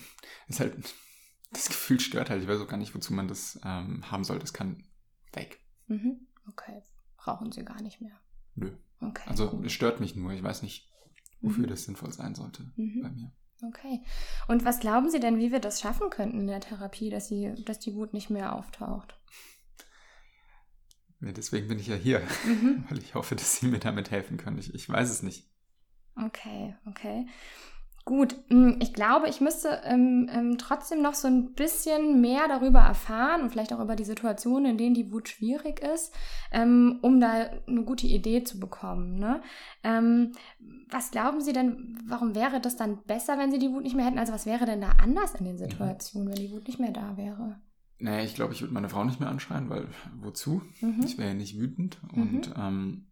ist 0.47 0.59
halt 0.59 0.75
das 1.53 1.67
Gefühl 1.67 1.99
stört 1.99 2.29
halt. 2.29 2.41
Ich 2.41 2.47
weiß 2.47 2.59
auch 2.59 2.67
gar 2.67 2.77
nicht, 2.77 2.93
wozu 2.95 3.13
man 3.13 3.27
das 3.27 3.59
ähm, 3.63 4.09
haben 4.09 4.23
soll. 4.23 4.39
Das 4.39 4.53
kann 4.53 4.83
weg. 5.33 5.59
Mhm. 5.87 6.27
Okay. 6.47 6.81
Brauchen 7.17 7.51
Sie 7.51 7.63
gar 7.63 7.81
nicht 7.81 8.01
mehr. 8.01 8.19
Nö. 8.55 8.71
Okay. 8.99 9.23
Also 9.27 9.49
gut. 9.49 9.65
es 9.65 9.73
stört 9.73 9.99
mich 9.99 10.15
nur. 10.15 10.31
Ich 10.31 10.43
weiß 10.43 10.61
nicht, 10.61 10.91
wofür 11.41 11.65
mhm. 11.65 11.69
das 11.69 11.83
sinnvoll 11.83 12.11
sein 12.11 12.35
sollte 12.35 12.71
mhm. 12.75 13.01
bei 13.01 13.09
mir. 13.09 13.31
Okay. 13.67 14.01
Und 14.47 14.65
was 14.65 14.79
glauben 14.79 15.09
Sie 15.09 15.19
denn, 15.19 15.37
wie 15.37 15.51
wir 15.51 15.59
das 15.59 15.79
schaffen 15.79 16.09
könnten 16.09 16.41
in 16.41 16.47
der 16.47 16.59
Therapie, 16.59 17.09
dass, 17.09 17.27
sie, 17.27 17.53
dass 17.65 17.79
die 17.79 17.95
Wut 17.95 18.13
nicht 18.13 18.29
mehr 18.29 18.55
auftaucht? 18.55 19.17
Ja, 21.21 21.31
deswegen 21.31 21.69
bin 21.69 21.79
ich 21.79 21.87
ja 21.87 21.95
hier, 21.95 22.21
mhm. 22.45 22.85
weil 22.89 22.97
ich 22.99 23.15
hoffe, 23.15 23.35
dass 23.35 23.57
Sie 23.57 23.67
mir 23.67 23.79
damit 23.79 24.11
helfen 24.11 24.37
können. 24.37 24.57
Ich, 24.57 24.73
ich 24.73 24.89
weiß 24.89 25.09
es 25.09 25.23
nicht. 25.23 25.49
Okay, 26.15 26.75
okay. 26.85 27.25
Gut, 28.05 28.35
hm, 28.49 28.79
ich 28.81 28.93
glaube, 28.93 29.29
ich 29.29 29.39
müsste 29.39 29.81
ähm, 29.85 30.29
ähm, 30.29 30.57
trotzdem 30.57 31.01
noch 31.01 31.13
so 31.13 31.29
ein 31.29 31.53
bisschen 31.53 32.19
mehr 32.19 32.49
darüber 32.49 32.79
erfahren 32.79 33.41
und 33.41 33.49
vielleicht 33.49 33.71
auch 33.71 33.79
über 33.79 33.95
die 33.95 34.03
Situationen, 34.03 34.71
in 34.71 34.77
denen 34.77 34.93
die 34.93 35.09
Wut 35.11 35.29
schwierig 35.29 35.79
ist, 35.79 36.13
ähm, 36.51 36.99
um 37.01 37.21
da 37.21 37.49
eine 37.65 37.83
gute 37.85 38.05
Idee 38.05 38.43
zu 38.43 38.59
bekommen. 38.59 39.19
Ne? 39.19 39.41
Ähm, 39.83 40.33
was 40.89 41.11
glauben 41.11 41.39
Sie 41.39 41.53
denn, 41.53 41.97
warum 42.05 42.35
wäre 42.35 42.59
das 42.59 42.75
dann 42.75 43.03
besser, 43.03 43.37
wenn 43.37 43.51
Sie 43.51 43.59
die 43.59 43.71
Wut 43.71 43.83
nicht 43.83 43.95
mehr 43.95 44.05
hätten? 44.05 44.19
Also 44.19 44.33
was 44.33 44.45
wäre 44.45 44.65
denn 44.65 44.81
da 44.81 44.91
anders 45.01 45.35
in 45.35 45.45
den 45.45 45.57
Situationen, 45.57 46.27
wenn 46.27 46.45
die 46.45 46.51
Wut 46.51 46.67
nicht 46.67 46.79
mehr 46.79 46.91
da 46.91 47.15
wäre? 47.15 47.61
Naja, 47.99 48.25
ich 48.25 48.35
glaube, 48.35 48.53
ich 48.53 48.59
würde 48.59 48.73
meine 48.73 48.89
Frau 48.89 49.05
nicht 49.05 49.21
mehr 49.21 49.29
anschreien, 49.29 49.69
weil 49.69 49.87
wozu? 50.19 50.61
Mhm. 50.81 51.03
Ich 51.05 51.17
wäre 51.17 51.29
ja 51.29 51.35
nicht 51.35 51.57
wütend 51.57 52.01
und 52.11 52.49
mhm. 52.49 52.61
ähm, 52.61 53.05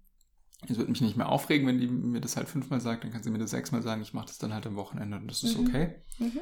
es 0.67 0.77
wird 0.77 0.89
mich 0.89 1.01
nicht 1.01 1.17
mehr 1.17 1.29
aufregen, 1.29 1.67
wenn 1.67 1.79
die 1.79 1.87
mir 1.87 2.21
das 2.21 2.37
halt 2.37 2.47
fünfmal 2.47 2.81
sagt, 2.81 3.03
dann 3.03 3.11
kann 3.11 3.23
sie 3.23 3.31
mir 3.31 3.39
das 3.39 3.51
sechsmal 3.51 3.81
sagen, 3.81 4.01
ich 4.01 4.13
mache 4.13 4.27
das 4.27 4.37
dann 4.37 4.53
halt 4.53 4.67
am 4.67 4.75
Wochenende 4.75 5.17
und 5.17 5.27
das 5.27 5.43
ist 5.43 5.57
mhm. 5.57 5.67
okay. 5.67 5.95
Mhm. 6.19 6.39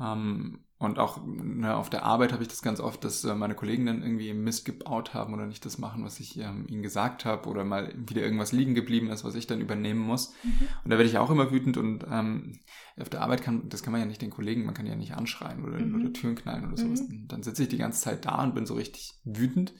Ähm, 0.00 0.60
und 0.78 0.98
auch 0.98 1.22
ne, 1.26 1.76
auf 1.76 1.90
der 1.90 2.04
Arbeit 2.04 2.32
habe 2.32 2.42
ich 2.42 2.48
das 2.48 2.62
ganz 2.62 2.80
oft, 2.80 3.04
dass 3.04 3.22
äh, 3.24 3.34
meine 3.34 3.54
Kollegen 3.54 3.84
dann 3.84 4.02
irgendwie 4.02 4.32
Mist 4.32 4.64
gebaut 4.64 5.12
haben 5.12 5.34
oder 5.34 5.46
nicht 5.46 5.66
das 5.66 5.76
machen, 5.76 6.04
was 6.04 6.20
ich 6.20 6.38
ähm, 6.38 6.64
ihnen 6.68 6.82
gesagt 6.82 7.26
habe 7.26 7.50
oder 7.50 7.64
mal 7.64 7.92
wieder 7.96 8.22
irgendwas 8.22 8.52
liegen 8.52 8.74
geblieben 8.74 9.10
ist, 9.10 9.24
was 9.24 9.34
ich 9.34 9.46
dann 9.46 9.60
übernehmen 9.60 10.00
muss. 10.00 10.32
Mhm. 10.42 10.68
Und 10.84 10.90
da 10.90 10.96
werde 10.96 11.10
ich 11.10 11.18
auch 11.18 11.28
immer 11.28 11.50
wütend 11.50 11.76
und 11.76 12.06
ähm, 12.10 12.60
auf 12.98 13.10
der 13.10 13.20
Arbeit 13.20 13.42
kann, 13.42 13.68
das 13.68 13.82
kann 13.82 13.92
man 13.92 14.00
ja 14.00 14.06
nicht 14.06 14.22
den 14.22 14.30
Kollegen, 14.30 14.64
man 14.64 14.74
kann 14.74 14.86
ja 14.86 14.94
nicht 14.94 15.14
anschreien 15.14 15.64
oder, 15.64 15.78
mhm. 15.78 16.00
oder 16.00 16.12
Türen 16.14 16.36
knallen 16.36 16.66
oder 16.66 16.78
sowas. 16.78 17.02
Mhm. 17.02 17.26
Dann 17.28 17.42
sitze 17.42 17.64
ich 17.64 17.68
die 17.68 17.78
ganze 17.78 18.00
Zeit 18.00 18.24
da 18.24 18.42
und 18.42 18.54
bin 18.54 18.64
so 18.64 18.74
richtig 18.74 19.20
wütend 19.24 19.74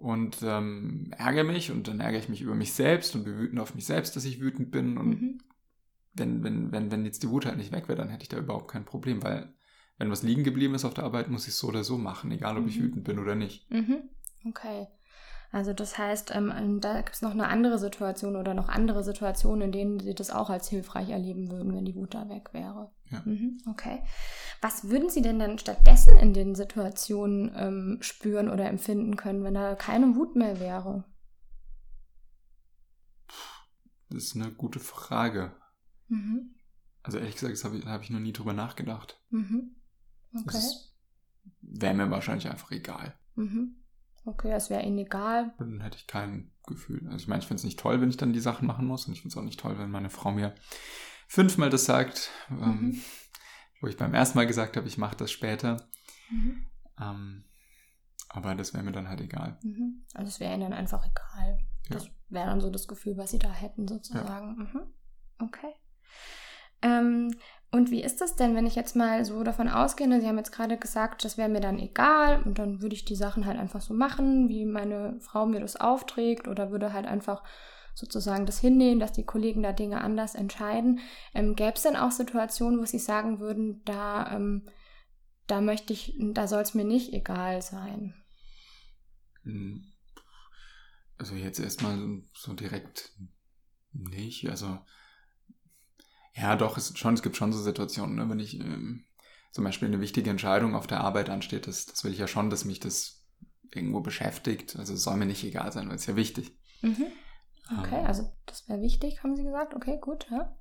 und 0.00 0.38
ähm, 0.42 1.12
ärgere 1.16 1.44
mich 1.44 1.70
und 1.70 1.86
dann 1.86 2.00
ärgere 2.00 2.20
ich 2.20 2.28
mich 2.28 2.40
über 2.40 2.54
mich 2.54 2.72
selbst 2.72 3.14
und 3.14 3.24
bin 3.24 3.36
wütend 3.36 3.60
auf 3.60 3.74
mich 3.74 3.84
selbst, 3.84 4.16
dass 4.16 4.24
ich 4.24 4.40
wütend 4.40 4.70
bin. 4.70 4.96
Und 4.96 5.08
mhm. 5.08 5.38
wenn, 6.14 6.42
wenn, 6.42 6.72
wenn, 6.72 6.90
wenn 6.90 7.04
jetzt 7.04 7.22
die 7.22 7.28
Wut 7.28 7.44
halt 7.44 7.58
nicht 7.58 7.72
weg 7.72 7.88
wäre, 7.88 7.98
dann 7.98 8.08
hätte 8.08 8.22
ich 8.22 8.28
da 8.30 8.38
überhaupt 8.38 8.70
kein 8.70 8.86
Problem, 8.86 9.22
weil 9.22 9.52
wenn 9.98 10.10
was 10.10 10.22
liegen 10.22 10.44
geblieben 10.44 10.74
ist 10.74 10.86
auf 10.86 10.94
der 10.94 11.04
Arbeit, 11.04 11.28
muss 11.28 11.46
ich 11.46 11.52
es 11.52 11.58
so 11.58 11.68
oder 11.68 11.84
so 11.84 11.98
machen, 11.98 12.30
egal 12.32 12.56
ob 12.56 12.62
mhm. 12.62 12.68
ich 12.70 12.80
wütend 12.80 13.04
bin 13.04 13.18
oder 13.18 13.34
nicht. 13.34 13.70
Mhm. 13.70 14.08
Okay. 14.48 14.88
Also 15.52 15.72
das 15.72 15.98
heißt, 15.98 16.34
ähm, 16.34 16.78
da 16.80 16.96
gibt 17.02 17.14
es 17.14 17.22
noch 17.22 17.32
eine 17.32 17.48
andere 17.48 17.78
Situation 17.78 18.36
oder 18.36 18.54
noch 18.54 18.68
andere 18.68 19.04
Situationen, 19.04 19.62
in 19.62 19.72
denen 19.72 20.00
Sie 20.00 20.14
das 20.14 20.30
auch 20.30 20.48
als 20.48 20.68
hilfreich 20.68 21.10
erleben 21.10 21.50
würden, 21.50 21.74
wenn 21.74 21.84
die 21.84 21.96
Wut 21.96 22.14
da 22.14 22.28
weg 22.28 22.50
wäre. 22.52 22.90
Ja. 23.10 23.22
Mhm, 23.24 23.60
okay. 23.68 24.02
Was 24.60 24.88
würden 24.88 25.10
Sie 25.10 25.22
denn 25.22 25.38
dann 25.38 25.58
stattdessen 25.58 26.16
in 26.16 26.32
den 26.32 26.54
Situationen 26.54 27.52
ähm, 27.56 27.98
spüren 28.00 28.48
oder 28.48 28.68
empfinden 28.68 29.16
können, 29.16 29.42
wenn 29.42 29.54
da 29.54 29.74
keine 29.74 30.14
Wut 30.14 30.36
mehr 30.36 30.60
wäre? 30.60 31.04
Das 34.10 34.24
ist 34.24 34.36
eine 34.36 34.52
gute 34.52 34.80
Frage. 34.80 35.56
Mhm. 36.08 36.54
Also 37.02 37.18
ehrlich 37.18 37.34
gesagt, 37.34 37.54
das 37.54 37.64
habe 37.64 37.78
ich, 37.78 37.86
hab 37.86 38.02
ich 38.02 38.10
noch 38.10 38.20
nie 38.20 38.32
drüber 38.32 38.52
nachgedacht. 38.52 39.20
Mhm. 39.30 39.76
Okay. 40.34 40.60
Wäre 41.62 41.94
mir 41.94 42.10
wahrscheinlich 42.10 42.48
einfach 42.48 42.70
egal. 42.70 43.18
Mhm. 43.36 43.76
Okay, 44.24 44.52
es 44.52 44.68
wäre 44.68 44.82
ihnen 44.82 44.98
egal. 44.98 45.54
Dann 45.58 45.80
hätte 45.80 45.96
ich 45.96 46.06
kein 46.06 46.52
Gefühl. 46.66 47.00
Also 47.06 47.16
ich 47.16 47.28
meine, 47.28 47.40
ich 47.40 47.46
finde 47.48 47.60
es 47.60 47.64
nicht 47.64 47.78
toll, 47.78 48.00
wenn 48.00 48.10
ich 48.10 48.18
dann 48.18 48.32
die 48.32 48.40
Sachen 48.40 48.66
machen 48.66 48.86
muss. 48.86 49.06
Und 49.06 49.14
ich 49.14 49.22
finde 49.22 49.32
es 49.32 49.38
auch 49.38 49.44
nicht 49.44 49.58
toll, 49.58 49.78
wenn 49.78 49.90
meine 49.90 50.10
Frau 50.10 50.30
mir 50.30 50.54
fünfmal 51.30 51.70
das 51.70 51.84
sagt, 51.84 52.30
ähm, 52.50 52.56
mhm. 52.56 52.62
ähm, 52.64 53.02
wo 53.80 53.86
ich 53.86 53.96
beim 53.96 54.12
ersten 54.12 54.36
Mal 54.36 54.46
gesagt 54.46 54.76
habe, 54.76 54.88
ich 54.88 54.98
mache 54.98 55.16
das 55.16 55.30
später. 55.30 55.88
Mhm. 56.28 56.66
Ähm, 57.00 57.44
aber 58.28 58.54
das 58.56 58.74
wäre 58.74 58.82
mir 58.82 58.92
dann 58.92 59.08
halt 59.08 59.20
egal. 59.20 59.58
Mhm. 59.62 60.04
Also 60.12 60.28
es 60.28 60.40
wäre 60.40 60.52
ihnen 60.52 60.62
dann 60.62 60.72
einfach 60.72 61.06
egal. 61.06 61.58
Ja. 61.88 61.96
Das 61.96 62.10
wäre 62.28 62.46
dann 62.46 62.60
so 62.60 62.68
das 62.68 62.88
Gefühl, 62.88 63.16
was 63.16 63.30
sie 63.30 63.38
da 63.38 63.50
hätten, 63.50 63.86
sozusagen. 63.86 64.56
Ja. 64.58 64.64
Mhm. 64.64 64.86
Okay. 65.38 65.74
Ähm, 66.82 67.34
und 67.70 67.92
wie 67.92 68.02
ist 68.02 68.20
das 68.20 68.34
denn, 68.34 68.56
wenn 68.56 68.66
ich 68.66 68.74
jetzt 68.74 68.96
mal 68.96 69.24
so 69.24 69.44
davon 69.44 69.68
ausgehe, 69.68 70.08
ne, 70.08 70.20
Sie 70.20 70.26
haben 70.26 70.38
jetzt 70.38 70.52
gerade 70.52 70.76
gesagt, 70.76 71.24
das 71.24 71.38
wäre 71.38 71.48
mir 71.48 71.60
dann 71.60 71.78
egal 71.78 72.42
und 72.42 72.58
dann 72.58 72.82
würde 72.82 72.96
ich 72.96 73.04
die 73.04 73.14
Sachen 73.14 73.46
halt 73.46 73.58
einfach 73.58 73.80
so 73.80 73.94
machen, 73.94 74.48
wie 74.48 74.64
meine 74.64 75.20
Frau 75.20 75.46
mir 75.46 75.60
das 75.60 75.76
aufträgt 75.76 76.48
oder 76.48 76.72
würde 76.72 76.92
halt 76.92 77.06
einfach 77.06 77.44
sozusagen 77.94 78.46
das 78.46 78.58
hinnehmen, 78.58 79.00
dass 79.00 79.12
die 79.12 79.24
Kollegen 79.24 79.62
da 79.62 79.72
Dinge 79.72 80.00
anders 80.00 80.34
entscheiden. 80.34 81.00
Ähm, 81.34 81.54
Gäbe 81.54 81.74
es 81.74 81.82
denn 81.82 81.96
auch 81.96 82.12
Situationen, 82.12 82.80
wo 82.80 82.84
Sie 82.84 82.98
sagen 82.98 83.40
würden, 83.40 83.82
da, 83.84 84.34
ähm, 84.34 84.68
da 85.46 85.60
möchte 85.60 85.92
ich, 85.92 86.16
da 86.18 86.46
soll 86.46 86.62
es 86.62 86.74
mir 86.74 86.84
nicht 86.84 87.12
egal 87.12 87.62
sein? 87.62 88.14
Hm. 89.42 89.84
Also 91.18 91.34
jetzt 91.34 91.58
erstmal 91.58 92.22
so 92.34 92.54
direkt 92.54 93.12
nicht. 93.92 94.48
Also 94.48 94.78
ja, 96.34 96.56
doch, 96.56 96.76
es, 96.76 96.96
schon, 96.96 97.14
es 97.14 97.22
gibt 97.22 97.36
schon 97.36 97.52
so 97.52 97.60
Situationen, 97.60 98.16
ne? 98.16 98.28
wenn 98.28 98.38
ich 98.38 98.58
ähm, 98.58 99.04
zum 99.52 99.64
Beispiel 99.64 99.88
eine 99.88 100.00
wichtige 100.00 100.30
Entscheidung 100.30 100.74
auf 100.74 100.86
der 100.86 101.00
Arbeit 101.00 101.28
ansteht, 101.28 101.66
das, 101.66 101.86
das 101.86 102.04
will 102.04 102.12
ich 102.12 102.18
ja 102.18 102.28
schon, 102.28 102.50
dass 102.50 102.64
mich 102.64 102.80
das 102.80 103.26
irgendwo 103.74 104.00
beschäftigt. 104.00 104.76
Also 104.76 104.94
es 104.94 105.02
soll 105.02 105.16
mir 105.16 105.26
nicht 105.26 105.44
egal 105.44 105.72
sein, 105.72 105.88
weil 105.88 105.96
es 105.96 106.06
ja 106.06 106.16
wichtig. 106.16 106.52
Mhm. 106.82 107.06
Okay, 107.78 108.00
ähm, 108.00 108.06
also 108.06 108.32
das 108.46 108.68
wäre 108.68 108.80
wichtig, 108.80 109.22
haben 109.22 109.36
Sie 109.36 109.44
gesagt. 109.44 109.74
Okay, 109.74 109.98
gut, 110.00 110.26
ja. 110.30 110.54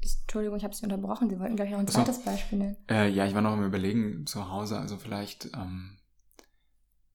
Entschuldigung, 0.00 0.56
ich 0.56 0.64
habe 0.64 0.74
Sie 0.74 0.84
unterbrochen. 0.84 1.30
Sie 1.30 1.38
wollten, 1.38 1.56
glaube 1.56 1.68
ich, 1.68 1.72
noch 1.72 1.80
ein 1.80 1.88
zweites 1.88 2.16
so, 2.16 2.24
Beispiel 2.24 2.58
nennen. 2.58 2.76
Äh, 2.88 3.08
ja, 3.08 3.26
ich 3.26 3.34
war 3.34 3.42
noch 3.42 3.54
im 3.54 3.64
Überlegen 3.64 4.26
zu 4.26 4.50
Hause. 4.50 4.78
Also 4.78 4.96
vielleicht 4.96 5.50
ähm, 5.54 5.98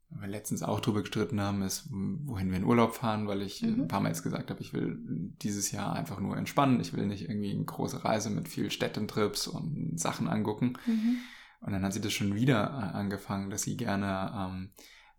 wir 0.10 0.28
letztens 0.28 0.64
auch 0.64 0.80
drüber 0.80 1.02
gestritten 1.02 1.42
haben, 1.42 1.62
ist, 1.62 1.90
wohin 1.92 2.50
wir 2.50 2.58
in 2.58 2.64
Urlaub 2.64 2.96
fahren, 2.96 3.28
weil 3.28 3.42
ich 3.42 3.62
mhm. 3.62 3.82
ein 3.82 3.88
paar 3.88 4.00
Mal 4.00 4.10
jetzt 4.10 4.24
gesagt 4.24 4.50
habe, 4.50 4.62
ich 4.62 4.74
will 4.74 4.98
dieses 5.42 5.72
Jahr 5.72 5.94
einfach 5.94 6.20
nur 6.20 6.38
entspannen. 6.38 6.80
Ich 6.80 6.94
will 6.94 7.06
nicht 7.06 7.30
irgendwie 7.30 7.52
eine 7.52 7.66
große 7.66 8.06
Reise 8.06 8.30
mit 8.30 8.48
viel 8.48 8.72
Städtentrips 8.72 9.48
und 9.48 10.00
Sachen 10.00 10.28
angucken. 10.28 10.74
Mhm. 10.86 11.18
Und 11.60 11.74
dann 11.74 11.84
hat 11.84 11.94
sie 11.94 12.02
das 12.02 12.14
schon 12.14 12.36
wieder 12.36 12.72
angefangen, 12.96 13.50
dass 13.50 13.64
sie 13.64 13.76
gerne 13.76 14.32
ähm, 14.34 14.70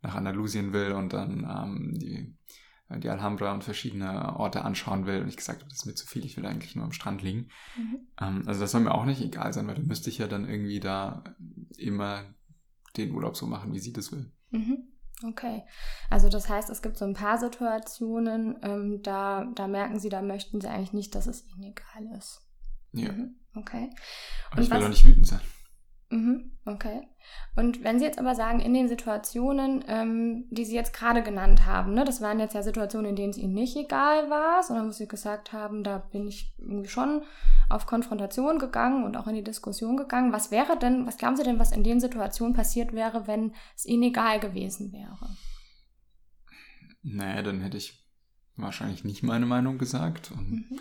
nach 0.00 0.14
Andalusien 0.14 0.72
will 0.72 0.92
und 0.92 1.12
dann 1.12 1.40
ähm, 1.44 1.98
die, 1.98 2.34
die 2.90 3.10
Alhambra 3.10 3.52
und 3.52 3.64
verschiedene 3.64 4.36
Orte 4.36 4.64
anschauen 4.64 5.06
will. 5.06 5.20
Und 5.20 5.28
ich 5.28 5.36
gesagt 5.36 5.60
habe, 5.60 5.68
das 5.68 5.80
ist 5.80 5.86
mir 5.86 5.94
zu 5.94 6.06
viel, 6.06 6.24
ich 6.24 6.36
will 6.36 6.46
eigentlich 6.46 6.74
nur 6.74 6.84
am 6.84 6.92
Strand 6.92 7.22
liegen. 7.22 7.48
Mhm. 7.76 7.98
Ähm, 8.20 8.42
also 8.46 8.60
das 8.60 8.70
soll 8.70 8.80
mir 8.80 8.94
auch 8.94 9.04
nicht 9.04 9.20
egal 9.20 9.52
sein, 9.52 9.66
weil 9.66 9.74
dann 9.74 9.86
müsste 9.86 10.08
ich 10.10 10.18
ja 10.18 10.26
dann 10.26 10.48
irgendwie 10.48 10.80
da 10.80 11.22
immer 11.76 12.24
den 12.96 13.12
Urlaub 13.12 13.36
so 13.36 13.46
machen, 13.46 13.72
wie 13.74 13.78
sie 13.78 13.92
das 13.92 14.10
will. 14.12 14.32
Mhm. 14.50 14.88
Okay. 15.24 15.64
Also 16.10 16.28
das 16.28 16.48
heißt, 16.48 16.70
es 16.70 16.80
gibt 16.80 16.96
so 16.96 17.04
ein 17.04 17.14
paar 17.14 17.38
Situationen, 17.38 18.56
ähm, 18.62 19.02
da, 19.02 19.46
da 19.54 19.66
merken 19.66 19.98
Sie, 19.98 20.08
da 20.08 20.22
möchten 20.22 20.60
Sie 20.60 20.68
eigentlich 20.68 20.92
nicht, 20.92 21.14
dass 21.14 21.26
es 21.26 21.44
Ihnen 21.46 21.64
egal 21.64 22.16
ist. 22.16 22.40
Ja. 22.92 23.12
Mhm. 23.12 23.36
Okay. 23.54 23.90
Und 24.52 24.62
ich 24.62 24.70
will 24.70 24.80
doch 24.80 24.88
nicht 24.88 25.04
wütend 25.04 25.26
sein. 25.26 25.40
Mhm, 26.10 26.52
okay. 26.64 27.02
Und 27.54 27.84
wenn 27.84 27.98
Sie 27.98 28.04
jetzt 28.06 28.18
aber 28.18 28.34
sagen, 28.34 28.60
in 28.60 28.72
den 28.72 28.88
Situationen, 28.88 29.84
ähm, 29.88 30.46
die 30.50 30.64
Sie 30.64 30.74
jetzt 30.74 30.94
gerade 30.94 31.22
genannt 31.22 31.66
haben, 31.66 31.92
ne, 31.92 32.04
das 32.04 32.22
waren 32.22 32.40
jetzt 32.40 32.54
ja 32.54 32.62
Situationen, 32.62 33.10
in 33.10 33.16
denen 33.16 33.30
es 33.30 33.36
Ihnen 33.36 33.52
nicht 33.52 33.76
egal 33.76 34.30
war, 34.30 34.62
sondern 34.62 34.86
wo 34.86 34.92
Sie 34.92 35.06
gesagt 35.06 35.52
haben, 35.52 35.84
da 35.84 35.98
bin 35.98 36.26
ich 36.26 36.54
irgendwie 36.58 36.88
schon 36.88 37.22
auf 37.68 37.84
Konfrontation 37.84 38.58
gegangen 38.58 39.04
und 39.04 39.18
auch 39.18 39.26
in 39.26 39.34
die 39.34 39.44
Diskussion 39.44 39.98
gegangen. 39.98 40.32
Was 40.32 40.50
wäre 40.50 40.78
denn, 40.78 41.06
was 41.06 41.18
glauben 41.18 41.36
Sie 41.36 41.42
denn, 41.42 41.58
was 41.58 41.72
in 41.72 41.84
den 41.84 42.00
Situationen 42.00 42.54
passiert 42.54 42.94
wäre, 42.94 43.26
wenn 43.26 43.52
es 43.76 43.84
Ihnen 43.84 44.04
egal 44.04 44.40
gewesen 44.40 44.92
wäre? 44.92 45.36
Naja, 47.02 47.42
dann 47.42 47.60
hätte 47.60 47.76
ich 47.76 48.02
wahrscheinlich 48.56 49.04
nicht 49.04 49.22
meine 49.22 49.46
Meinung 49.46 49.76
gesagt 49.76 50.30
und 50.30 50.50
mhm 50.50 50.80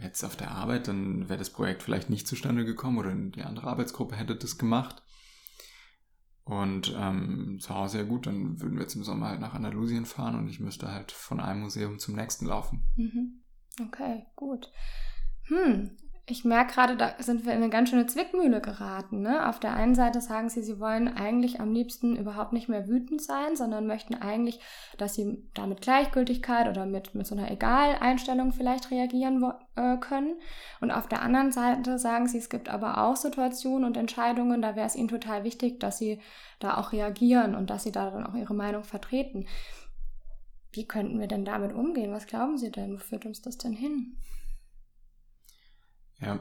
jetzt 0.00 0.24
auf 0.24 0.36
der 0.36 0.50
Arbeit, 0.50 0.88
dann 0.88 1.28
wäre 1.28 1.38
das 1.38 1.50
Projekt 1.50 1.82
vielleicht 1.82 2.10
nicht 2.10 2.26
zustande 2.26 2.64
gekommen 2.64 2.98
oder 2.98 3.14
die 3.14 3.42
andere 3.42 3.68
Arbeitsgruppe 3.68 4.16
hätte 4.16 4.36
das 4.36 4.58
gemacht. 4.58 5.02
Und 6.44 6.92
ähm, 6.98 7.58
zu 7.60 7.74
Hause 7.74 7.98
ja 7.98 8.04
gut, 8.04 8.26
dann 8.26 8.60
würden 8.60 8.74
wir 8.74 8.82
jetzt 8.82 8.96
im 8.96 9.04
Sommer 9.04 9.28
halt 9.28 9.40
nach 9.40 9.54
Andalusien 9.54 10.06
fahren 10.06 10.34
und 10.34 10.48
ich 10.48 10.58
müsste 10.58 10.90
halt 10.90 11.12
von 11.12 11.38
einem 11.38 11.60
Museum 11.60 11.98
zum 11.98 12.16
nächsten 12.16 12.46
laufen. 12.46 12.82
Mhm. 12.96 13.42
Okay, 13.80 14.26
gut. 14.34 14.70
Hm, 15.44 15.96
ich 16.32 16.46
merke 16.46 16.72
gerade, 16.72 16.96
da 16.96 17.12
sind 17.18 17.44
wir 17.44 17.52
in 17.52 17.58
eine 17.58 17.68
ganz 17.68 17.90
schöne 17.90 18.06
Zwickmühle 18.06 18.62
geraten. 18.62 19.20
Ne? 19.20 19.46
Auf 19.48 19.60
der 19.60 19.74
einen 19.74 19.94
Seite 19.94 20.22
sagen 20.22 20.48
sie, 20.48 20.62
sie 20.62 20.80
wollen 20.80 21.08
eigentlich 21.08 21.60
am 21.60 21.72
liebsten 21.72 22.16
überhaupt 22.16 22.54
nicht 22.54 22.70
mehr 22.70 22.88
wütend 22.88 23.20
sein, 23.20 23.54
sondern 23.54 23.86
möchten 23.86 24.14
eigentlich, 24.14 24.58
dass 24.96 25.14
sie 25.14 25.46
da 25.52 25.66
mit 25.66 25.82
Gleichgültigkeit 25.82 26.68
oder 26.68 26.86
mit, 26.86 27.14
mit 27.14 27.26
so 27.26 27.34
einer 27.34 27.50
Egal-Einstellung 27.50 28.52
vielleicht 28.52 28.90
reagieren 28.90 29.44
äh, 29.76 29.98
können. 29.98 30.36
Und 30.80 30.90
auf 30.90 31.06
der 31.06 31.20
anderen 31.20 31.52
Seite 31.52 31.98
sagen 31.98 32.26
sie, 32.26 32.38
es 32.38 32.48
gibt 32.48 32.70
aber 32.70 33.04
auch 33.04 33.16
Situationen 33.16 33.84
und 33.84 33.98
Entscheidungen, 33.98 34.62
da 34.62 34.74
wäre 34.74 34.86
es 34.86 34.96
ihnen 34.96 35.08
total 35.08 35.44
wichtig, 35.44 35.80
dass 35.80 35.98
sie 35.98 36.18
da 36.60 36.78
auch 36.78 36.92
reagieren 36.92 37.54
und 37.54 37.68
dass 37.68 37.82
sie 37.82 37.92
da 37.92 38.10
dann 38.10 38.26
auch 38.26 38.34
ihre 38.34 38.54
Meinung 38.54 38.84
vertreten. 38.84 39.44
Wie 40.72 40.88
könnten 40.88 41.20
wir 41.20 41.26
denn 41.26 41.44
damit 41.44 41.74
umgehen? 41.74 42.12
Was 42.12 42.26
glauben 42.26 42.56
Sie 42.56 42.70
denn? 42.70 42.94
Wo 42.94 42.98
führt 42.98 43.26
uns 43.26 43.42
das 43.42 43.58
denn 43.58 43.74
hin? 43.74 44.16
Ja, 46.22 46.38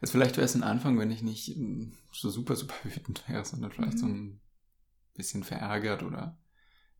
also 0.00 0.12
vielleicht 0.12 0.36
wäre 0.36 0.44
es 0.44 0.54
ein 0.54 0.62
Anfang, 0.62 0.98
wenn 0.98 1.10
ich 1.10 1.22
nicht 1.22 1.56
ähm, 1.56 1.96
so 2.12 2.28
super, 2.28 2.56
super 2.56 2.74
wütend 2.84 3.26
wäre, 3.28 3.44
sondern 3.44 3.70
vielleicht 3.70 3.94
mhm. 3.94 3.98
so 3.98 4.06
ein 4.06 4.40
bisschen 5.14 5.44
verärgert 5.44 6.02
oder 6.02 6.38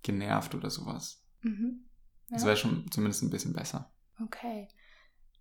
genervt 0.02 0.54
oder 0.54 0.70
sowas. 0.70 1.22
Mhm. 1.42 1.84
Ja. 2.28 2.36
Das 2.36 2.44
wäre 2.44 2.56
schon 2.56 2.90
zumindest 2.90 3.22
ein 3.22 3.30
bisschen 3.30 3.52
besser. 3.52 3.92
Okay. 4.22 4.68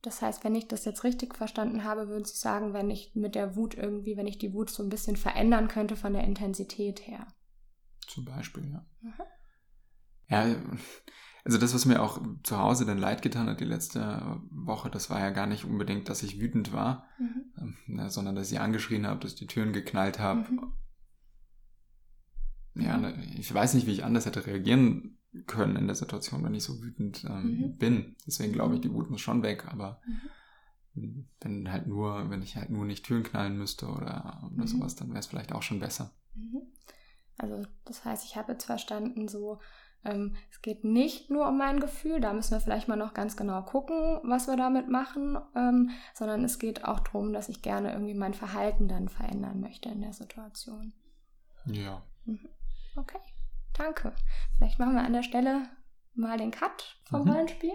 Das 0.02 0.22
heißt, 0.22 0.44
wenn 0.44 0.54
ich 0.54 0.68
das 0.68 0.86
jetzt 0.86 1.04
richtig 1.04 1.36
verstanden 1.36 1.84
habe, 1.84 2.10
würden 2.10 2.26
Sie 2.26 2.38
sagen, 2.38 2.74
wenn 2.74 2.92
ich 2.92 3.16
mit 3.16 3.34
der 3.34 3.56
Wut 3.56 3.74
irgendwie, 3.74 4.18
wenn 4.18 4.28
ich 4.28 4.38
die 4.38 4.54
Wut 4.54 4.70
so 4.70 4.84
ein 4.84 4.90
bisschen 4.90 5.16
verändern 5.16 5.68
könnte 5.68 5.96
von 5.96 6.14
der 6.14 6.24
Intensität 6.24 7.08
her. 7.08 7.26
Zum 8.08 8.26
Beispiel, 8.26 8.70
ja. 8.70 8.86
Mhm. 9.02 9.14
Ja, 10.28 10.56
also 11.46 11.60
das, 11.60 11.76
was 11.76 11.86
mir 11.86 12.02
auch 12.02 12.20
zu 12.42 12.58
Hause 12.58 12.86
dann 12.86 12.98
leid 12.98 13.22
getan 13.22 13.48
hat 13.48 13.60
die 13.60 13.66
letzte 13.66 14.42
Woche, 14.50 14.90
das 14.90 15.12
war 15.12 15.20
ja 15.20 15.30
gar 15.30 15.46
nicht 15.46 15.64
unbedingt, 15.64 16.10
dass 16.10 16.24
ich 16.24 16.40
wütend 16.42 16.74
war, 16.74 17.06
mhm. 17.20 17.46
ähm, 17.62 17.78
ne, 17.86 18.10
sondern 18.10 18.36
dass 18.36 18.52
ich 18.52 18.60
angeschrien 18.60 19.06
habe, 19.06 19.20
dass 19.20 19.34
ich 19.34 19.40
die 19.40 19.46
Türen 19.46 19.72
geknallt 19.72 20.18
habe. 20.18 20.40
Mhm. 20.50 20.74
Ja, 22.74 22.98
ne, 22.98 23.24
ich 23.38 23.54
weiß 23.54 23.76
nicht, 23.76 23.86
wie 23.86 23.92
ich 23.92 24.04
anders 24.04 24.26
hätte 24.26 24.48
reagieren 24.48 25.20
können 25.46 25.76
in 25.76 25.86
der 25.86 25.96
Situation, 25.96 26.44
wenn 26.44 26.56
ich 26.56 26.64
so 26.64 26.82
wütend 26.82 27.24
ähm, 27.26 27.60
mhm. 27.60 27.78
bin. 27.78 28.16
Deswegen 28.26 28.52
glaube 28.52 28.74
ich, 28.74 28.82
die 28.82 28.92
Wut 28.92 29.12
muss 29.12 29.22
schon 29.22 29.44
weg, 29.44 29.68
aber 29.68 30.02
mhm. 30.96 31.28
wenn 31.42 31.72
halt 31.72 31.86
nur, 31.86 32.28
wenn 32.32 32.42
ich 32.42 32.56
halt 32.56 32.72
nur 32.72 32.86
nicht 32.86 33.06
Türen 33.06 33.22
knallen 33.22 33.56
müsste 33.56 33.86
oder, 33.86 34.50
oder 34.52 34.64
mhm. 34.64 34.68
sowas, 34.68 34.96
dann 34.96 35.10
wäre 35.10 35.20
es 35.20 35.28
vielleicht 35.28 35.54
auch 35.54 35.62
schon 35.62 35.80
besser. 35.80 36.12
Mhm. 36.34 36.64
Also 37.38 37.62
das 37.84 38.04
heißt, 38.04 38.26
ich 38.26 38.36
habe 38.36 38.54
jetzt 38.54 38.66
verstanden, 38.66 39.28
so 39.28 39.60
ähm, 40.06 40.36
es 40.52 40.62
geht 40.62 40.84
nicht 40.84 41.30
nur 41.30 41.48
um 41.48 41.58
mein 41.58 41.80
Gefühl, 41.80 42.20
da 42.20 42.34
müssen 42.34 42.52
wir 42.52 42.62
vielleicht 42.62 42.88
mal 42.88 42.96
noch 42.96 43.14
ganz 43.14 43.36
genau 43.36 43.62
gucken, 43.64 44.20
was 44.24 44.48
wir 44.48 44.56
damit 44.56 44.90
machen, 44.90 45.38
ähm, 45.56 45.92
sondern 46.14 46.44
es 46.44 46.60
geht 46.60 46.86
auch 46.86 47.00
darum, 47.00 47.34
dass 47.34 47.50
ich 47.50 47.62
gerne 47.62 47.92
irgendwie 47.92 48.14
mein 48.14 48.34
Verhalten 48.34 48.88
dann 48.88 49.10
verändern 49.10 49.60
möchte 49.60 49.90
in 49.90 50.02
der 50.02 50.14
Situation. 50.14 50.94
Ja. 51.66 52.02
Mhm. 52.26 52.50
Okay, 52.96 53.20
danke. 53.74 54.14
Vielleicht 54.58 54.80
machen 54.80 54.94
wir 54.94 55.04
an 55.04 55.14
der 55.14 55.24
Stelle 55.24 55.64
mal 56.14 56.38
den 56.38 56.52
Cut 56.52 56.98
vom 57.10 57.24
mhm. 57.24 57.32
Rollenspiel. 57.32 57.74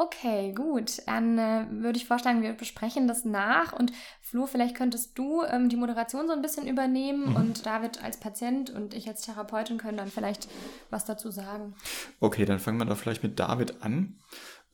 Okay, 0.00 0.52
gut. 0.54 1.02
Dann 1.06 1.38
äh, 1.38 1.66
würde 1.70 1.98
ich 1.98 2.06
vorschlagen, 2.06 2.40
wir 2.40 2.52
besprechen 2.52 3.08
das 3.08 3.24
nach. 3.24 3.72
Und 3.72 3.92
Flo, 4.22 4.46
vielleicht 4.46 4.76
könntest 4.76 5.18
du 5.18 5.42
ähm, 5.42 5.68
die 5.68 5.76
Moderation 5.76 6.28
so 6.28 6.32
ein 6.32 6.40
bisschen 6.40 6.68
übernehmen 6.68 7.30
mhm. 7.30 7.36
und 7.36 7.66
David 7.66 8.02
als 8.02 8.20
Patient 8.20 8.70
und 8.70 8.94
ich 8.94 9.08
als 9.08 9.22
Therapeutin 9.22 9.76
können 9.76 9.98
dann 9.98 10.08
vielleicht 10.08 10.48
was 10.90 11.04
dazu 11.04 11.32
sagen. 11.32 11.74
Okay, 12.20 12.44
dann 12.44 12.60
fangen 12.60 12.78
wir 12.78 12.84
da 12.84 12.94
vielleicht 12.94 13.24
mit 13.24 13.40
David 13.40 13.82
an. 13.82 14.20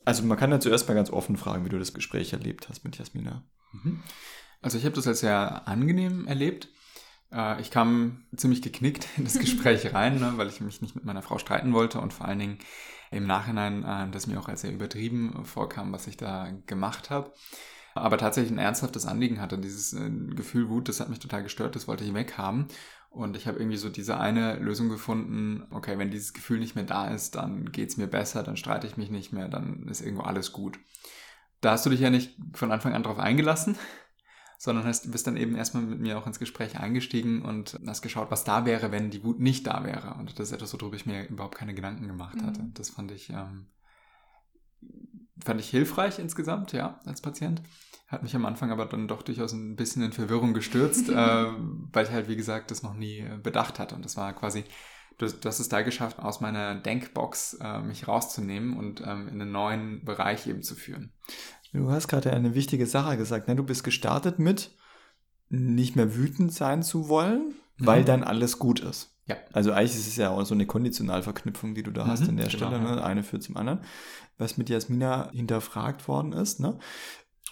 Also 0.05 0.22
man 0.24 0.36
kann 0.36 0.51
ja 0.51 0.61
zuerst 0.61 0.86
mal 0.88 0.94
ganz 0.94 1.09
offen 1.09 1.38
fragen, 1.38 1.64
wie 1.64 1.70
du 1.70 1.78
das 1.78 1.94
Gespräch 1.94 2.34
erlebt 2.34 2.68
hast 2.68 2.84
mit 2.84 2.99
Jasmina. 2.99 3.44
Mhm. 3.72 4.03
Also 4.61 4.76
ich 4.76 4.84
habe 4.84 4.94
das 4.94 5.07
als 5.07 5.20
sehr 5.20 5.66
angenehm 5.66 6.26
erlebt. 6.26 6.68
Äh, 7.32 7.62
ich 7.62 7.70
kam 7.70 8.26
ziemlich 8.36 8.61
geknickt 8.61 9.09
in 9.16 9.24
das 9.24 9.38
Gespräch 9.38 9.94
rein, 9.94 10.20
ne, 10.20 10.34
weil 10.36 10.49
ich 10.49 10.61
mich 10.61 10.82
nicht 10.82 10.94
mit 10.94 11.07
meiner 11.07 11.22
Frau 11.22 11.38
streiten 11.38 11.72
wollte 11.72 11.99
und 11.99 12.12
vor 12.12 12.26
allen 12.26 12.38
Dingen 12.38 12.59
im 13.14 13.26
Nachhinein, 13.26 13.84
äh, 13.84 14.10
das 14.10 14.26
mir 14.26 14.38
auch 14.38 14.48
als 14.48 14.62
sehr 14.62 14.72
übertrieben 14.72 15.44
vorkam, 15.44 15.92
was 15.92 16.06
ich 16.06 16.16
da 16.16 16.48
gemacht 16.66 17.10
habe. 17.10 17.32
aber 17.94 18.18
tatsächlich 18.18 18.52
ein 18.52 18.58
ernsthaftes 18.58 19.06
Anliegen 19.06 19.40
hatte. 19.40 19.56
Dieses 19.58 19.92
äh, 19.92 20.10
Gefühl 20.34 20.68
Wut, 20.68 20.88
das 20.88 21.00
hat 21.00 21.08
mich 21.08 21.20
total 21.20 21.42
gestört, 21.44 21.76
das 21.76 21.86
wollte 21.88 22.04
ich 22.04 22.12
weghaben. 22.12 22.66
Und 23.10 23.36
ich 23.36 23.46
habe 23.46 23.58
irgendwie 23.58 23.76
so 23.76 23.88
diese 23.88 24.18
eine 24.18 24.56
Lösung 24.56 24.88
gefunden, 24.88 25.64
okay, 25.70 25.98
wenn 25.98 26.10
dieses 26.10 26.32
Gefühl 26.32 26.58
nicht 26.58 26.74
mehr 26.74 26.84
da 26.84 27.06
ist, 27.08 27.36
dann 27.36 27.70
geht's 27.70 27.96
mir 27.96 28.08
besser, 28.08 28.42
dann 28.42 28.56
streite 28.56 28.88
ich 28.88 28.96
mich 28.96 29.10
nicht 29.10 29.32
mehr, 29.32 29.48
dann 29.48 29.86
ist 29.88 30.00
irgendwo 30.00 30.24
alles 30.24 30.50
gut. 30.50 30.80
Da 31.60 31.70
hast 31.72 31.86
du 31.86 31.90
dich 31.90 32.00
ja 32.00 32.10
nicht 32.10 32.36
von 32.52 32.72
Anfang 32.72 32.92
an 32.92 33.04
drauf 33.04 33.20
eingelassen, 33.20 33.76
sondern 34.64 34.86
hast, 34.86 35.12
bist 35.12 35.26
dann 35.26 35.36
eben 35.36 35.56
erstmal 35.56 35.82
mit 35.82 36.00
mir 36.00 36.16
auch 36.16 36.26
ins 36.26 36.38
Gespräch 36.38 36.80
eingestiegen 36.80 37.42
und 37.42 37.78
hast 37.86 38.00
geschaut, 38.00 38.30
was 38.30 38.44
da 38.44 38.64
wäre, 38.64 38.90
wenn 38.90 39.10
die 39.10 39.22
Wut 39.22 39.38
nicht 39.38 39.66
da 39.66 39.84
wäre. 39.84 40.14
Und 40.14 40.38
das 40.38 40.48
ist 40.48 40.54
etwas, 40.54 40.72
worüber 40.72 40.96
ich 40.96 41.04
mir 41.04 41.28
überhaupt 41.28 41.54
keine 41.54 41.74
Gedanken 41.74 42.08
gemacht 42.08 42.42
hatte. 42.42 42.62
Mhm. 42.62 42.72
Das 42.72 42.88
fand 42.88 43.12
ich, 43.12 43.28
ähm, 43.28 43.66
fand 45.38 45.60
ich 45.60 45.68
hilfreich 45.68 46.18
insgesamt, 46.18 46.72
ja, 46.72 46.98
als 47.04 47.20
Patient. 47.20 47.60
Hat 48.08 48.22
mich 48.22 48.34
am 48.34 48.46
Anfang 48.46 48.70
aber 48.70 48.86
dann 48.86 49.06
doch 49.06 49.20
durchaus 49.20 49.52
ein 49.52 49.76
bisschen 49.76 50.02
in 50.02 50.12
Verwirrung 50.12 50.54
gestürzt, 50.54 51.08
äh, 51.10 51.14
weil 51.92 52.06
ich 52.06 52.10
halt, 52.10 52.28
wie 52.28 52.36
gesagt, 52.36 52.70
das 52.70 52.82
noch 52.82 52.94
nie 52.94 53.22
bedacht 53.42 53.78
hatte. 53.78 53.94
Und 53.94 54.06
das 54.06 54.16
war 54.16 54.32
quasi, 54.32 54.64
du, 55.18 55.26
du 55.26 55.46
hast 55.46 55.60
es 55.60 55.68
da 55.68 55.82
geschafft, 55.82 56.20
aus 56.20 56.40
meiner 56.40 56.74
Denkbox 56.74 57.58
äh, 57.60 57.80
mich 57.80 58.08
rauszunehmen 58.08 58.78
und 58.78 59.02
ähm, 59.02 59.28
in 59.28 59.42
einen 59.42 59.52
neuen 59.52 60.06
Bereich 60.06 60.46
eben 60.46 60.62
zu 60.62 60.74
führen. 60.74 61.12
Du 61.75 61.91
hast 61.91 62.07
gerade 62.07 62.33
eine 62.33 62.55
wichtige 62.55 62.87
Sache 62.87 63.16
gesagt. 63.16 63.49
Ne? 63.49 63.57
Du 63.57 63.64
bist 63.64 63.83
gestartet 63.83 64.39
mit 64.39 64.70
nicht 65.49 65.97
mehr 65.97 66.14
wütend 66.14 66.53
sein 66.53 66.83
zu 66.83 67.09
wollen, 67.09 67.55
mhm. 67.77 67.87
weil 67.87 68.05
dann 68.05 68.22
alles 68.22 68.59
gut 68.59 68.81
ist. 68.81 69.11
Ja. 69.27 69.37
Also 69.53 69.72
eigentlich 69.72 69.95
ist 69.95 70.07
es 70.07 70.16
ja 70.16 70.31
auch 70.31 70.45
so 70.45 70.55
eine 70.55 70.66
Konditionalverknüpfung, 70.66 71.75
die 71.75 71.83
du 71.83 71.91
da 71.91 72.05
mhm, 72.05 72.11
hast 72.11 72.29
an 72.29 72.37
der 72.37 72.47
genau, 72.47 72.68
Stelle. 72.68 72.81
Ne? 72.81 73.03
Eine 73.03 73.25
führt 73.25 73.43
zum 73.43 73.57
anderen. 73.57 73.81
Was 74.39 74.57
mit 74.57 74.70
Jasmina 74.70 75.31
hinterfragt 75.33 76.07
worden 76.07 76.33
ist. 76.33 76.61
Ne? 76.61 76.79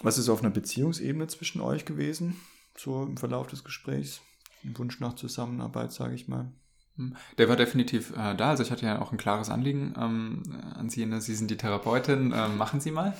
Was 0.01 0.17
ist 0.17 0.29
auf 0.29 0.41
einer 0.41 0.51
Beziehungsebene 0.51 1.27
zwischen 1.27 1.61
euch 1.61 1.85
gewesen? 1.85 2.37
So 2.77 3.03
im 3.03 3.17
Verlauf 3.17 3.47
des 3.47 3.63
Gesprächs? 3.63 4.21
Ein 4.63 4.77
Wunsch 4.77 4.99
nach 5.01 5.15
Zusammenarbeit, 5.15 5.91
sage 5.91 6.15
ich 6.15 6.29
mal. 6.29 6.51
Hm. 6.95 7.15
Der 7.37 7.49
war 7.49 7.57
definitiv 7.57 8.11
äh, 8.11 8.35
da. 8.35 8.51
Also 8.51 8.63
ich 8.63 8.71
hatte 8.71 8.85
ja 8.85 9.01
auch 9.01 9.11
ein 9.11 9.17
klares 9.17 9.49
Anliegen 9.49 9.93
ähm, 9.97 10.43
an 10.75 10.89
Sie. 10.89 11.05
Ne? 11.05 11.19
Sie 11.19 11.35
sind 11.35 11.51
die 11.51 11.57
Therapeutin. 11.57 12.33
Ähm, 12.35 12.57
machen 12.57 12.79
Sie 12.79 12.91
mal. 12.91 13.15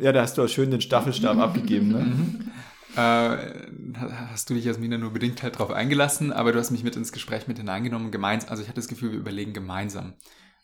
Ja, 0.00 0.12
da 0.12 0.22
hast 0.22 0.38
du 0.38 0.42
auch 0.42 0.48
schön 0.48 0.70
den 0.70 0.80
Staffelstab 0.80 1.38
abgegeben, 1.38 1.88
ne? 1.88 1.98
Mhm. 1.98 2.50
Äh, 2.96 3.96
hast 4.30 4.50
du 4.50 4.54
dich, 4.54 4.64
Jasmina, 4.64 4.98
nur 4.98 5.12
bedingt 5.12 5.42
halt 5.42 5.58
drauf 5.58 5.70
eingelassen, 5.70 6.32
aber 6.32 6.52
du 6.52 6.58
hast 6.58 6.70
mich 6.70 6.82
mit 6.82 6.96
ins 6.96 7.12
Gespräch 7.12 7.46
mit 7.46 7.58
hineingenommen. 7.58 8.10
Gemeinsam, 8.10 8.50
also 8.50 8.62
ich 8.62 8.68
hatte 8.68 8.80
das 8.80 8.88
Gefühl, 8.88 9.12
wir 9.12 9.18
überlegen 9.18 9.52
gemeinsam. 9.52 10.14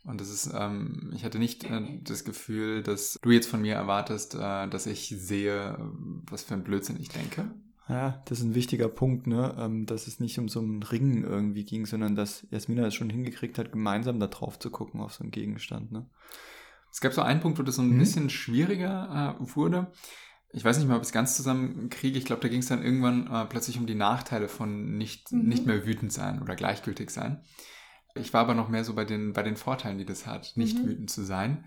Und 0.05 0.20
das 0.20 0.30
ist, 0.30 0.51
ähm, 0.55 1.12
ich 1.14 1.24
hatte 1.24 1.39
nicht 1.39 1.64
äh, 1.64 1.82
das 2.03 2.24
Gefühl, 2.24 2.82
dass 2.82 3.18
du 3.22 3.30
jetzt 3.30 3.49
von 3.49 3.61
mir 3.61 3.74
erwartest, 3.74 4.34
äh, 4.34 4.68
dass 4.68 4.87
ich 4.87 5.09
sehe, 5.09 5.76
was 6.30 6.45
für 6.45 6.55
ein 6.55 6.64
Blödsinn 6.64 6.99
ich 7.01 7.09
denke. 7.09 7.51
Ja, 7.89 8.22
das 8.26 8.41
ist 8.41 8.45
ein 8.45 8.55
wichtiger 8.55 8.89
Punkt, 8.89 9.26
ne? 9.26 9.55
Ähm, 9.59 9.87
dass 9.87 10.07
es 10.07 10.18
nicht 10.18 10.39
um 10.39 10.49
so 10.49 10.61
ein 10.61 10.82
Ringen 10.82 11.24
irgendwie 11.24 11.64
ging, 11.64 11.87
sondern 11.87 12.16
dass 12.16 12.47
Jasmina 12.51 12.87
es 12.87 12.95
schon 12.95 13.11
hingekriegt 13.11 13.59
hat, 13.59 13.70
gemeinsam 13.70 14.18
da 14.18 14.26
drauf 14.26 14.59
zu 14.59 14.70
gucken 14.70 15.01
auf 15.01 15.14
so 15.14 15.22
einen 15.22 15.30
Gegenstand, 15.30 15.93
ne? 15.93 16.07
Es 16.97 17.03
gab 17.03 17.12
so 17.12 17.20
einen 17.20 17.40
Punkt, 17.40 17.59
wo 17.59 17.62
das 17.62 17.76
so 17.76 17.82
ein 17.82 17.90
mhm. 17.90 17.99
bisschen 17.99 18.30
schwieriger 18.30 19.36
äh, 19.38 19.55
wurde. 19.55 19.92
Ich 20.49 20.64
weiß 20.64 20.78
nicht 20.78 20.88
mal, 20.88 20.97
ob 20.97 21.03
ich 21.03 21.09
es 21.09 21.12
ganz 21.12 21.36
zusammen 21.36 21.90
kriege. 21.90 22.16
Ich 22.16 22.24
glaube, 22.24 22.40
da 22.40 22.49
ging 22.49 22.61
es 22.61 22.68
dann 22.68 22.82
irgendwann 22.82 23.26
äh, 23.30 23.44
plötzlich 23.44 23.76
um 23.76 23.86
die 23.86 23.94
Nachteile 23.94 24.49
von 24.49 24.97
nicht, 24.97 25.30
mhm. 25.30 25.42
nicht 25.42 25.66
mehr 25.66 25.84
wütend 25.84 26.11
sein 26.11 26.40
oder 26.40 26.57
gleichgültig 26.57 27.11
sein. 27.11 27.44
Ich 28.14 28.32
war 28.32 28.40
aber 28.40 28.55
noch 28.55 28.70
mehr 28.70 28.82
so 28.82 28.94
bei 28.94 29.05
den, 29.05 29.34
bei 29.34 29.42
den 29.42 29.57
Vorteilen, 29.57 29.99
die 29.99 30.07
das 30.07 30.26
hat, 30.26 30.55
nicht 30.57 30.78
mhm. 30.78 30.86
wütend 30.86 31.11
zu 31.11 31.22
sein 31.22 31.66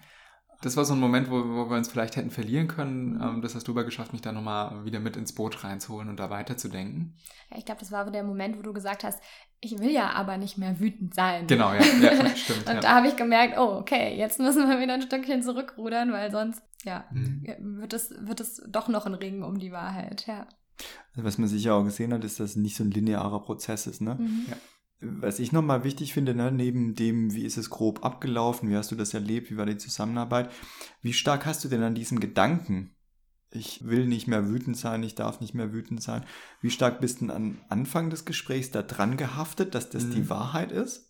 das 0.61 0.75
war 0.75 0.83
so 0.83 0.93
ein 0.93 0.99
Moment, 0.99 1.29
wo, 1.29 1.35
wo 1.35 1.69
wir 1.69 1.77
uns 1.77 1.89
vielleicht 1.89 2.17
hätten 2.17 2.31
verlieren 2.31 2.67
können. 2.67 3.13
Mhm. 3.13 3.21
Ähm, 3.21 3.41
das 3.41 3.55
hast 3.55 3.67
du 3.67 3.71
aber 3.71 3.85
geschafft, 3.85 4.11
mich 4.11 4.21
da 4.21 4.31
nochmal 4.31 4.83
wieder 4.83 4.99
mit 4.99 5.15
ins 5.15 5.33
Boot 5.33 5.63
reinzuholen 5.63 6.09
und 6.09 6.19
da 6.19 6.29
weiterzudenken. 6.29 7.15
Ja, 7.49 7.57
ich 7.57 7.65
glaube, 7.65 7.79
das 7.79 7.91
war 7.91 8.09
der 8.11 8.23
Moment, 8.23 8.57
wo 8.57 8.61
du 8.61 8.73
gesagt 8.73 9.03
hast, 9.03 9.21
ich 9.61 9.79
will 9.79 9.91
ja 9.91 10.11
aber 10.11 10.37
nicht 10.37 10.57
mehr 10.57 10.79
wütend 10.79 11.13
sein. 11.13 11.47
Genau, 11.47 11.73
ja, 11.73 11.81
ja 11.81 12.35
stimmt. 12.35 12.67
und 12.67 12.75
ja. 12.75 12.79
da 12.79 12.95
habe 12.95 13.07
ich 13.07 13.15
gemerkt, 13.15 13.57
oh, 13.57 13.77
okay, 13.77 14.17
jetzt 14.17 14.39
müssen 14.39 14.67
wir 14.69 14.79
wieder 14.79 14.93
ein 14.93 15.01
Stückchen 15.01 15.43
zurückrudern, 15.43 16.11
weil 16.11 16.31
sonst, 16.31 16.61
ja, 16.83 17.05
mhm. 17.11 17.79
wird, 17.79 17.93
es, 17.93 18.13
wird 18.19 18.39
es 18.39 18.61
doch 18.67 18.87
noch 18.87 19.05
ein 19.05 19.15
Ring 19.15 19.43
um 19.43 19.59
die 19.59 19.71
Wahrheit, 19.71 20.25
ja. 20.27 20.47
Also 21.11 21.25
was 21.25 21.37
man 21.37 21.49
sicher 21.49 21.75
auch 21.75 21.83
gesehen 21.83 22.13
hat, 22.13 22.23
ist, 22.23 22.39
dass 22.39 22.51
es 22.51 22.55
nicht 22.55 22.77
so 22.77 22.83
ein 22.83 22.91
linearer 22.91 23.41
Prozess 23.41 23.85
ist, 23.87 24.01
ne? 24.01 24.15
Mhm. 24.15 24.45
Ja. 24.49 24.55
Was 25.01 25.39
ich 25.39 25.53
nochmal 25.53 25.85
wichtig 25.85 26.13
finde, 26.13 26.35
ne, 26.35 26.51
neben 26.51 26.93
dem, 26.93 27.33
wie 27.33 27.45
ist 27.45 27.57
es 27.57 27.69
grob 27.69 28.03
abgelaufen, 28.03 28.69
wie 28.69 28.75
hast 28.75 28.91
du 28.91 28.95
das 28.95 29.13
erlebt, 29.13 29.49
wie 29.49 29.55
war 29.55 29.65
die 29.65 29.77
Zusammenarbeit, 29.77 30.51
wie 31.01 31.13
stark 31.13 31.45
hast 31.45 31.63
du 31.63 31.69
denn 31.69 31.83
an 31.83 31.95
diesem 31.95 32.19
Gedanken, 32.19 32.91
ich 33.51 33.85
will 33.85 34.05
nicht 34.05 34.27
mehr 34.27 34.47
wütend 34.47 34.77
sein, 34.77 35.03
ich 35.03 35.15
darf 35.15 35.41
nicht 35.41 35.53
mehr 35.53 35.73
wütend 35.73 36.01
sein, 36.01 36.23
wie 36.61 36.69
stark 36.69 37.01
bist 37.01 37.21
du 37.21 37.31
am 37.31 37.57
Anfang 37.69 38.09
des 38.09 38.25
Gesprächs 38.25 38.71
da 38.71 38.81
dran 38.81 39.17
gehaftet, 39.17 39.75
dass 39.75 39.89
das 39.89 40.05
mhm. 40.05 40.11
die 40.11 40.29
Wahrheit 40.29 40.71
ist? 40.71 41.09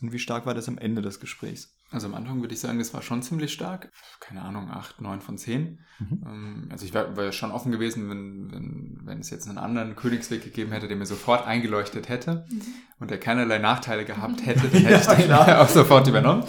Und 0.00 0.12
wie 0.12 0.18
stark 0.18 0.44
war 0.44 0.54
das 0.54 0.68
am 0.68 0.78
Ende 0.78 1.02
des 1.02 1.20
Gesprächs? 1.20 1.74
Also 1.90 2.08
am 2.08 2.14
Anfang 2.14 2.40
würde 2.40 2.54
ich 2.54 2.60
sagen, 2.60 2.78
das 2.78 2.92
war 2.92 3.02
schon 3.02 3.22
ziemlich 3.22 3.52
stark. 3.52 3.92
Keine 4.18 4.42
Ahnung, 4.42 4.68
8, 4.70 5.00
9 5.00 5.20
von 5.20 5.38
10. 5.38 5.78
Mhm. 5.98 6.22
Ähm, 6.26 6.68
also 6.70 6.84
ich 6.84 6.92
war, 6.92 7.16
war 7.16 7.30
schon 7.30 7.52
offen 7.52 7.70
gewesen, 7.70 8.10
wenn, 8.10 8.50
wenn, 8.50 9.00
wenn 9.04 9.20
es 9.20 9.30
jetzt 9.30 9.48
einen 9.48 9.58
anderen 9.58 9.94
Königsweg 9.94 10.42
gegeben 10.42 10.72
hätte, 10.72 10.88
der 10.88 10.96
mir 10.96 11.06
sofort 11.06 11.46
eingeleuchtet 11.46 12.08
hätte 12.08 12.46
mhm. 12.50 12.62
und 12.98 13.10
der 13.10 13.20
keinerlei 13.20 13.58
Nachteile 13.58 14.04
gehabt 14.04 14.44
hätte, 14.46 14.68
dann 14.72 14.82
hätte 14.82 15.06
ja, 15.06 15.18
ich 15.18 15.24
den 15.24 15.32
auch 15.56 15.68
sofort 15.68 16.08
übernommen. 16.08 16.44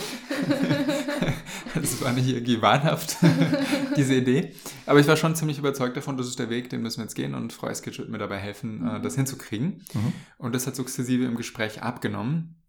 das 1.81 2.01
war 2.01 2.13
nicht 2.13 2.29
irgendwie 2.29 2.61
wahnhaft, 2.61 3.17
diese 3.97 4.15
Idee. 4.15 4.53
Aber 4.85 4.99
ich 4.99 5.07
war 5.07 5.17
schon 5.17 5.35
ziemlich 5.35 5.59
überzeugt 5.59 5.97
davon, 5.97 6.17
das 6.17 6.27
ist 6.27 6.39
der 6.39 6.49
Weg, 6.49 6.69
den 6.69 6.81
müssen 6.81 6.99
wir 6.99 7.03
jetzt 7.03 7.15
gehen 7.15 7.35
und 7.35 7.53
Frau 7.53 7.67
Eskitsch 7.67 7.99
wird 7.99 8.09
mir 8.09 8.17
dabei 8.17 8.37
helfen, 8.37 8.81
äh, 8.81 8.97
mhm. 8.97 9.03
das 9.03 9.15
hinzukriegen. 9.15 9.83
Mhm. 9.93 10.13
Und 10.37 10.55
das 10.55 10.67
hat 10.67 10.75
sukzessive 10.75 11.25
im 11.25 11.35
Gespräch 11.35 11.83
abgenommen. 11.83 12.61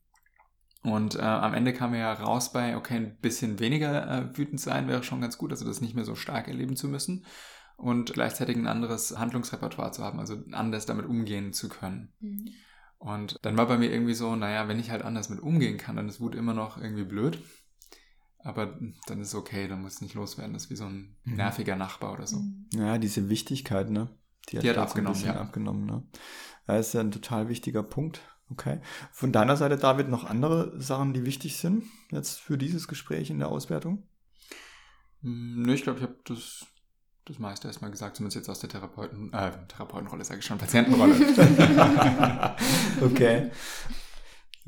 Und 0.83 1.17
äh, 1.17 1.23
am 1.23 1.55
Ende 1.55 1.73
kam 1.73 1.95
ja 1.95 2.13
raus 2.13 2.53
bei, 2.53 2.77
okay, 2.77 2.97
ein 2.97 3.19
bisschen 3.19 3.59
weniger 3.59 4.09
äh, 4.09 4.39
wütend 4.39 4.61
sein 4.61 4.87
wäre 4.87 5.03
schon 5.03 5.21
ganz 5.21 5.37
gut, 5.37 5.51
also 5.51 5.65
das 5.65 5.81
nicht 5.81 5.95
mehr 5.95 6.05
so 6.05 6.15
stark 6.15 6.47
erleben 6.47 6.77
zu 6.77 6.89
müssen 6.89 7.25
und 7.77 8.13
gleichzeitig 8.13 8.57
ein 8.57 8.69
anderes 8.69 9.19
Handlungsrepertoire 9.19 9.91
zu 9.93 10.05
haben, 10.05 10.21
also 10.21 10.37
anders 10.53 10.87
damit 10.87 11.07
umgehen 11.07 11.53
zu 11.53 11.69
können. 11.69 12.13
Mhm. 12.21 12.51
Und 12.99 13.39
dann 13.43 13.57
war 13.57 13.67
bei 13.67 13.77
mir 13.77 13.91
irgendwie 13.91 14.15
so, 14.15 14.37
naja, 14.37 14.69
wenn 14.69 14.79
ich 14.79 14.91
halt 14.91 15.03
anders 15.03 15.29
mit 15.29 15.41
umgehen 15.41 15.77
kann, 15.77 15.97
dann 15.97 16.09
ist 16.09 16.21
Wut 16.21 16.35
immer 16.35 16.55
noch 16.55 16.79
irgendwie 16.81 17.05
blöd. 17.05 17.43
Aber 18.47 18.79
dann 19.09 19.21
ist 19.21 19.29
es 19.29 19.35
okay, 19.35 19.67
dann 19.67 19.83
muss 19.83 19.95
es 19.95 20.01
nicht 20.03 20.15
loswerden. 20.15 20.53
Das 20.53 20.67
ist 20.67 20.71
wie 20.71 20.77
so 20.77 20.85
ein 20.85 21.17
mhm. 21.25 21.35
nerviger 21.35 21.75
Nachbar 21.75 22.13
oder 22.13 22.29
so. 22.29 22.39
Mhm. 22.39 22.69
Ja, 22.75 22.97
diese 22.97 23.29
Wichtigkeit, 23.29 23.91
ne? 23.91 24.09
Die 24.49 24.59
hat, 24.59 24.65
Die 24.65 24.71
hat 24.71 24.79
abgenommen, 24.79 25.21
ja. 25.25 25.35
abgenommen, 25.35 25.85
ne? 25.85 26.05
Das 26.69 26.87
ist 26.89 26.93
ja 26.93 27.01
ein 27.01 27.11
total 27.11 27.49
wichtiger 27.49 27.83
Punkt. 27.83 28.21
Okay. 28.49 28.81
Von 29.11 29.33
deiner 29.33 29.57
Seite, 29.57 29.77
David, 29.77 30.09
noch 30.09 30.23
andere 30.23 30.81
Sachen, 30.81 31.13
die 31.13 31.25
wichtig 31.25 31.57
sind 31.57 31.83
jetzt 32.13 32.39
für 32.39 32.57
dieses 32.57 32.87
Gespräch 32.87 33.31
in 33.31 33.41
der 33.41 33.49
Auswertung? 33.49 34.05
Hm, 35.23 35.63
Nö, 35.63 35.75
ich 35.75 35.83
glaube, 35.83 35.99
ich 35.99 36.05
habe 36.05 36.17
das, 36.25 36.67
das 37.25 37.41
meiste 37.41 37.67
erstmal 37.67 37.91
gesagt, 37.91 38.15
zumindest 38.15 38.37
jetzt 38.37 38.49
aus 38.49 38.61
der 38.61 38.71
Therapeuten, 38.71 39.33
äh, 39.33 39.51
Therapeutenrolle, 39.67 40.25
sage 40.25 40.39
ich 40.39 40.47
schon, 40.47 40.59
Patientenrolle. 40.59 41.17
okay. 43.01 43.51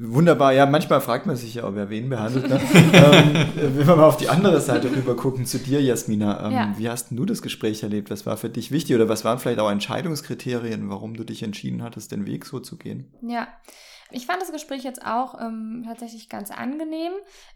Wunderbar, 0.00 0.52
ja, 0.52 0.64
manchmal 0.64 1.00
fragt 1.00 1.26
man 1.26 1.34
sich 1.34 1.54
ja, 1.54 1.64
ob 1.64 1.76
er 1.76 1.90
wen 1.90 2.08
behandelt. 2.08 2.48
Ne? 2.48 2.60
ähm, 2.92 3.46
wenn 3.56 3.88
wir 3.88 3.96
mal 3.96 4.04
auf 4.04 4.16
die 4.16 4.28
andere 4.28 4.60
Seite 4.60 4.88
rüber 4.92 5.16
gucken, 5.16 5.44
zu 5.44 5.58
dir, 5.58 5.82
Jasmina. 5.82 6.46
Ähm, 6.46 6.52
ja. 6.52 6.74
Wie 6.76 6.88
hast 6.88 7.08
du 7.10 7.24
das 7.24 7.42
Gespräch 7.42 7.82
erlebt? 7.82 8.08
Was 8.08 8.24
war 8.24 8.36
für 8.36 8.48
dich 8.48 8.70
wichtig 8.70 8.94
oder 8.94 9.08
was 9.08 9.24
waren 9.24 9.40
vielleicht 9.40 9.58
auch 9.58 9.70
Entscheidungskriterien, 9.70 10.88
warum 10.88 11.14
du 11.14 11.24
dich 11.24 11.42
entschieden 11.42 11.82
hattest, 11.82 12.12
den 12.12 12.26
Weg 12.26 12.46
so 12.46 12.60
zu 12.60 12.78
gehen? 12.78 13.12
Ja, 13.22 13.48
ich 14.10 14.26
fand 14.26 14.40
das 14.40 14.52
Gespräch 14.52 14.84
jetzt 14.84 15.04
auch 15.04 15.40
ähm, 15.40 15.82
tatsächlich 15.86 16.28
ganz 16.28 16.50
angenehm. 16.50 17.12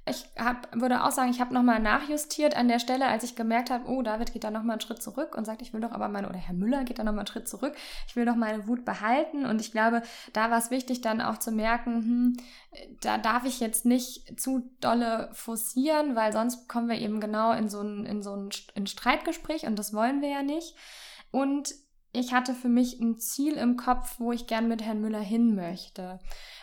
Ich 0.08 0.26
hab, 0.38 0.68
würde 0.78 1.02
auch 1.04 1.10
sagen, 1.10 1.30
ich 1.30 1.40
habe 1.40 1.54
nochmal 1.54 1.80
nachjustiert 1.80 2.56
an 2.56 2.68
der 2.68 2.78
Stelle, 2.78 3.06
als 3.06 3.24
ich 3.24 3.36
gemerkt 3.36 3.70
habe, 3.70 3.88
oh, 3.88 4.02
David 4.02 4.32
geht 4.32 4.44
da 4.44 4.50
nochmal 4.50 4.74
einen 4.74 4.80
Schritt 4.80 5.02
zurück 5.02 5.34
und 5.36 5.46
sagt, 5.46 5.62
ich 5.62 5.72
will 5.72 5.80
doch 5.80 5.92
aber 5.92 6.08
meine, 6.08 6.28
oder 6.28 6.38
Herr 6.38 6.54
Müller 6.54 6.84
geht 6.84 6.98
da 6.98 7.04
nochmal 7.04 7.20
einen 7.20 7.28
Schritt 7.28 7.48
zurück, 7.48 7.74
ich 8.06 8.16
will 8.16 8.26
doch 8.26 8.36
meine 8.36 8.66
Wut 8.66 8.84
behalten. 8.84 9.46
Und 9.46 9.60
ich 9.60 9.72
glaube, 9.72 10.02
da 10.32 10.50
war 10.50 10.58
es 10.58 10.70
wichtig, 10.70 11.00
dann 11.00 11.22
auch 11.22 11.38
zu 11.38 11.52
merken, 11.52 11.94
hm, 11.94 12.36
da 13.00 13.16
darf 13.18 13.44
ich 13.44 13.60
jetzt 13.60 13.86
nicht 13.86 14.38
zu 14.38 14.70
dolle 14.80 15.30
forcieren, 15.32 16.16
weil 16.16 16.32
sonst 16.32 16.68
kommen 16.68 16.88
wir 16.88 16.98
eben 16.98 17.20
genau 17.20 17.52
in 17.52 17.68
so 17.68 17.80
ein, 17.80 18.04
in 18.04 18.22
so 18.22 18.36
ein 18.36 18.50
in 18.74 18.86
Streitgespräch 18.86 19.66
und 19.66 19.78
das 19.78 19.94
wollen 19.94 20.20
wir 20.20 20.28
ja 20.28 20.42
nicht. 20.42 20.76
Und 21.30 21.74
ich 22.14 22.34
hatte 22.34 22.54
für 22.54 22.68
mich 22.68 23.00
ein 23.00 23.18
Ziel 23.18 23.54
im 23.54 23.76
Kopf, 23.76 24.16
wo 24.18 24.32
ich 24.32 24.46
gern 24.46 24.68
mit 24.68 24.82
Herrn 24.82 25.00
Müller 25.00 25.20
hin 25.20 25.54
möchte. 25.54 26.18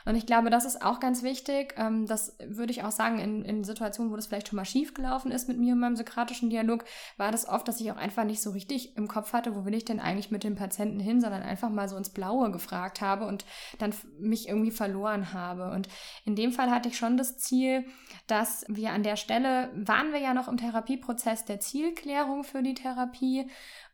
Und 0.05 0.15
ich 0.15 0.27
glaube, 0.27 0.51
das 0.51 0.63
ist 0.63 0.83
auch 0.83 0.99
ganz 0.99 1.23
wichtig. 1.23 1.73
Ähm, 1.77 2.05
das 2.05 2.37
würde 2.45 2.71
ich 2.71 2.83
auch 2.83 2.91
sagen, 2.91 3.17
in, 3.19 3.43
in 3.43 3.63
Situationen, 3.63 4.11
wo 4.11 4.15
das 4.15 4.27
vielleicht 4.27 4.47
schon 4.47 4.57
mal 4.57 4.65
schief 4.65 4.93
gelaufen 4.93 5.31
ist 5.31 5.47
mit 5.47 5.57
mir 5.57 5.73
und 5.73 5.79
meinem 5.79 5.95
sokratischen 5.95 6.51
Dialog, 6.51 6.85
war 7.17 7.31
das 7.31 7.49
oft, 7.49 7.67
dass 7.67 7.81
ich 7.81 7.91
auch 7.91 7.97
einfach 7.97 8.25
nicht 8.25 8.41
so 8.41 8.51
richtig 8.51 8.95
im 8.95 9.07
Kopf 9.07 9.33
hatte, 9.33 9.55
wo 9.55 9.65
will 9.65 9.73
ich 9.73 9.85
denn 9.85 9.99
eigentlich 9.99 10.29
mit 10.29 10.43
dem 10.43 10.55
Patienten 10.55 10.99
hin, 10.99 11.19
sondern 11.19 11.41
einfach 11.41 11.69
mal 11.69 11.89
so 11.89 11.97
ins 11.97 12.09
Blaue 12.09 12.51
gefragt 12.51 13.01
habe 13.01 13.25
und 13.25 13.43
dann 13.79 13.93
mich 14.19 14.47
irgendwie 14.47 14.71
verloren 14.71 15.33
habe. 15.33 15.71
Und 15.71 15.89
in 16.25 16.35
dem 16.35 16.51
Fall 16.51 16.69
hatte 16.69 16.89
ich 16.89 16.97
schon 16.97 17.17
das 17.17 17.39
Ziel, 17.39 17.85
dass 18.27 18.65
wir 18.67 18.91
an 18.91 19.01
der 19.01 19.15
Stelle 19.15 19.71
waren 19.73 20.13
wir 20.13 20.19
ja 20.19 20.35
noch 20.35 20.47
im 20.47 20.57
Therapieprozess 20.57 21.45
der 21.45 21.59
Zielklärung 21.59 22.43
für 22.43 22.61
die 22.61 22.75
Therapie 22.75 23.49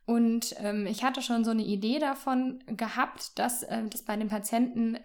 Und 0.06 0.54
ähm, 0.60 0.86
ich 0.86 1.02
hatte 1.02 1.20
schon 1.20 1.44
so 1.44 1.50
eine 1.50 1.64
Idee 1.64 1.98
davon 1.98 2.62
gehabt, 2.68 3.38
dass 3.38 3.64
äh, 3.64 3.82
das 3.90 4.02
bei 4.02 4.16
den 4.16 4.28
Patienten 4.28 4.94
äh, 4.94 5.00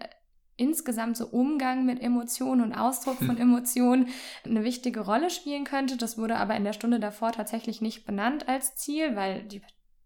insgesamt 0.56 1.16
so 1.16 1.26
Umgang 1.26 1.84
mit 1.84 2.00
Emotionen 2.00 2.62
und 2.62 2.72
Ausdruck 2.72 3.16
von 3.16 3.36
Emotionen 3.38 4.08
eine 4.44 4.62
wichtige 4.62 5.00
Rolle 5.00 5.30
spielen 5.30 5.64
könnte. 5.64 5.96
Das 5.96 6.18
wurde 6.18 6.36
aber 6.36 6.54
in 6.54 6.64
der 6.64 6.72
Stunde 6.72 7.00
davor 7.00 7.32
tatsächlich 7.32 7.80
nicht 7.80 8.06
benannt 8.06 8.48
als 8.48 8.76
Ziel, 8.76 9.16
weil 9.16 9.42
die 9.42 9.60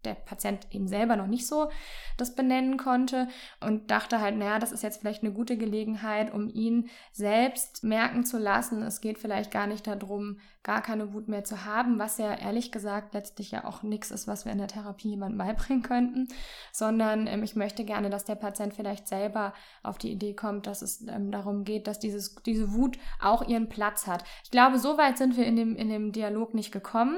der 0.05 0.13
Patient 0.13 0.67
eben 0.71 0.87
selber 0.87 1.15
noch 1.15 1.27
nicht 1.27 1.45
so 1.47 1.69
das 2.17 2.35
benennen 2.35 2.77
konnte 2.77 3.27
und 3.59 3.91
dachte 3.91 4.21
halt, 4.21 4.37
naja, 4.37 4.57
das 4.57 4.71
ist 4.71 4.83
jetzt 4.83 5.01
vielleicht 5.01 5.23
eine 5.23 5.33
gute 5.33 5.57
Gelegenheit, 5.57 6.33
um 6.33 6.49
ihn 6.49 6.89
selbst 7.11 7.83
merken 7.83 8.23
zu 8.23 8.37
lassen. 8.37 8.81
Es 8.83 9.01
geht 9.01 9.19
vielleicht 9.19 9.51
gar 9.51 9.67
nicht 9.67 9.85
darum, 9.85 10.39
gar 10.67 10.81
keine 10.81 11.13
Wut 11.13 11.29
mehr 11.29 11.45
zu 11.45 11.63
haben, 11.63 11.97
was 11.97 12.17
ja 12.17 12.35
ehrlich 12.35 12.73
gesagt 12.73 13.13
letztlich 13.13 13.51
ja 13.51 13.63
auch 13.63 13.83
nichts 13.83 14.11
ist, 14.11 14.27
was 14.27 14.43
wir 14.43 14.51
in 14.51 14.57
der 14.57 14.67
Therapie 14.67 15.11
jemandem 15.11 15.37
beibringen 15.37 15.81
könnten, 15.81 16.27
sondern 16.73 17.25
ähm, 17.25 17.41
ich 17.41 17.55
möchte 17.55 17.85
gerne, 17.85 18.09
dass 18.09 18.25
der 18.25 18.35
Patient 18.35 18.73
vielleicht 18.73 19.07
selber 19.07 19.53
auf 19.81 19.97
die 19.97 20.11
Idee 20.11 20.33
kommt, 20.33 20.67
dass 20.67 20.81
es 20.81 21.07
ähm, 21.07 21.31
darum 21.31 21.63
geht, 21.63 21.87
dass 21.87 21.99
dieses, 21.99 22.35
diese 22.45 22.73
Wut 22.73 22.99
auch 23.21 23.47
ihren 23.47 23.69
Platz 23.69 24.07
hat. 24.07 24.25
Ich 24.43 24.51
glaube, 24.51 24.77
so 24.77 24.97
weit 24.97 25.17
sind 25.17 25.37
wir 25.37 25.45
in 25.45 25.55
dem, 25.55 25.77
in 25.77 25.87
dem 25.87 26.11
Dialog 26.11 26.53
nicht 26.53 26.73
gekommen, 26.73 27.17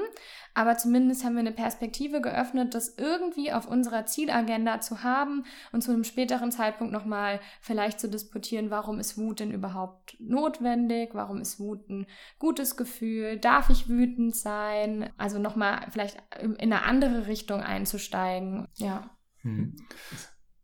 aber 0.54 0.76
zumindest 0.76 1.24
haben 1.24 1.34
wir 1.34 1.40
eine 1.40 1.50
Perspektive 1.50 2.20
geöffnet, 2.20 2.74
das 2.74 2.94
irgendwie 2.98 3.52
auf 3.52 3.66
unserer 3.66 4.06
Zielagenda 4.06 4.80
zu 4.80 5.02
haben 5.02 5.44
und 5.72 5.82
zu 5.82 5.90
einem 5.90 6.04
späteren 6.04 6.52
Zeitpunkt 6.52 6.92
nochmal 6.92 7.40
vielleicht 7.60 7.98
zu 7.98 8.08
disputieren, 8.08 8.70
warum 8.70 9.00
ist 9.00 9.18
Wut 9.18 9.40
denn 9.40 9.50
überhaupt 9.50 10.16
notwendig, 10.20 11.10
warum 11.14 11.40
ist 11.40 11.58
Wut 11.58 11.88
ein 11.88 12.06
gutes 12.38 12.76
Gefühl, 12.76 13.39
darf 13.40 13.70
ich 13.70 13.88
wütend 13.88 14.34
sein? 14.36 15.10
Also 15.16 15.38
nochmal 15.38 15.86
vielleicht 15.90 16.22
in 16.40 16.56
eine 16.58 16.82
andere 16.82 17.26
Richtung 17.26 17.60
einzusteigen. 17.60 18.66
Ja. 18.76 19.10
Mhm. 19.42 19.76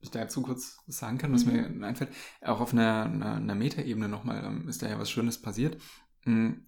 Ich 0.01 0.11
da 0.11 0.21
dazu 0.21 0.43
kurz 0.43 0.79
sagen 0.87 1.19
kann, 1.19 1.33
was 1.33 1.45
mhm. 1.45 1.79
mir 1.79 1.87
einfällt. 1.87 2.11
Auch 2.43 2.61
auf 2.61 2.73
einer, 2.73 3.05
einer, 3.07 3.35
einer 3.37 3.55
Metaebene 3.55 4.09
nochmal 4.09 4.45
ähm, 4.45 4.69
ist 4.69 4.83
da 4.83 4.89
ja 4.89 4.99
was 4.99 5.11
Schönes 5.11 5.41
passiert. 5.41 5.81
Mhm. 6.25 6.67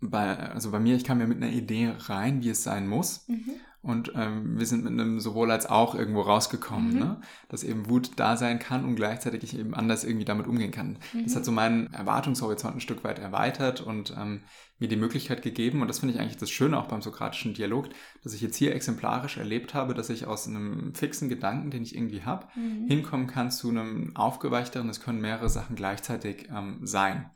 Bei, 0.00 0.36
also 0.36 0.70
bei 0.70 0.80
mir, 0.80 0.96
ich 0.96 1.04
kam 1.04 1.20
ja 1.20 1.26
mit 1.26 1.38
einer 1.38 1.52
Idee 1.52 1.94
rein, 1.96 2.42
wie 2.42 2.50
es 2.50 2.62
sein 2.62 2.88
muss. 2.88 3.26
Mhm. 3.28 3.52
Und 3.82 4.12
ähm, 4.14 4.58
wir 4.58 4.66
sind 4.66 4.84
mit 4.84 4.92
einem 4.92 5.18
sowohl 5.18 5.50
als 5.50 5.66
auch 5.66 5.96
irgendwo 5.96 6.20
rausgekommen, 6.20 6.92
mhm. 6.92 6.98
ne? 6.98 7.20
dass 7.48 7.64
eben 7.64 7.88
Wut 7.90 8.12
da 8.14 8.36
sein 8.36 8.60
kann 8.60 8.84
und 8.84 8.94
gleichzeitig 8.94 9.42
ich 9.42 9.58
eben 9.58 9.74
anders 9.74 10.04
irgendwie 10.04 10.24
damit 10.24 10.46
umgehen 10.46 10.70
kann. 10.70 10.98
Mhm. 11.12 11.24
Das 11.24 11.34
hat 11.34 11.44
so 11.44 11.50
meinen 11.50 11.92
Erwartungshorizont 11.92 12.76
ein 12.76 12.80
Stück 12.80 13.02
weit 13.02 13.18
erweitert 13.18 13.80
und 13.80 14.14
ähm, 14.16 14.42
mir 14.78 14.88
die 14.88 14.96
Möglichkeit 14.96 15.42
gegeben, 15.42 15.82
und 15.82 15.88
das 15.88 15.98
finde 15.98 16.14
ich 16.14 16.20
eigentlich 16.20 16.36
das 16.36 16.50
Schöne 16.50 16.78
auch 16.78 16.86
beim 16.86 17.02
sokratischen 17.02 17.54
Dialog, 17.54 17.88
dass 18.22 18.34
ich 18.34 18.40
jetzt 18.40 18.56
hier 18.56 18.74
exemplarisch 18.74 19.36
erlebt 19.36 19.74
habe, 19.74 19.94
dass 19.94 20.10
ich 20.10 20.26
aus 20.26 20.46
einem 20.46 20.94
fixen 20.94 21.28
Gedanken, 21.28 21.70
den 21.70 21.82
ich 21.82 21.96
irgendwie 21.96 22.22
habe, 22.22 22.46
mhm. 22.54 22.86
hinkommen 22.86 23.26
kann 23.26 23.50
zu 23.50 23.68
einem 23.70 24.14
aufgeweichteren, 24.14 24.88
es 24.88 25.00
können 25.00 25.20
mehrere 25.20 25.48
Sachen 25.48 25.74
gleichzeitig 25.74 26.48
ähm, 26.50 26.78
sein. 26.82 27.30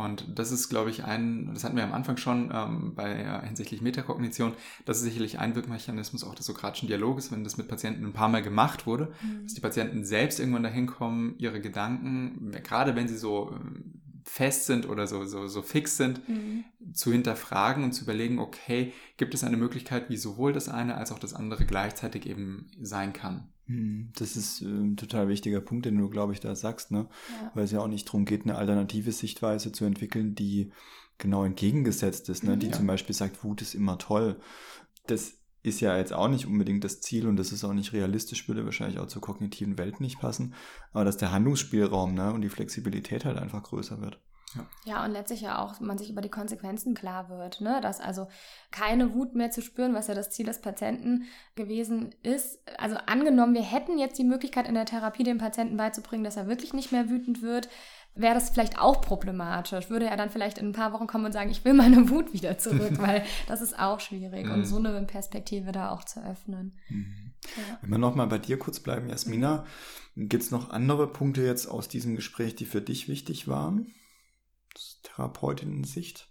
Und 0.00 0.38
das 0.38 0.52
ist, 0.52 0.68
glaube 0.68 0.90
ich, 0.90 1.04
ein, 1.04 1.50
das 1.52 1.64
hatten 1.64 1.76
wir 1.76 1.84
am 1.84 1.92
Anfang 1.92 2.16
schon 2.16 2.50
ähm, 2.52 2.94
bei 2.94 3.10
äh, 3.10 3.46
hinsichtlich 3.46 3.80
Metakognition, 3.80 4.54
das 4.84 4.98
ist 4.98 5.04
sicherlich 5.04 5.38
ein 5.38 5.54
Wirkmechanismus 5.54 6.24
auch 6.24 6.34
des 6.34 6.46
sokratischen 6.46 6.88
Dialoges, 6.88 7.30
wenn 7.30 7.44
das 7.44 7.56
mit 7.56 7.68
Patienten 7.68 8.04
ein 8.04 8.12
paar 8.12 8.28
Mal 8.28 8.42
gemacht 8.42 8.86
wurde, 8.86 9.12
mhm. 9.22 9.44
dass 9.44 9.54
die 9.54 9.60
Patienten 9.60 10.04
selbst 10.04 10.40
irgendwann 10.40 10.62
dahin 10.62 10.86
kommen, 10.86 11.34
ihre 11.38 11.60
Gedanken, 11.60 12.50
gerade 12.62 12.96
wenn 12.96 13.08
sie 13.08 13.16
so 13.16 13.52
ähm, 13.52 14.00
fest 14.24 14.66
sind 14.66 14.88
oder 14.88 15.06
so, 15.06 15.24
so, 15.24 15.46
so 15.46 15.62
fix 15.62 15.96
sind, 15.96 16.28
mhm. 16.28 16.64
zu 16.92 17.10
hinterfragen 17.12 17.84
und 17.84 17.92
zu 17.92 18.04
überlegen, 18.04 18.38
okay, 18.38 18.92
gibt 19.16 19.34
es 19.34 19.44
eine 19.44 19.56
Möglichkeit, 19.56 20.08
wie 20.08 20.16
sowohl 20.16 20.52
das 20.52 20.68
eine 20.68 20.96
als 20.96 21.12
auch 21.12 21.18
das 21.18 21.34
andere 21.34 21.66
gleichzeitig 21.66 22.26
eben 22.26 22.70
sein 22.80 23.12
kann. 23.12 23.48
Hm, 23.70 24.10
das 24.18 24.36
ist 24.36 24.62
ein 24.62 24.96
total 24.96 25.28
wichtiger 25.28 25.60
Punkt, 25.60 25.86
den 25.86 25.96
du, 25.96 26.10
glaube 26.10 26.32
ich, 26.32 26.40
da 26.40 26.56
sagst, 26.56 26.90
ne? 26.90 27.08
Ja. 27.40 27.52
Weil 27.54 27.64
es 27.64 27.70
ja 27.70 27.78
auch 27.78 27.86
nicht 27.86 28.08
darum 28.08 28.24
geht, 28.24 28.42
eine 28.42 28.56
alternative 28.56 29.12
Sichtweise 29.12 29.70
zu 29.70 29.84
entwickeln, 29.84 30.34
die 30.34 30.72
genau 31.18 31.44
entgegengesetzt 31.44 32.28
ist, 32.30 32.42
ne? 32.42 32.56
Mhm, 32.56 32.60
die 32.60 32.70
zum 32.72 32.88
Beispiel 32.88 33.14
sagt, 33.14 33.44
Wut 33.44 33.62
ist 33.62 33.74
immer 33.74 33.96
toll. 33.96 34.40
Das 35.06 35.34
ist 35.62 35.80
ja 35.80 35.96
jetzt 35.96 36.12
auch 36.12 36.26
nicht 36.26 36.46
unbedingt 36.46 36.82
das 36.82 37.00
Ziel 37.00 37.28
und 37.28 37.36
das 37.36 37.52
ist 37.52 37.62
auch 37.62 37.72
nicht 37.72 37.92
realistisch, 37.92 38.48
würde 38.48 38.64
wahrscheinlich 38.64 38.98
auch 38.98 39.06
zur 39.06 39.22
kognitiven 39.22 39.78
Welt 39.78 40.00
nicht 40.00 40.18
passen. 40.18 40.54
Aber 40.92 41.04
dass 41.04 41.18
der 41.18 41.30
Handlungsspielraum 41.30 42.14
ne, 42.14 42.32
und 42.32 42.40
die 42.40 42.48
Flexibilität 42.48 43.24
halt 43.24 43.38
einfach 43.38 43.62
größer 43.62 44.00
wird. 44.00 44.20
Ja. 44.54 44.66
ja, 44.84 45.04
und 45.04 45.12
letztlich 45.12 45.42
ja 45.42 45.62
auch 45.62 45.78
man 45.80 45.96
sich 45.96 46.10
über 46.10 46.22
die 46.22 46.28
Konsequenzen 46.28 46.94
klar 46.94 47.28
wird, 47.28 47.60
ne? 47.60 47.80
dass 47.80 48.00
also 48.00 48.26
keine 48.70 49.14
Wut 49.14 49.34
mehr 49.34 49.50
zu 49.50 49.62
spüren, 49.62 49.94
was 49.94 50.08
ja 50.08 50.14
das 50.14 50.30
Ziel 50.30 50.46
des 50.46 50.60
Patienten 50.60 51.24
gewesen 51.54 52.14
ist. 52.22 52.58
Also 52.78 52.96
angenommen, 53.06 53.54
wir 53.54 53.62
hätten 53.62 53.98
jetzt 53.98 54.18
die 54.18 54.24
Möglichkeit 54.24 54.66
in 54.66 54.74
der 54.74 54.86
Therapie 54.86 55.22
dem 55.22 55.38
Patienten 55.38 55.76
beizubringen, 55.76 56.24
dass 56.24 56.36
er 56.36 56.48
wirklich 56.48 56.72
nicht 56.72 56.90
mehr 56.90 57.08
wütend 57.08 57.42
wird, 57.42 57.68
wäre 58.14 58.34
das 58.34 58.50
vielleicht 58.50 58.78
auch 58.78 59.00
problematisch. 59.00 59.88
Würde 59.88 60.06
er 60.06 60.16
dann 60.16 60.30
vielleicht 60.30 60.58
in 60.58 60.68
ein 60.68 60.72
paar 60.72 60.92
Wochen 60.92 61.06
kommen 61.06 61.26
und 61.26 61.32
sagen, 61.32 61.50
ich 61.50 61.64
will 61.64 61.74
meine 61.74 62.10
Wut 62.10 62.32
wieder 62.32 62.58
zurück, 62.58 62.92
weil 62.98 63.24
das 63.46 63.60
ist 63.60 63.78
auch 63.78 64.00
schwierig 64.00 64.46
mhm. 64.46 64.52
und 64.52 64.64
so 64.64 64.78
eine 64.78 65.00
Perspektive 65.04 65.72
da 65.72 65.90
auch 65.90 66.04
zu 66.04 66.24
öffnen. 66.24 66.78
Mhm. 66.88 67.32
Ja. 67.56 67.78
Wenn 67.80 67.90
wir 67.90 67.98
nochmal 67.98 68.26
bei 68.26 68.38
dir 68.38 68.58
kurz 68.58 68.80
bleiben, 68.80 69.08
Jasmina, 69.08 69.64
gibt 70.16 70.42
es 70.42 70.50
noch 70.50 70.70
andere 70.70 71.06
Punkte 71.06 71.42
jetzt 71.42 71.66
aus 71.66 71.88
diesem 71.88 72.16
Gespräch, 72.16 72.56
die 72.56 72.66
für 72.66 72.82
dich 72.82 73.08
wichtig 73.08 73.48
waren? 73.48 73.94
Therapeutinnen-Sicht? 75.02 76.30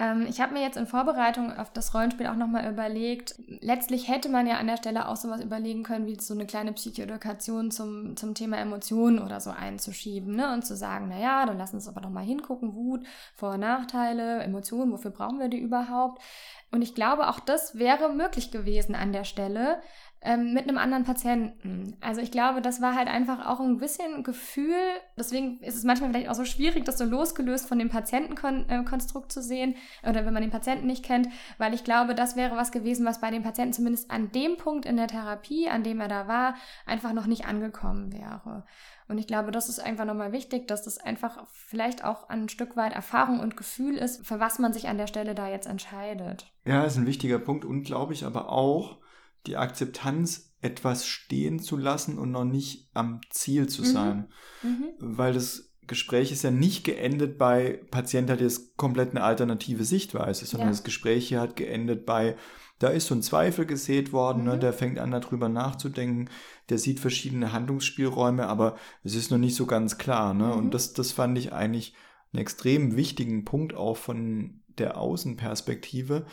Ähm, 0.00 0.26
ich 0.28 0.40
habe 0.40 0.52
mir 0.52 0.62
jetzt 0.62 0.76
in 0.76 0.86
Vorbereitung 0.86 1.52
auf 1.56 1.72
das 1.72 1.92
Rollenspiel 1.92 2.28
auch 2.28 2.36
nochmal 2.36 2.70
überlegt, 2.70 3.34
letztlich 3.60 4.08
hätte 4.08 4.28
man 4.28 4.46
ja 4.46 4.58
an 4.58 4.68
der 4.68 4.76
Stelle 4.76 5.08
auch 5.08 5.16
sowas 5.16 5.42
überlegen 5.42 5.82
können, 5.82 6.06
wie 6.06 6.18
so 6.20 6.34
eine 6.34 6.46
kleine 6.46 6.72
Psychoedukation 6.72 7.72
zum, 7.72 8.16
zum 8.16 8.34
Thema 8.34 8.58
Emotionen 8.58 9.18
oder 9.18 9.40
so 9.40 9.50
einzuschieben 9.50 10.36
ne? 10.36 10.54
und 10.54 10.64
zu 10.64 10.76
sagen, 10.76 11.08
naja, 11.08 11.44
dann 11.46 11.58
lass 11.58 11.74
uns 11.74 11.88
aber 11.88 12.00
doch 12.00 12.10
mal 12.10 12.24
hingucken, 12.24 12.74
Wut, 12.74 13.04
Vor- 13.34 13.54
und 13.54 13.60
Nachteile, 13.60 14.40
Emotionen, 14.42 14.92
wofür 14.92 15.10
brauchen 15.10 15.40
wir 15.40 15.48
die 15.48 15.58
überhaupt? 15.58 16.22
Und 16.70 16.82
ich 16.82 16.94
glaube, 16.94 17.28
auch 17.28 17.40
das 17.40 17.76
wäre 17.78 18.12
möglich 18.12 18.50
gewesen 18.50 18.94
an 18.94 19.12
der 19.12 19.24
Stelle 19.24 19.80
ähm, 20.20 20.52
mit 20.52 20.68
einem 20.68 20.78
anderen 20.78 21.04
Patienten. 21.04 21.96
Also 22.00 22.20
ich 22.20 22.30
glaube, 22.30 22.60
das 22.60 22.80
war 22.80 22.96
halt 22.96 23.08
einfach 23.08 23.46
auch 23.46 23.60
ein 23.60 23.78
bisschen 23.78 24.24
Gefühl. 24.24 24.74
Deswegen 25.16 25.60
ist 25.60 25.76
es 25.76 25.84
manchmal 25.84 26.10
vielleicht 26.10 26.28
auch 26.28 26.34
so 26.34 26.44
schwierig, 26.44 26.84
das 26.84 26.98
so 26.98 27.04
losgelöst 27.04 27.68
von 27.68 27.78
dem 27.78 27.88
Patientenkonstrukt 27.88 29.30
zu 29.30 29.42
sehen 29.42 29.76
oder 30.02 30.26
wenn 30.26 30.32
man 30.32 30.42
den 30.42 30.50
Patienten 30.50 30.86
nicht 30.86 31.04
kennt, 31.04 31.28
weil 31.58 31.72
ich 31.72 31.84
glaube, 31.84 32.14
das 32.14 32.34
wäre 32.34 32.56
was 32.56 32.72
gewesen, 32.72 33.06
was 33.06 33.20
bei 33.20 33.30
dem 33.30 33.42
Patienten 33.42 33.72
zumindest 33.72 34.10
an 34.10 34.32
dem 34.32 34.56
Punkt 34.56 34.86
in 34.86 34.96
der 34.96 35.06
Therapie, 35.06 35.68
an 35.68 35.84
dem 35.84 36.00
er 36.00 36.08
da 36.08 36.26
war, 36.26 36.54
einfach 36.84 37.12
noch 37.12 37.26
nicht 37.26 37.46
angekommen 37.46 38.12
wäre. 38.12 38.64
Und 39.06 39.16
ich 39.16 39.26
glaube, 39.26 39.52
das 39.52 39.70
ist 39.70 39.78
einfach 39.78 40.04
nochmal 40.04 40.32
wichtig, 40.32 40.68
dass 40.68 40.82
das 40.82 40.98
einfach 40.98 41.46
vielleicht 41.46 42.04
auch 42.04 42.28
ein 42.28 42.48
Stück 42.48 42.76
weit 42.76 42.92
Erfahrung 42.92 43.40
und 43.40 43.56
Gefühl 43.56 43.96
ist, 43.96 44.26
für 44.26 44.38
was 44.38 44.58
man 44.58 44.72
sich 44.74 44.88
an 44.88 44.98
der 44.98 45.06
Stelle 45.06 45.34
da 45.34 45.48
jetzt 45.48 45.66
entscheidet. 45.66 46.52
Ja, 46.66 46.84
ist 46.84 46.96
ein 46.96 47.06
wichtiger 47.06 47.38
Punkt 47.38 47.64
und 47.64 47.84
glaube 47.84 48.12
ich 48.12 48.26
aber 48.26 48.52
auch, 48.52 48.98
die 49.46 49.56
Akzeptanz, 49.56 50.52
etwas 50.60 51.06
stehen 51.06 51.60
zu 51.60 51.76
lassen 51.76 52.18
und 52.18 52.32
noch 52.32 52.44
nicht 52.44 52.88
am 52.92 53.20
Ziel 53.30 53.68
zu 53.68 53.82
mhm. 53.82 53.86
sein. 53.86 54.28
Mhm. 54.62 54.84
Weil 54.98 55.32
das 55.32 55.72
Gespräch 55.86 56.32
ist 56.32 56.42
ja 56.42 56.50
nicht 56.50 56.84
geendet 56.84 57.38
bei 57.38 57.80
Patient 57.90 58.28
hat 58.30 58.40
jetzt 58.40 58.76
komplett 58.76 59.10
eine 59.10 59.22
alternative 59.22 59.84
Sichtweise, 59.84 60.44
sondern 60.44 60.68
ja. 60.68 60.72
das 60.72 60.84
Gespräch 60.84 61.28
hier 61.28 61.40
hat 61.40 61.56
geendet 61.56 62.04
bei, 62.06 62.36
da 62.78 62.88
ist 62.88 63.06
so 63.06 63.14
ein 63.14 63.22
Zweifel 63.22 63.66
gesät 63.66 64.12
worden, 64.12 64.44
ne, 64.44 64.50
mhm. 64.50 64.56
ne, 64.56 64.58
der 64.58 64.72
fängt 64.72 64.98
an 64.98 65.10
darüber 65.10 65.48
nachzudenken, 65.48 66.28
der 66.68 66.78
sieht 66.78 67.00
verschiedene 67.00 67.52
Handlungsspielräume, 67.52 68.46
aber 68.46 68.76
es 69.02 69.14
ist 69.14 69.30
noch 69.30 69.38
nicht 69.38 69.56
so 69.56 69.66
ganz 69.66 69.96
klar. 69.96 70.34
Ne? 70.34 70.52
Und 70.52 70.66
mhm. 70.66 70.70
das, 70.70 70.92
das 70.92 71.12
fand 71.12 71.38
ich 71.38 71.52
eigentlich 71.52 71.94
einen 72.32 72.42
extrem 72.42 72.96
wichtigen 72.96 73.44
Punkt 73.44 73.74
auch 73.74 73.96
von 73.96 74.60
der 74.76 74.98
Außenperspektive, 74.98 76.26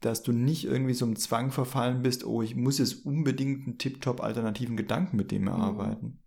dass 0.00 0.22
du 0.22 0.32
nicht 0.32 0.64
irgendwie 0.64 0.94
so 0.94 1.06
im 1.06 1.16
Zwang 1.16 1.50
verfallen 1.50 2.02
bist, 2.02 2.24
oh, 2.24 2.42
ich 2.42 2.54
muss 2.54 2.78
jetzt 2.78 3.06
unbedingt 3.06 3.66
einen 3.66 3.78
tiptop 3.78 4.22
alternativen 4.22 4.76
Gedanken 4.76 5.16
mit 5.16 5.30
dem 5.30 5.42
mhm. 5.42 5.48
erarbeiten. 5.48 6.18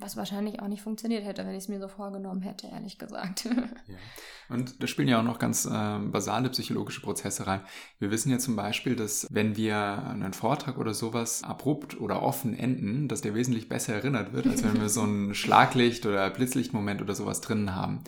Was 0.00 0.16
wahrscheinlich 0.16 0.60
auch 0.60 0.68
nicht 0.68 0.82
funktioniert 0.82 1.24
hätte, 1.24 1.44
wenn 1.44 1.54
ich 1.54 1.64
es 1.64 1.68
mir 1.68 1.80
so 1.80 1.88
vorgenommen 1.88 2.40
hätte, 2.40 2.68
ehrlich 2.68 2.98
gesagt. 2.98 3.46
ja. 3.46 3.96
Und 4.48 4.80
da 4.80 4.86
spielen 4.86 5.08
ja 5.08 5.18
auch 5.18 5.24
noch 5.24 5.40
ganz 5.40 5.66
äh, 5.66 5.98
basale 5.98 6.50
psychologische 6.50 7.00
Prozesse 7.00 7.48
rein. 7.48 7.62
Wir 7.98 8.12
wissen 8.12 8.30
ja 8.30 8.38
zum 8.38 8.54
Beispiel, 8.54 8.94
dass 8.94 9.26
wenn 9.28 9.56
wir 9.56 9.76
einen 9.76 10.34
Vortrag 10.34 10.78
oder 10.78 10.94
sowas 10.94 11.42
abrupt 11.42 12.00
oder 12.00 12.22
offen 12.22 12.56
enden, 12.56 13.08
dass 13.08 13.22
der 13.22 13.34
wesentlich 13.34 13.68
besser 13.68 13.94
erinnert 13.94 14.32
wird, 14.32 14.46
als 14.46 14.62
wenn 14.62 14.80
wir 14.80 14.88
so 14.88 15.02
ein 15.02 15.34
Schlaglicht- 15.34 16.06
oder 16.06 16.30
Blitzlichtmoment 16.30 17.02
oder 17.02 17.16
sowas 17.16 17.40
drinnen 17.40 17.74
haben. 17.74 18.04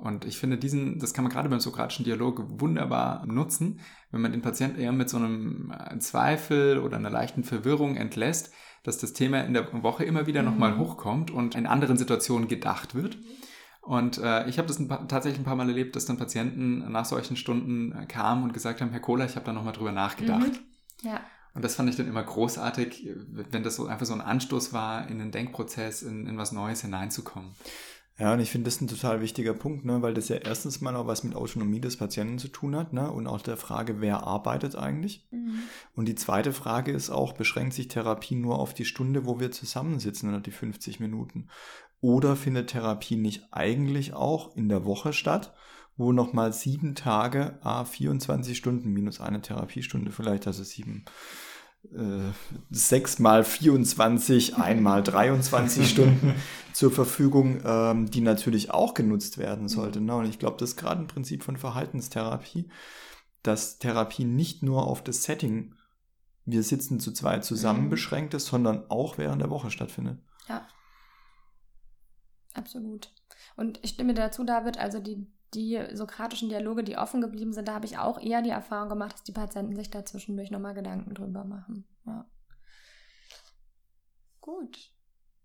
Und 0.00 0.24
ich 0.24 0.38
finde, 0.38 0.56
diesen, 0.56 0.98
das 0.98 1.12
kann 1.12 1.24
man 1.24 1.32
gerade 1.32 1.50
beim 1.50 1.60
sokratischen 1.60 2.06
Dialog 2.06 2.42
wunderbar 2.58 3.26
nutzen, 3.26 3.80
wenn 4.10 4.22
man 4.22 4.32
den 4.32 4.40
Patienten 4.40 4.80
eher 4.80 4.92
mit 4.92 5.10
so 5.10 5.18
einem 5.18 5.72
äh, 5.72 5.98
Zweifel 5.98 6.78
oder 6.78 6.96
einer 6.96 7.10
leichten 7.10 7.44
Verwirrung 7.44 7.96
entlässt, 7.96 8.52
dass 8.82 8.96
das 8.96 9.12
Thema 9.12 9.42
in 9.42 9.52
der 9.52 9.82
Woche 9.82 10.04
immer 10.04 10.26
wieder 10.26 10.40
mhm. 10.42 10.48
nochmal 10.48 10.78
hochkommt 10.78 11.30
und 11.30 11.54
in 11.54 11.66
anderen 11.66 11.98
Situationen 11.98 12.48
gedacht 12.48 12.94
wird. 12.94 13.18
Und 13.82 14.18
äh, 14.18 14.48
ich 14.48 14.56
habe 14.56 14.68
das 14.68 14.78
ein 14.78 14.88
paar, 14.88 15.06
tatsächlich 15.06 15.40
ein 15.40 15.44
paar 15.44 15.56
Mal 15.56 15.68
erlebt, 15.68 15.96
dass 15.96 16.06
dann 16.06 16.16
Patienten 16.16 16.90
nach 16.90 17.04
solchen 17.04 17.36
Stunden 17.36 17.92
äh, 17.92 18.06
kamen 18.06 18.42
und 18.44 18.54
gesagt 18.54 18.80
haben, 18.80 18.90
Herr 18.90 19.00
Kohler, 19.00 19.26
ich 19.26 19.36
habe 19.36 19.44
da 19.44 19.52
nochmal 19.52 19.74
drüber 19.74 19.92
nachgedacht. 19.92 20.60
Mhm. 21.02 21.08
Ja. 21.08 21.20
Und 21.52 21.64
das 21.64 21.74
fand 21.74 21.90
ich 21.90 21.96
dann 21.96 22.06
immer 22.06 22.22
großartig, 22.22 23.08
wenn 23.28 23.64
das 23.64 23.76
so 23.76 23.86
einfach 23.86 24.06
so 24.06 24.14
ein 24.14 24.20
Anstoß 24.20 24.72
war, 24.72 25.08
in 25.08 25.18
den 25.18 25.30
Denkprozess, 25.30 26.02
in, 26.02 26.26
in 26.26 26.38
was 26.38 26.52
Neues 26.52 26.82
hineinzukommen. 26.82 27.50
Ja, 28.20 28.34
und 28.34 28.40
ich 28.40 28.50
finde 28.50 28.66
das 28.66 28.82
ein 28.82 28.86
total 28.86 29.22
wichtiger 29.22 29.54
Punkt, 29.54 29.86
ne, 29.86 30.02
weil 30.02 30.12
das 30.12 30.28
ja 30.28 30.36
erstens 30.36 30.82
mal 30.82 30.94
auch 30.94 31.06
was 31.06 31.24
mit 31.24 31.34
Autonomie 31.34 31.80
des 31.80 31.96
Patienten 31.96 32.38
zu 32.38 32.48
tun 32.48 32.76
hat, 32.76 32.92
ne, 32.92 33.10
und 33.10 33.26
auch 33.26 33.40
der 33.40 33.56
Frage, 33.56 34.02
wer 34.02 34.24
arbeitet 34.24 34.76
eigentlich. 34.76 35.26
Mhm. 35.30 35.60
Und 35.96 36.06
die 36.06 36.14
zweite 36.14 36.52
Frage 36.52 36.92
ist 36.92 37.08
auch, 37.08 37.32
beschränkt 37.32 37.72
sich 37.72 37.88
Therapie 37.88 38.34
nur 38.34 38.58
auf 38.58 38.74
die 38.74 38.84
Stunde, 38.84 39.24
wo 39.24 39.40
wir 39.40 39.52
zusammensitzen 39.52 40.28
oder 40.28 40.40
die 40.40 40.50
50 40.50 41.00
Minuten? 41.00 41.48
Oder 42.02 42.36
findet 42.36 42.68
Therapie 42.68 43.16
nicht 43.16 43.48
eigentlich 43.52 44.12
auch 44.12 44.54
in 44.54 44.68
der 44.68 44.84
Woche 44.84 45.14
statt, 45.14 45.54
wo 45.96 46.12
nochmal 46.12 46.52
sieben 46.52 46.94
Tage, 46.94 47.58
a 47.62 47.86
24 47.86 48.54
Stunden 48.54 48.90
minus 48.90 49.22
eine 49.22 49.40
Therapiestunde 49.40 50.10
vielleicht, 50.10 50.46
also 50.46 50.62
sieben, 50.62 51.06
sechs 52.70 53.18
mal 53.18 53.42
24, 53.42 54.56
einmal 54.56 55.02
23 55.02 55.88
Stunden 55.88 56.34
zur 56.72 56.90
Verfügung, 56.90 57.62
ähm, 57.64 58.10
die 58.10 58.20
natürlich 58.20 58.70
auch 58.70 58.94
genutzt 58.94 59.38
werden 59.38 59.68
sollte. 59.68 60.00
Ne? 60.00 60.14
Und 60.14 60.26
ich 60.26 60.38
glaube, 60.38 60.56
das 60.58 60.70
ist 60.70 60.76
gerade 60.76 61.00
ein 61.00 61.08
Prinzip 61.08 61.42
von 61.42 61.56
Verhaltenstherapie, 61.56 62.68
dass 63.42 63.78
Therapie 63.78 64.24
nicht 64.24 64.62
nur 64.62 64.86
auf 64.86 65.02
das 65.02 65.22
Setting, 65.24 65.74
wir 66.44 66.62
sitzen 66.62 67.00
zu 67.00 67.12
zweit 67.12 67.44
zusammen 67.44 67.86
mhm. 67.86 67.90
beschränkt 67.90 68.34
ist, 68.34 68.46
sondern 68.46 68.88
auch 68.90 69.18
während 69.18 69.40
der 69.40 69.50
Woche 69.50 69.70
stattfindet. 69.70 70.20
Ja. 70.48 70.66
Absolut. 72.54 73.12
Und 73.56 73.78
ich 73.82 73.90
stimme 73.90 74.14
dazu, 74.14 74.44
David, 74.44 74.78
also 74.78 75.00
die 75.00 75.26
die 75.54 75.80
sokratischen 75.92 76.48
Dialoge, 76.48 76.84
die 76.84 76.96
offen 76.96 77.20
geblieben 77.20 77.52
sind, 77.52 77.66
da 77.68 77.74
habe 77.74 77.86
ich 77.86 77.98
auch 77.98 78.20
eher 78.20 78.42
die 78.42 78.50
Erfahrung 78.50 78.88
gemacht, 78.88 79.14
dass 79.14 79.24
die 79.24 79.32
Patienten 79.32 79.74
sich 79.74 79.90
da 79.90 80.02
nochmal 80.50 80.74
Gedanken 80.74 81.14
drüber 81.14 81.44
machen. 81.44 81.86
Ja. 82.06 82.26
Gut. 84.40 84.78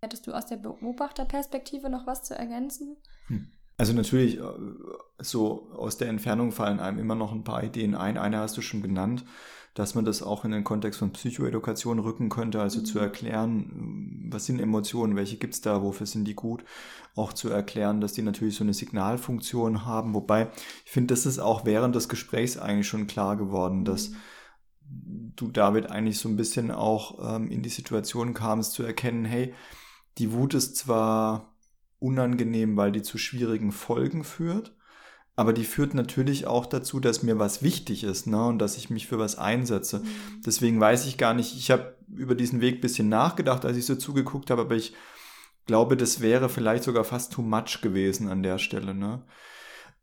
Hättest 0.01 0.27
du 0.27 0.33
aus 0.33 0.45
der 0.45 0.57
Beobachterperspektive 0.57 1.89
noch 1.89 2.05
was 2.05 2.23
zu 2.23 2.37
ergänzen? 2.37 2.97
Hm. 3.27 3.51
Also 3.77 3.93
natürlich, 3.93 4.37
äh, 4.37 4.43
so 5.17 5.71
aus 5.71 5.97
der 5.97 6.09
Entfernung 6.09 6.51
fallen 6.51 6.79
einem 6.79 6.99
immer 6.99 7.15
noch 7.15 7.31
ein 7.31 7.43
paar 7.43 7.63
Ideen 7.63 7.95
ein. 7.95 8.17
Eine 8.17 8.37
hast 8.37 8.55
du 8.57 8.61
schon 8.61 8.81
genannt 8.81 9.25
dass 9.75 9.93
man 9.93 10.05
das 10.05 10.23
auch 10.23 10.45
in 10.45 10.51
den 10.51 10.63
Kontext 10.63 10.99
von 10.99 11.11
Psychoedukation 11.11 11.99
rücken 11.99 12.29
könnte, 12.29 12.61
also 12.61 12.79
mhm. 12.79 12.85
zu 12.85 12.97
erklären, 12.97 14.29
was 14.31 14.45
sind 14.45 14.59
Emotionen, 14.59 15.17
welche 15.17 15.35
gibt 15.35 15.53
es 15.53 15.61
da, 15.61 15.83
wofür 15.83 16.07
sind 16.07 16.25
die 16.25 16.33
gut, 16.33 16.63
auch 17.13 17.33
zu 17.33 17.49
erklären, 17.49 17.99
dass 17.99 18.13
die 18.13 18.21
natürlich 18.21 18.55
so 18.55 18.63
eine 18.63 18.73
Signalfunktion 18.73 19.85
haben, 19.85 20.13
wobei 20.13 20.49
ich 20.85 20.91
finde, 20.91 21.13
das 21.13 21.25
ist 21.25 21.39
auch 21.39 21.65
während 21.65 21.93
des 21.93 22.07
Gesprächs 22.07 22.57
eigentlich 22.57 22.87
schon 22.87 23.05
klar 23.05 23.35
geworden, 23.35 23.83
dass 23.83 24.11
mhm. 24.11 25.33
du 25.35 25.49
David 25.49 25.91
eigentlich 25.91 26.19
so 26.19 26.29
ein 26.29 26.37
bisschen 26.37 26.71
auch 26.71 27.35
ähm, 27.35 27.51
in 27.51 27.61
die 27.61 27.69
Situation 27.69 28.33
kamst 28.33 28.71
zu 28.71 28.83
erkennen, 28.83 29.25
hey, 29.25 29.53
die 30.17 30.31
Wut 30.31 30.53
ist 30.53 30.77
zwar 30.77 31.53
unangenehm, 31.99 32.77
weil 32.77 32.93
die 32.93 33.01
zu 33.01 33.17
schwierigen 33.17 33.73
Folgen 33.73 34.23
führt, 34.23 34.73
aber 35.35 35.51
die 35.51 35.65
führt 35.65 35.93
natürlich 35.93 36.47
auch 36.47 36.65
dazu, 36.65 36.99
dass 36.99 37.23
mir 37.23 37.39
was 37.39 37.61
wichtig 37.61 38.03
ist 38.03 38.27
ne? 38.27 38.45
und 38.45 38.59
dass 38.59 38.77
ich 38.77 38.89
mich 38.89 39.07
für 39.07 39.19
was 39.19 39.37
einsetze. 39.37 39.99
Mhm. 39.99 40.41
Deswegen 40.45 40.79
weiß 40.79 41.05
ich 41.07 41.17
gar 41.17 41.33
nicht, 41.33 41.55
ich 41.57 41.71
habe 41.71 41.95
über 42.07 42.35
diesen 42.35 42.61
Weg 42.61 42.75
ein 42.75 42.81
bisschen 42.81 43.09
nachgedacht, 43.09 43.65
als 43.65 43.77
ich 43.77 43.85
so 43.85 43.95
zugeguckt 43.95 44.49
habe, 44.49 44.61
aber 44.61 44.75
ich 44.75 44.93
glaube, 45.65 45.97
das 45.97 46.21
wäre 46.21 46.47
vielleicht 46.47 46.83
sogar 46.83 47.03
fast 47.03 47.33
too 47.33 47.41
much 47.41 47.81
gewesen 47.81 48.29
an 48.29 48.43
der 48.43 48.59
Stelle. 48.59 48.93
Ne? 48.93 49.23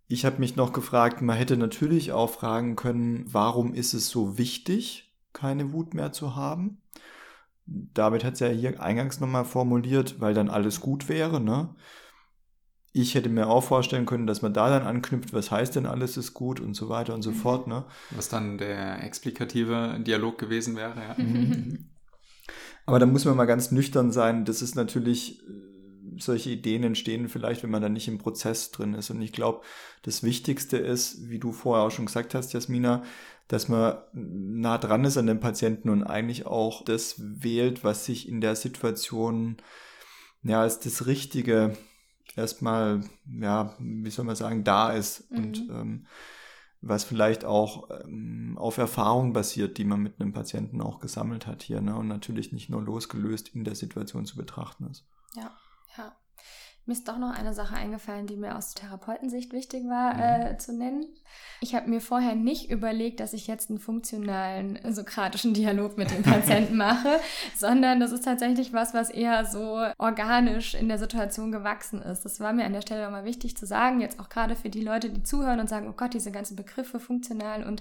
Ich 0.06 0.26
habe 0.26 0.38
mich 0.38 0.56
noch 0.56 0.72
gefragt, 0.72 1.22
man 1.22 1.36
hätte 1.36 1.56
natürlich 1.56 2.12
auch 2.12 2.30
fragen 2.30 2.76
können, 2.76 3.24
warum 3.26 3.72
ist 3.72 3.94
es 3.94 4.10
so 4.10 4.36
wichtig, 4.36 5.14
keine 5.32 5.72
Wut 5.72 5.94
mehr 5.94 6.12
zu 6.12 6.36
haben? 6.36 6.78
David 7.64 8.24
hat 8.24 8.34
es 8.34 8.40
ja 8.40 8.48
hier 8.48 8.82
eingangs 8.82 9.20
nochmal 9.20 9.44
formuliert, 9.44 10.20
weil 10.20 10.34
dann 10.34 10.50
alles 10.50 10.80
gut 10.80 11.08
wäre, 11.08 11.40
ne? 11.40 11.74
Ich 12.92 13.14
hätte 13.14 13.30
mir 13.30 13.48
auch 13.48 13.64
vorstellen 13.64 14.04
können, 14.04 14.26
dass 14.26 14.42
man 14.42 14.52
da 14.52 14.68
dann 14.68 14.86
anknüpft, 14.86 15.32
was 15.32 15.50
heißt 15.50 15.76
denn 15.76 15.86
alles 15.86 16.16
ist 16.16 16.34
gut 16.34 16.60
und 16.60 16.74
so 16.74 16.88
weiter 16.88 17.14
und 17.14 17.22
so 17.22 17.30
mhm. 17.30 17.36
fort. 17.36 17.66
Ne? 17.66 17.84
Was 18.10 18.28
dann 18.28 18.58
der 18.58 19.02
explikative 19.02 19.98
Dialog 20.00 20.38
gewesen 20.38 20.76
wäre, 20.76 20.94
ja. 20.96 21.14
Mhm. 21.16 21.88
Aber 22.86 22.98
da 22.98 23.06
muss 23.06 23.24
man 23.24 23.36
mal 23.36 23.46
ganz 23.46 23.70
nüchtern 23.70 24.10
sein. 24.10 24.44
Das 24.44 24.60
ist 24.60 24.74
natürlich, 24.74 25.40
äh, 25.40 26.18
solche 26.18 26.50
Ideen 26.50 26.82
entstehen 26.82 27.28
vielleicht, 27.28 27.62
wenn 27.62 27.70
man 27.70 27.80
da 27.80 27.88
nicht 27.88 28.08
im 28.08 28.18
Prozess 28.18 28.72
drin 28.72 28.94
ist. 28.94 29.08
Und 29.10 29.22
ich 29.22 29.32
glaube, 29.32 29.62
das 30.02 30.22
Wichtigste 30.22 30.76
ist, 30.76 31.30
wie 31.30 31.38
du 31.38 31.52
vorher 31.52 31.86
auch 31.86 31.90
schon 31.90 32.06
gesagt 32.06 32.34
hast, 32.34 32.52
Jasmina, 32.52 33.04
dass 33.48 33.68
man 33.68 33.98
nah 34.12 34.78
dran 34.78 35.04
ist 35.04 35.16
an 35.16 35.26
den 35.26 35.40
Patienten 35.40 35.88
und 35.88 36.02
eigentlich 36.02 36.44
auch 36.46 36.84
das 36.84 37.14
wählt, 37.18 37.84
was 37.84 38.04
sich 38.04 38.28
in 38.28 38.40
der 38.40 38.56
Situation 38.56 39.56
ja 40.42 40.60
als 40.60 40.80
das 40.80 41.06
Richtige 41.06 41.76
erstmal, 42.36 43.02
ja, 43.40 43.74
wie 43.78 44.10
soll 44.10 44.24
man 44.24 44.36
sagen, 44.36 44.64
da 44.64 44.90
ist 44.90 45.30
mhm. 45.30 45.38
und 45.38 45.58
ähm, 45.70 46.06
was 46.82 47.04
vielleicht 47.04 47.44
auch 47.44 47.88
ähm, 48.04 48.58
auf 48.58 48.76
Erfahrung 48.76 49.32
basiert, 49.32 49.78
die 49.78 49.84
man 49.84 50.00
mit 50.00 50.20
einem 50.20 50.32
Patienten 50.32 50.80
auch 50.80 50.98
gesammelt 50.98 51.46
hat 51.46 51.62
hier, 51.62 51.80
ne? 51.80 51.94
Und 51.96 52.08
natürlich 52.08 52.52
nicht 52.52 52.68
nur 52.70 52.82
losgelöst 52.82 53.54
in 53.54 53.62
der 53.62 53.76
Situation 53.76 54.26
zu 54.26 54.36
betrachten 54.36 54.88
ist. 54.90 55.06
Ja, 55.36 55.42
ja. 55.42 55.50
Mir 56.84 56.94
ist 56.94 57.06
doch 57.06 57.18
noch 57.18 57.32
eine 57.32 57.54
Sache 57.54 57.76
eingefallen, 57.76 58.26
die 58.26 58.36
mir 58.36 58.56
aus 58.56 58.74
Therapeutensicht 58.74 59.52
wichtig 59.52 59.84
war 59.84 60.14
mhm. 60.14 60.20
äh, 60.20 60.58
zu 60.58 60.72
nennen. 60.72 61.06
Ich 61.60 61.76
habe 61.76 61.88
mir 61.88 62.00
vorher 62.00 62.34
nicht 62.34 62.70
überlegt, 62.70 63.20
dass 63.20 63.34
ich 63.34 63.46
jetzt 63.46 63.70
einen 63.70 63.78
funktionalen 63.78 64.80
sokratischen 64.92 65.54
Dialog 65.54 65.96
mit 65.96 66.10
dem 66.10 66.22
Patienten 66.24 66.76
mache, 66.76 67.20
sondern 67.56 68.00
das 68.00 68.10
ist 68.10 68.24
tatsächlich 68.24 68.72
was, 68.72 68.94
was 68.94 69.10
eher 69.10 69.44
so 69.44 69.86
organisch 69.96 70.74
in 70.74 70.88
der 70.88 70.98
Situation 70.98 71.52
gewachsen 71.52 72.02
ist. 72.02 72.24
Das 72.24 72.40
war 72.40 72.52
mir 72.52 72.64
an 72.64 72.72
der 72.72 72.82
Stelle 72.82 73.04
nochmal 73.04 73.24
wichtig 73.24 73.56
zu 73.56 73.64
sagen, 73.64 74.00
jetzt 74.00 74.18
auch 74.18 74.28
gerade 74.28 74.56
für 74.56 74.68
die 74.68 74.82
Leute, 74.82 75.08
die 75.08 75.22
zuhören 75.22 75.60
und 75.60 75.68
sagen, 75.68 75.88
oh 75.88 75.94
Gott, 75.96 76.14
diese 76.14 76.32
ganzen 76.32 76.56
Begriffe 76.56 76.98
funktional 76.98 77.64
und 77.64 77.80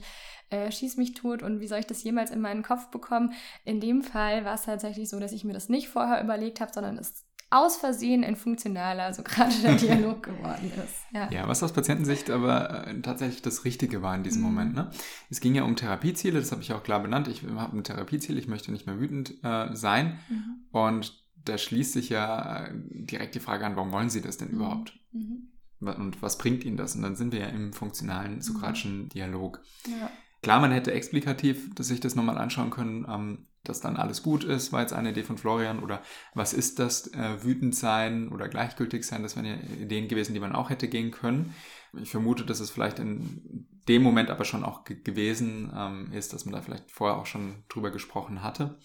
äh, 0.52 0.72
schieß 0.72 0.98
mich 0.98 1.14
tot 1.14 1.42
und 1.42 1.60
wie 1.60 1.68
soll 1.68 1.80
ich 1.80 1.88
das 1.88 2.04
jemals 2.04 2.30
in 2.30 2.42
meinen 2.42 2.62
Kopf 2.62 2.92
bekommen? 2.92 3.34
In 3.66 3.80
dem 3.80 4.04
Fall 4.04 4.46
war 4.46 4.54
es 4.54 4.64
tatsächlich 4.64 5.10
so, 5.10 5.20
dass 5.20 5.32
ich 5.32 5.44
mir 5.44 5.54
das 5.54 5.70
nicht 5.70 5.90
vorher 5.90 6.22
überlegt 6.22 6.62
habe, 6.62 6.72
sondern 6.72 6.98
es 6.98 7.26
aus 7.52 7.76
Versehen 7.76 8.24
ein 8.24 8.38
funktionaler, 8.38 9.14
so 9.14 9.24
gerade 9.24 9.54
der 9.62 9.76
Dialog 9.76 10.24
geworden 10.24 10.72
ist. 10.84 10.96
Ja. 11.14 11.30
ja, 11.30 11.48
was 11.48 11.62
aus 11.62 11.74
Patientensicht 11.74 12.30
aber 12.30 12.88
äh, 12.88 13.02
tatsächlich 13.02 13.42
das 13.42 13.66
Richtige 13.66 14.02
war 14.02 14.16
in 14.16 14.24
diesem 14.24 14.42
mhm. 14.42 14.48
Moment. 14.48 14.74
Ne? 14.74 14.90
Es 15.30 15.42
ging 15.42 15.54
ja 15.54 15.64
um 15.64 15.76
Therapieziele, 15.76 16.40
das 16.40 16.52
habe 16.52 16.62
ich 16.62 16.72
auch 16.72 16.82
klar 16.82 17.02
benannt. 17.02 17.28
Ich 17.28 17.44
habe 17.44 17.78
ein 17.78 17.84
Therapieziel, 17.84 18.38
ich 18.38 18.48
möchte 18.48 18.72
nicht 18.72 18.88
mehr 18.88 19.00
wütend 19.00 19.44
äh, 19.44 19.76
sein. 19.76 20.18
Mhm. 20.30 20.66
Und 20.72 21.22
da 21.44 21.58
schließt 21.58 21.92
sich 21.92 22.10
ja 22.10 22.66
äh, 22.66 22.74
direkt 22.74 23.36
die 23.36 23.40
Frage 23.40 23.66
an, 23.66 23.76
warum 23.76 23.92
wollen 23.92 24.10
Sie 24.10 24.22
das 24.22 24.38
denn 24.38 24.50
mhm. 24.50 24.56
überhaupt? 24.56 24.98
Mhm. 25.12 25.50
Und 25.82 26.22
was 26.22 26.38
bringt 26.38 26.64
Ihnen 26.64 26.78
das? 26.78 26.96
Und 26.96 27.02
dann 27.02 27.18
sind 27.18 27.34
wir 27.34 27.40
ja 27.42 27.48
im 27.48 27.74
funktionalen 27.74 28.36
mhm. 28.36 28.42
sokratischen 28.42 29.10
Dialog. 29.10 29.62
Ja. 29.88 30.10
Klar, 30.42 30.62
man 30.62 30.72
hätte 30.72 30.94
explikativ 30.94 31.74
dass 31.76 31.90
sich 31.90 32.00
das 32.00 32.16
nochmal 32.16 32.38
anschauen 32.38 32.70
können, 32.70 33.06
ähm, 33.10 33.48
dass 33.64 33.82
dann 33.82 33.96
alles 33.96 34.24
gut 34.24 34.44
ist, 34.44 34.72
war 34.72 34.82
jetzt 34.82 34.94
eine 34.94 35.12
Idee 35.12 35.24
von 35.24 35.38
Florian. 35.38 35.84
Oder 35.84 36.02
was 36.34 36.54
ist 36.54 36.80
das, 36.80 37.08
äh, 37.14 37.44
wütend 37.44 37.76
sein 37.76 38.30
oder 38.30 38.48
gleichgültig 38.50 39.06
sein? 39.06 39.24
Das 39.24 39.36
wären 39.36 39.46
ja 39.46 39.56
Ideen 39.82 40.08
gewesen, 40.08 40.34
die 40.34 40.40
man 40.40 40.56
auch 40.56 40.70
hätte 40.70 40.88
gehen 40.88 41.12
können. 41.12 41.54
Ich 42.00 42.12
vermute, 42.12 42.46
dass 42.46 42.60
es 42.60 42.72
vielleicht 42.72 43.00
in 43.00 43.68
dem 43.88 44.02
Moment 44.04 44.30
aber 44.30 44.46
schon 44.46 44.64
auch 44.64 44.84
gewesen 44.86 45.72
ähm, 45.76 46.12
ist, 46.14 46.34
dass 46.34 46.46
man 46.46 46.54
da 46.54 46.62
vielleicht 46.62 46.90
vorher 46.90 47.18
auch 47.18 47.26
schon 47.26 47.64
drüber 47.70 47.92
gesprochen 47.92 48.44
hatte. 48.44 48.78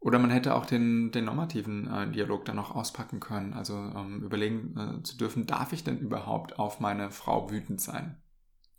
Oder 0.00 0.18
man 0.18 0.30
hätte 0.30 0.54
auch 0.54 0.66
den, 0.66 1.10
den 1.10 1.24
normativen 1.24 1.90
äh, 1.90 2.10
Dialog 2.10 2.44
dann 2.44 2.56
noch 2.56 2.74
auspacken 2.74 3.18
können. 3.18 3.54
Also 3.54 3.74
ähm, 3.74 4.22
überlegen 4.22 4.76
äh, 4.76 5.02
zu 5.02 5.16
dürfen, 5.16 5.46
darf 5.46 5.72
ich 5.72 5.84
denn 5.84 5.98
überhaupt 5.98 6.58
auf 6.58 6.80
meine 6.80 7.10
Frau 7.10 7.50
wütend 7.50 7.80
sein? 7.80 8.22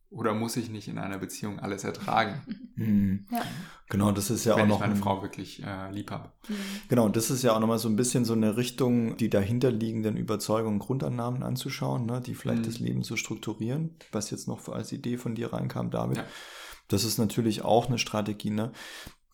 Oder 0.09 0.33
muss 0.33 0.55
ich 0.55 0.69
nicht 0.69 0.87
in 0.87 0.97
einer 0.97 1.17
Beziehung 1.17 1.59
alles 1.59 1.83
ertragen? 1.83 2.41
Mhm. 2.75 3.25
Ja. 3.31 3.41
Genau, 3.89 4.11
das 4.11 4.29
ist 4.29 4.43
ja 4.45 4.55
Wenn 4.55 4.63
auch 4.63 4.67
noch. 4.67 4.75
Ich 4.75 4.81
meine 4.81 4.93
ein, 4.93 4.99
Frau 4.99 5.21
wirklich 5.21 5.63
äh, 5.63 5.91
lieb 5.91 6.11
habe. 6.11 6.31
Mhm. 6.47 6.55
Genau, 6.89 7.09
das 7.09 7.29
ist 7.29 7.43
ja 7.43 7.55
auch 7.55 7.59
nochmal 7.59 7.79
so 7.79 7.87
ein 7.87 7.95
bisschen 7.95 8.25
so 8.25 8.33
eine 8.33 8.57
Richtung, 8.57 9.15
die 9.17 9.29
dahinterliegenden 9.29 10.17
Überzeugungen, 10.17 10.79
Grundannahmen 10.79 11.41
anzuschauen, 11.41 12.05
ne, 12.05 12.21
die 12.21 12.35
vielleicht 12.35 12.61
mhm. 12.61 12.65
das 12.65 12.79
Leben 12.79 13.03
so 13.03 13.15
strukturieren, 13.15 13.95
was 14.11 14.29
jetzt 14.29 14.47
noch 14.47 14.67
als 14.69 14.91
Idee 14.91 15.17
von 15.17 15.35
dir 15.35 15.53
reinkam, 15.53 15.89
David. 15.89 16.17
Ja. 16.17 16.25
Das 16.89 17.03
ist 17.03 17.17
natürlich 17.17 17.63
auch 17.63 17.87
eine 17.87 17.97
Strategie. 17.97 18.51
Ne? 18.51 18.71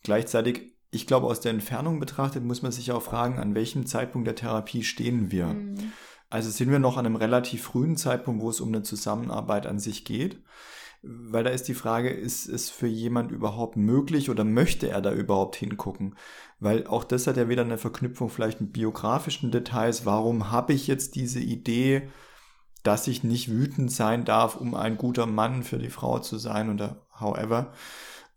Gleichzeitig 0.02 0.74
ich 0.94 1.08
glaube, 1.08 1.26
aus 1.26 1.40
der 1.40 1.50
Entfernung 1.50 1.98
betrachtet 1.98 2.44
muss 2.44 2.62
man 2.62 2.70
sich 2.70 2.92
auch 2.92 3.02
fragen, 3.02 3.38
an 3.40 3.54
welchem 3.54 3.84
Zeitpunkt 3.84 4.28
der 4.28 4.36
Therapie 4.36 4.84
stehen 4.84 5.32
wir. 5.32 5.46
Mhm. 5.46 5.92
Also 6.34 6.50
sind 6.50 6.72
wir 6.72 6.80
noch 6.80 6.96
an 6.96 7.06
einem 7.06 7.14
relativ 7.14 7.62
frühen 7.62 7.96
Zeitpunkt, 7.96 8.42
wo 8.42 8.50
es 8.50 8.60
um 8.60 8.66
eine 8.66 8.82
Zusammenarbeit 8.82 9.68
an 9.68 9.78
sich 9.78 10.04
geht. 10.04 10.42
Weil 11.00 11.44
da 11.44 11.50
ist 11.50 11.68
die 11.68 11.74
Frage, 11.74 12.10
ist 12.10 12.48
es 12.48 12.70
für 12.70 12.88
jemand 12.88 13.30
überhaupt 13.30 13.76
möglich 13.76 14.30
oder 14.30 14.42
möchte 14.42 14.88
er 14.88 15.00
da 15.00 15.12
überhaupt 15.12 15.54
hingucken? 15.54 16.16
Weil 16.58 16.88
auch 16.88 17.04
das 17.04 17.28
hat 17.28 17.36
ja 17.36 17.48
wieder 17.48 17.62
eine 17.62 17.78
Verknüpfung 17.78 18.30
vielleicht 18.30 18.60
mit 18.60 18.72
biografischen 18.72 19.52
Details. 19.52 20.06
Warum 20.06 20.50
habe 20.50 20.72
ich 20.72 20.88
jetzt 20.88 21.14
diese 21.14 21.38
Idee, 21.38 22.08
dass 22.82 23.06
ich 23.06 23.22
nicht 23.22 23.48
wütend 23.48 23.92
sein 23.92 24.24
darf, 24.24 24.56
um 24.56 24.74
ein 24.74 24.96
guter 24.96 25.26
Mann 25.26 25.62
für 25.62 25.78
die 25.78 25.88
Frau 25.88 26.18
zu 26.18 26.38
sein 26.38 26.68
oder 26.68 27.06
however? 27.20 27.72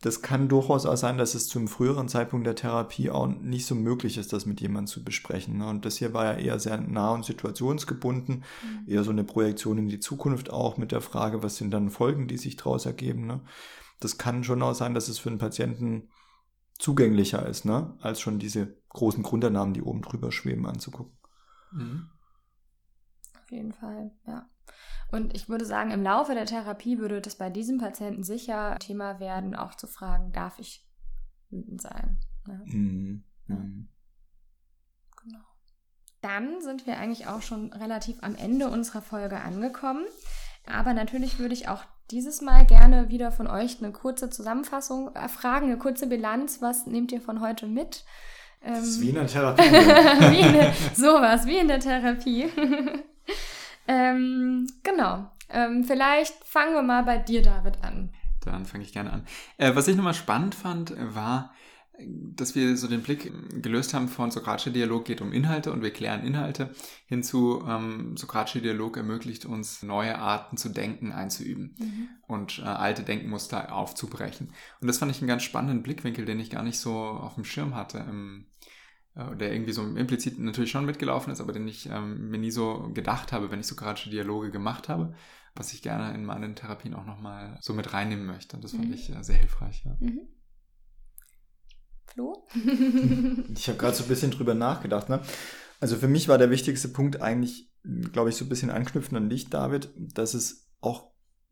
Das 0.01 0.21
kann 0.21 0.47
durchaus 0.47 0.85
auch 0.85 0.95
sein, 0.95 1.17
dass 1.17 1.33
es 1.33 1.47
zum 1.47 1.67
früheren 1.67 2.07
Zeitpunkt 2.07 2.45
der 2.45 2.55
Therapie 2.55 3.09
auch 3.09 3.27
nicht 3.27 3.65
so 3.65 3.73
möglich 3.73 4.17
ist, 4.17 4.31
das 4.31 4.45
mit 4.45 4.61
jemandem 4.61 4.87
zu 4.87 5.03
besprechen. 5.03 5.57
Ne? 5.57 5.67
Und 5.67 5.85
das 5.85 5.97
hier 5.97 6.13
war 6.13 6.25
ja 6.25 6.33
eher 6.33 6.59
sehr 6.59 6.79
nah 6.79 7.11
und 7.11 7.25
situationsgebunden, 7.25 8.35
mhm. 8.35 8.83
eher 8.85 9.03
so 9.03 9.09
eine 9.09 9.23
Projektion 9.23 9.79
in 9.79 9.87
die 9.87 9.99
Zukunft 9.99 10.51
auch 10.51 10.77
mit 10.77 10.91
der 10.91 11.01
Frage, 11.01 11.41
was 11.41 11.57
sind 11.57 11.71
dann 11.71 11.89
Folgen, 11.89 12.27
die 12.27 12.37
sich 12.37 12.57
daraus 12.57 12.85
ergeben. 12.85 13.25
Ne? 13.25 13.41
Das 13.99 14.19
kann 14.19 14.43
schon 14.43 14.61
auch 14.61 14.75
sein, 14.75 14.93
dass 14.93 15.07
es 15.07 15.17
für 15.17 15.29
einen 15.29 15.39
Patienten 15.39 16.09
zugänglicher 16.77 17.43
ist, 17.47 17.65
ne? 17.65 17.97
als 17.99 18.21
schon 18.21 18.37
diese 18.37 18.77
großen 18.89 19.23
Grundannahmen, 19.23 19.73
die 19.73 19.81
oben 19.81 20.03
drüber 20.03 20.31
schweben, 20.31 20.67
anzugucken. 20.67 21.17
Mhm. 21.71 22.09
Auf 23.35 23.51
jeden 23.51 23.73
Fall, 23.73 24.11
ja. 24.27 24.47
Und 25.11 25.35
ich 25.35 25.47
würde 25.47 25.65
sagen, 25.65 25.91
im 25.91 26.03
Laufe 26.03 26.33
der 26.33 26.45
Therapie 26.45 26.99
würde 26.99 27.21
das 27.21 27.35
bei 27.35 27.49
diesem 27.49 27.77
Patienten 27.77 28.23
sicher 28.23 28.77
Thema 28.79 29.19
werden, 29.19 29.55
auch 29.55 29.75
zu 29.75 29.87
fragen, 29.87 30.31
darf 30.33 30.59
ich 30.59 30.85
wütend 31.49 31.81
sein? 31.81 32.17
Ne? 32.45 32.61
Mhm. 32.65 33.23
Ja. 33.47 33.55
Mhm. 33.55 33.87
Genau. 35.23 35.43
Dann 36.21 36.61
sind 36.61 36.85
wir 36.87 36.97
eigentlich 36.97 37.27
auch 37.27 37.41
schon 37.41 37.71
relativ 37.73 38.17
am 38.21 38.35
Ende 38.35 38.69
unserer 38.69 39.01
Folge 39.01 39.39
angekommen. 39.39 40.05
Aber 40.65 40.93
natürlich 40.93 41.39
würde 41.39 41.53
ich 41.53 41.69
auch 41.69 41.83
dieses 42.11 42.41
Mal 42.41 42.65
gerne 42.65 43.09
wieder 43.09 43.31
von 43.31 43.47
euch 43.47 43.81
eine 43.81 43.93
kurze 43.93 44.29
Zusammenfassung 44.29 45.13
erfragen, 45.15 45.67
eine 45.67 45.77
kurze 45.77 46.07
Bilanz. 46.07 46.61
Was 46.61 46.85
nehmt 46.85 47.11
ihr 47.13 47.21
von 47.21 47.39
heute 47.39 47.67
mit? 47.67 48.03
Das 48.61 48.85
ist 48.85 49.01
wie 49.01 49.09
in 49.09 49.15
der 49.15 49.27
Therapie. 49.27 49.61
wie 49.63 50.39
in 50.41 50.73
sowas, 50.93 51.45
wie 51.45 51.57
in 51.57 51.67
der 51.69 51.79
Therapie. 51.79 52.49
Ähm, 53.87 54.67
genau. 54.83 55.31
Ähm, 55.49 55.83
vielleicht 55.85 56.33
fangen 56.43 56.73
wir 56.73 56.81
mal 56.81 57.03
bei 57.03 57.17
dir, 57.17 57.41
David, 57.41 57.83
an. 57.83 58.11
Dann 58.43 58.65
fange 58.65 58.83
ich 58.83 58.93
gerne 58.93 59.11
an. 59.11 59.25
Äh, 59.57 59.75
was 59.75 59.87
ich 59.87 59.95
nochmal 59.95 60.13
spannend 60.13 60.55
fand, 60.55 60.93
war, 60.97 61.53
dass 61.99 62.53
wir 62.53 62.77
so 62.77 62.87
den 62.87 63.01
Blick 63.01 63.31
gelöst 63.61 63.93
haben 63.93 64.07
von 64.07 64.29
sokratischer 64.29 64.71
Dialog 64.71 65.05
geht 65.05 65.21
um 65.21 65.33
Inhalte 65.33 65.71
und 65.71 65.81
wir 65.81 65.91
klären 65.91 66.23
Inhalte 66.23 66.73
hinzu 67.07 67.63
ähm, 67.67 68.15
sokratischer 68.15 68.61
Dialog 68.61 68.97
ermöglicht 68.97 69.45
uns 69.45 69.81
neue 69.81 70.17
Arten 70.19 70.57
zu 70.57 70.69
denken 70.69 71.11
einzuüben 71.11 71.75
mhm. 71.79 72.09
und 72.27 72.59
äh, 72.59 72.63
alte 72.63 73.03
Denkmuster 73.03 73.73
aufzubrechen. 73.73 74.53
Und 74.79 74.87
das 74.87 74.99
fand 74.99 75.11
ich 75.11 75.19
einen 75.19 75.27
ganz 75.27 75.43
spannenden 75.43 75.81
Blickwinkel, 75.81 76.25
den 76.25 76.39
ich 76.39 76.51
gar 76.51 76.63
nicht 76.63 76.79
so 76.79 76.95
auf 76.95 77.35
dem 77.35 77.45
Schirm 77.45 77.75
hatte 77.75 78.05
im, 78.07 78.45
der 79.17 79.51
irgendwie 79.51 79.73
so 79.73 79.83
implizit 79.83 80.39
natürlich 80.39 80.71
schon 80.71 80.85
mitgelaufen 80.85 81.33
ist, 81.33 81.41
aber 81.41 81.53
den 81.53 81.67
ich 81.67 81.89
ähm, 81.89 82.29
mir 82.29 82.37
nie 82.37 82.51
so 82.51 82.89
gedacht 82.93 83.31
habe, 83.31 83.49
wenn 83.49 83.59
ich 83.59 83.67
sokratische 83.67 84.09
Dialoge 84.09 84.51
gemacht 84.51 84.89
habe, 84.89 85.13
was 85.55 85.73
ich 85.73 85.81
gerne 85.81 86.13
in 86.13 86.23
meinen 86.23 86.55
Therapien 86.55 86.93
auch 86.93 87.05
nochmal 87.05 87.57
so 87.61 87.73
mit 87.73 87.93
reinnehmen 87.93 88.25
möchte. 88.25 88.57
Das 88.57 88.71
fand 88.71 88.87
mhm. 88.87 88.93
ich 88.93 89.09
äh, 89.09 89.23
sehr 89.23 89.37
hilfreich. 89.37 89.83
Ja. 89.85 89.97
Mhm. 89.99 90.27
Flo? 92.05 92.47
ich 93.53 93.67
habe 93.67 93.77
gerade 93.77 93.95
so 93.95 94.03
ein 94.03 94.09
bisschen 94.09 94.31
drüber 94.31 94.53
nachgedacht. 94.53 95.09
Ne? 95.09 95.21
Also 95.79 95.95
für 95.95 96.07
mich 96.07 96.27
war 96.27 96.37
der 96.37 96.51
wichtigste 96.51 96.89
Punkt 96.89 97.21
eigentlich, 97.21 97.71
glaube 98.11 98.29
ich, 98.29 98.35
so 98.35 98.45
ein 98.45 98.49
bisschen 98.49 98.69
anknüpfen 98.69 99.17
an 99.17 99.29
dich, 99.29 99.49
David, 99.49 99.89
dass 99.97 100.33
es 100.33 100.69
auch 100.79 101.11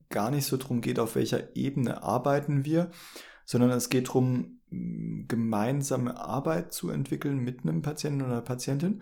gar 0.10 0.30
nicht 0.30 0.46
so 0.46 0.58
darum 0.58 0.82
geht, 0.82 1.00
auf 1.00 1.16
welcher 1.16 1.56
Ebene 1.56 2.04
arbeiten 2.04 2.64
wir, 2.64 2.92
sondern 3.44 3.72
es 3.72 3.90
geht 3.90 4.08
darum, 4.08 4.55
gemeinsame 4.70 6.18
Arbeit 6.20 6.74
zu 6.74 6.90
entwickeln 6.90 7.40
mit 7.40 7.64
einem 7.64 7.82
Patienten 7.82 8.22
oder 8.22 8.34
einer 8.34 8.42
Patientin, 8.42 9.02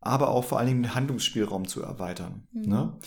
aber 0.00 0.28
auch 0.28 0.44
vor 0.44 0.58
allen 0.58 0.68
Dingen 0.68 0.82
den 0.82 0.94
Handlungsspielraum 0.94 1.68
zu 1.68 1.82
erweitern. 1.82 2.46
Mhm. 2.52 2.62
Ne? 2.62 2.98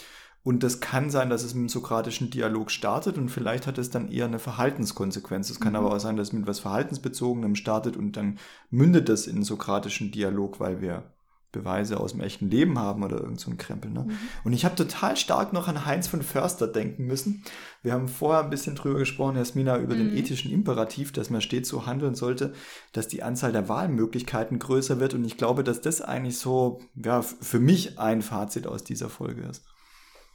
Und 0.43 0.61
das 0.61 0.79
kann 0.79 1.09
sein, 1.09 1.31
dass 1.31 1.43
es 1.43 1.55
mit 1.55 1.61
einem 1.61 1.69
sokratischen 1.69 2.29
Dialog 2.29 2.69
startet 2.69 3.17
und 3.17 3.29
vielleicht 3.29 3.65
hat 3.65 3.79
es 3.79 3.89
dann 3.89 4.11
eher 4.11 4.25
eine 4.25 4.37
Verhaltenskonsequenz. 4.37 5.49
Es 5.49 5.59
kann 5.59 5.73
mhm. 5.73 5.79
aber 5.79 5.95
auch 5.95 5.99
sein, 5.99 6.17
dass 6.17 6.27
es 6.27 6.33
mit 6.33 6.43
etwas 6.43 6.59
Verhaltensbezogenem 6.59 7.55
startet 7.55 7.97
und 7.97 8.15
dann 8.15 8.37
mündet 8.69 9.09
das 9.09 9.25
in 9.25 9.37
einen 9.37 9.43
sokratischen 9.43 10.11
Dialog, 10.11 10.59
weil 10.59 10.81
wir 10.81 11.14
Beweise 11.55 11.99
aus 11.99 12.11
dem 12.11 12.21
echten 12.21 12.49
Leben 12.49 12.77
haben 12.77 13.03
oder 13.03 13.17
irgend 13.17 13.39
so 13.39 13.49
ein 13.49 13.57
Krempel. 13.57 13.89
Ne? 13.89 14.01
Mhm. 14.01 14.17
Und 14.43 14.53
ich 14.53 14.65
habe 14.65 14.75
total 14.75 15.15
stark 15.15 15.53
noch 15.53 15.67
an 15.67 15.85
Heinz 15.85 16.07
von 16.07 16.21
Förster 16.21 16.67
denken 16.67 17.05
müssen. 17.05 17.43
Wir 17.81 17.93
haben 17.93 18.07
vorher 18.07 18.43
ein 18.43 18.49
bisschen 18.49 18.75
drüber 18.75 18.99
gesprochen, 18.99 19.37
Jasmina, 19.37 19.77
über 19.77 19.95
mhm. 19.95 20.09
den 20.09 20.17
ethischen 20.17 20.51
Imperativ, 20.51 21.11
dass 21.11 21.29
man 21.29 21.41
stets 21.41 21.69
so 21.69 21.85
handeln 21.85 22.15
sollte, 22.15 22.53
dass 22.93 23.07
die 23.07 23.23
Anzahl 23.23 23.51
der 23.51 23.69
Wahlmöglichkeiten 23.69 24.59
größer 24.59 24.99
wird. 24.99 25.13
Und 25.13 25.25
ich 25.25 25.37
glaube, 25.37 25.63
dass 25.63 25.81
das 25.81 26.01
eigentlich 26.01 26.37
so, 26.37 26.81
ja, 26.95 27.21
für 27.21 27.59
mich 27.59 27.97
ein 27.97 28.21
Fazit 28.21 28.67
aus 28.67 28.83
dieser 28.83 29.09
Folge 29.09 29.43
ist. 29.43 29.63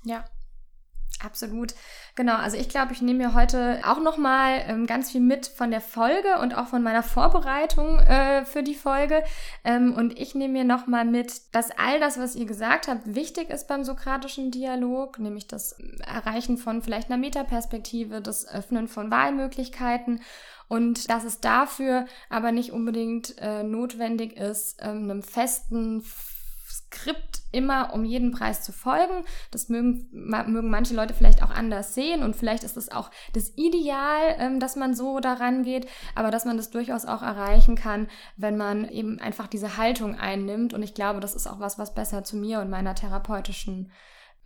Ja, 0.05 0.25
Absolut, 1.23 1.75
genau. 2.15 2.37
Also 2.37 2.57
ich 2.57 2.71
glaube, 2.71 2.95
ich 2.95 3.03
nehme 3.03 3.27
mir 3.27 3.35
heute 3.35 3.81
auch 3.85 4.01
noch 4.01 4.17
mal 4.17 4.65
ähm, 4.67 4.87
ganz 4.87 5.11
viel 5.11 5.21
mit 5.21 5.47
von 5.47 5.71
der 5.71 5.83
Folge 5.83 6.39
und 6.41 6.57
auch 6.57 6.69
von 6.69 6.83
meiner 6.83 7.03
Vorbereitung 7.03 7.99
äh, 7.99 8.47
für 8.47 8.63
die 8.63 8.75
Folge. 8.75 9.23
Ähm, 9.63 9.93
und 9.95 10.19
ich 10.19 10.35
nehme 10.35 10.55
mir 10.55 10.65
noch 10.65 10.87
mal 10.87 11.05
mit, 11.05 11.43
dass 11.53 11.71
all 11.73 12.01
das, 12.01 12.19
was 12.19 12.37
ihr 12.37 12.47
gesagt 12.47 12.89
habt, 12.89 13.15
wichtig 13.15 13.51
ist 13.51 13.69
beim 13.69 13.85
sokratischen 13.85 14.51
Dialog, 14.51 15.19
nämlich 15.19 15.47
das 15.47 15.77
Erreichen 16.07 16.57
von 16.57 16.81
vielleicht 16.81 17.11
einer 17.11 17.21
Metaperspektive, 17.21 18.23
das 18.23 18.49
Öffnen 18.49 18.89
von 18.89 19.11
Wahlmöglichkeiten 19.11 20.21
und 20.69 21.11
dass 21.11 21.25
es 21.25 21.41
dafür 21.41 22.07
aber 22.29 22.53
nicht 22.53 22.71
unbedingt 22.73 23.37
äh, 23.39 23.63
notwendig 23.65 24.37
ist, 24.37 24.79
ähm, 24.81 25.11
einem 25.11 25.23
festen 25.23 26.01
Skript 26.93 27.43
immer 27.53 27.93
um 27.95 28.05
jeden 28.05 28.33
Preis 28.33 28.63
zu 28.63 28.73
folgen. 28.73 29.25
Das 29.51 29.69
mögen, 29.69 30.09
mögen 30.13 30.71
manche 30.71 30.95
Leute 30.95 31.15
vielleicht 31.15 31.43
auch 31.43 31.51
anders 31.51 31.95
sehen 31.95 32.23
und 32.23 32.37
vielleicht 32.37 32.65
ist 32.65 32.77
es 32.77 32.91
auch 32.91 33.11
das 33.33 33.57
Ideal, 33.57 34.37
ähm, 34.39 34.61
dass 34.61 34.77
man 34.77 34.95
so 34.95 35.21
daran 35.21 35.63
geht, 35.63 35.89
aber 36.15 36.31
dass 36.31 36.45
man 36.45 36.57
das 36.57 36.71
durchaus 36.71 37.07
auch 37.07 37.23
erreichen 37.23 37.77
kann, 37.77 38.09
wenn 38.37 38.57
man 38.57 38.89
eben 38.89 39.19
einfach 39.21 39.47
diese 39.47 39.77
Haltung 39.77 40.19
einnimmt. 40.19 40.75
Und 40.75 40.83
ich 40.83 40.95
glaube, 40.95 41.21
das 41.21 41.35
ist 41.35 41.47
auch 41.47 41.61
was, 41.61 41.79
was 41.79 41.95
besser 41.95 42.25
zu 42.25 42.37
mir 42.37 42.61
und 42.61 42.71
meiner 42.71 42.95
therapeutischen 42.95 43.91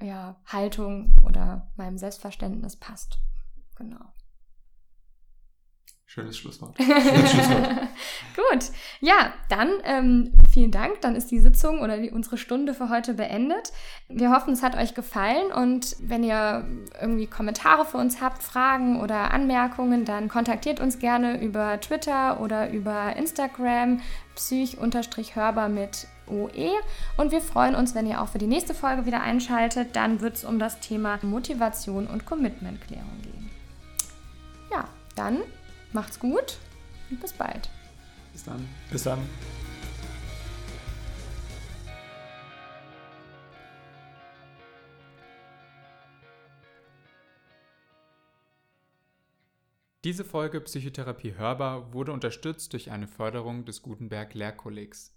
ja, 0.00 0.36
Haltung 0.46 1.16
oder 1.24 1.70
meinem 1.76 1.98
Selbstverständnis 1.98 2.76
passt. 2.76 3.18
Genau. 3.76 4.12
Schönes 6.14 6.38
Schlusswort. 6.38 6.76
Schönes 6.80 7.32
Schlusswort. 7.32 7.66
Gut, 8.36 8.70
ja, 9.00 9.32
dann 9.48 9.68
ähm, 9.82 10.32
vielen 10.48 10.70
Dank. 10.70 11.00
Dann 11.00 11.16
ist 11.16 11.32
die 11.32 11.40
Sitzung 11.40 11.80
oder 11.80 11.98
die, 11.98 12.12
unsere 12.12 12.38
Stunde 12.38 12.72
für 12.72 12.88
heute 12.88 13.14
beendet. 13.14 13.72
Wir 14.08 14.30
hoffen, 14.30 14.52
es 14.52 14.62
hat 14.62 14.76
euch 14.76 14.94
gefallen 14.94 15.50
und 15.50 15.96
wenn 15.98 16.22
ihr 16.22 16.68
irgendwie 17.00 17.26
Kommentare 17.26 17.84
für 17.84 17.96
uns 17.96 18.20
habt, 18.20 18.44
Fragen 18.44 19.00
oder 19.00 19.32
Anmerkungen, 19.32 20.04
dann 20.04 20.28
kontaktiert 20.28 20.78
uns 20.78 21.00
gerne 21.00 21.42
über 21.42 21.80
Twitter 21.80 22.40
oder 22.40 22.70
über 22.70 23.16
Instagram 23.16 24.00
psych-hörbar 24.36 25.68
mit 25.68 26.06
OE. 26.28 26.70
Und 27.16 27.32
wir 27.32 27.40
freuen 27.40 27.74
uns, 27.74 27.96
wenn 27.96 28.06
ihr 28.06 28.22
auch 28.22 28.28
für 28.28 28.38
die 28.38 28.46
nächste 28.46 28.74
Folge 28.74 29.04
wieder 29.04 29.20
einschaltet. 29.20 29.96
Dann 29.96 30.20
wird 30.20 30.36
es 30.36 30.44
um 30.44 30.60
das 30.60 30.78
Thema 30.78 31.18
Motivation 31.22 32.06
und 32.06 32.24
Commitmentklärung 32.24 33.20
gehen. 33.20 33.50
Ja, 34.70 34.84
dann 35.16 35.38
Macht's 35.94 36.18
gut 36.18 36.58
und 37.08 37.20
bis 37.20 37.32
bald. 37.32 37.70
Bis 38.32 38.42
dann. 38.42 38.68
Bis 38.90 39.04
dann. 39.04 39.20
Diese 50.02 50.24
Folge 50.24 50.60
Psychotherapie 50.60 51.36
hörbar 51.36 51.94
wurde 51.94 52.12
unterstützt 52.12 52.72
durch 52.72 52.90
eine 52.90 53.06
Förderung 53.06 53.64
des 53.64 53.80
Gutenberg 53.80 54.34
Lehrkollegs. 54.34 55.12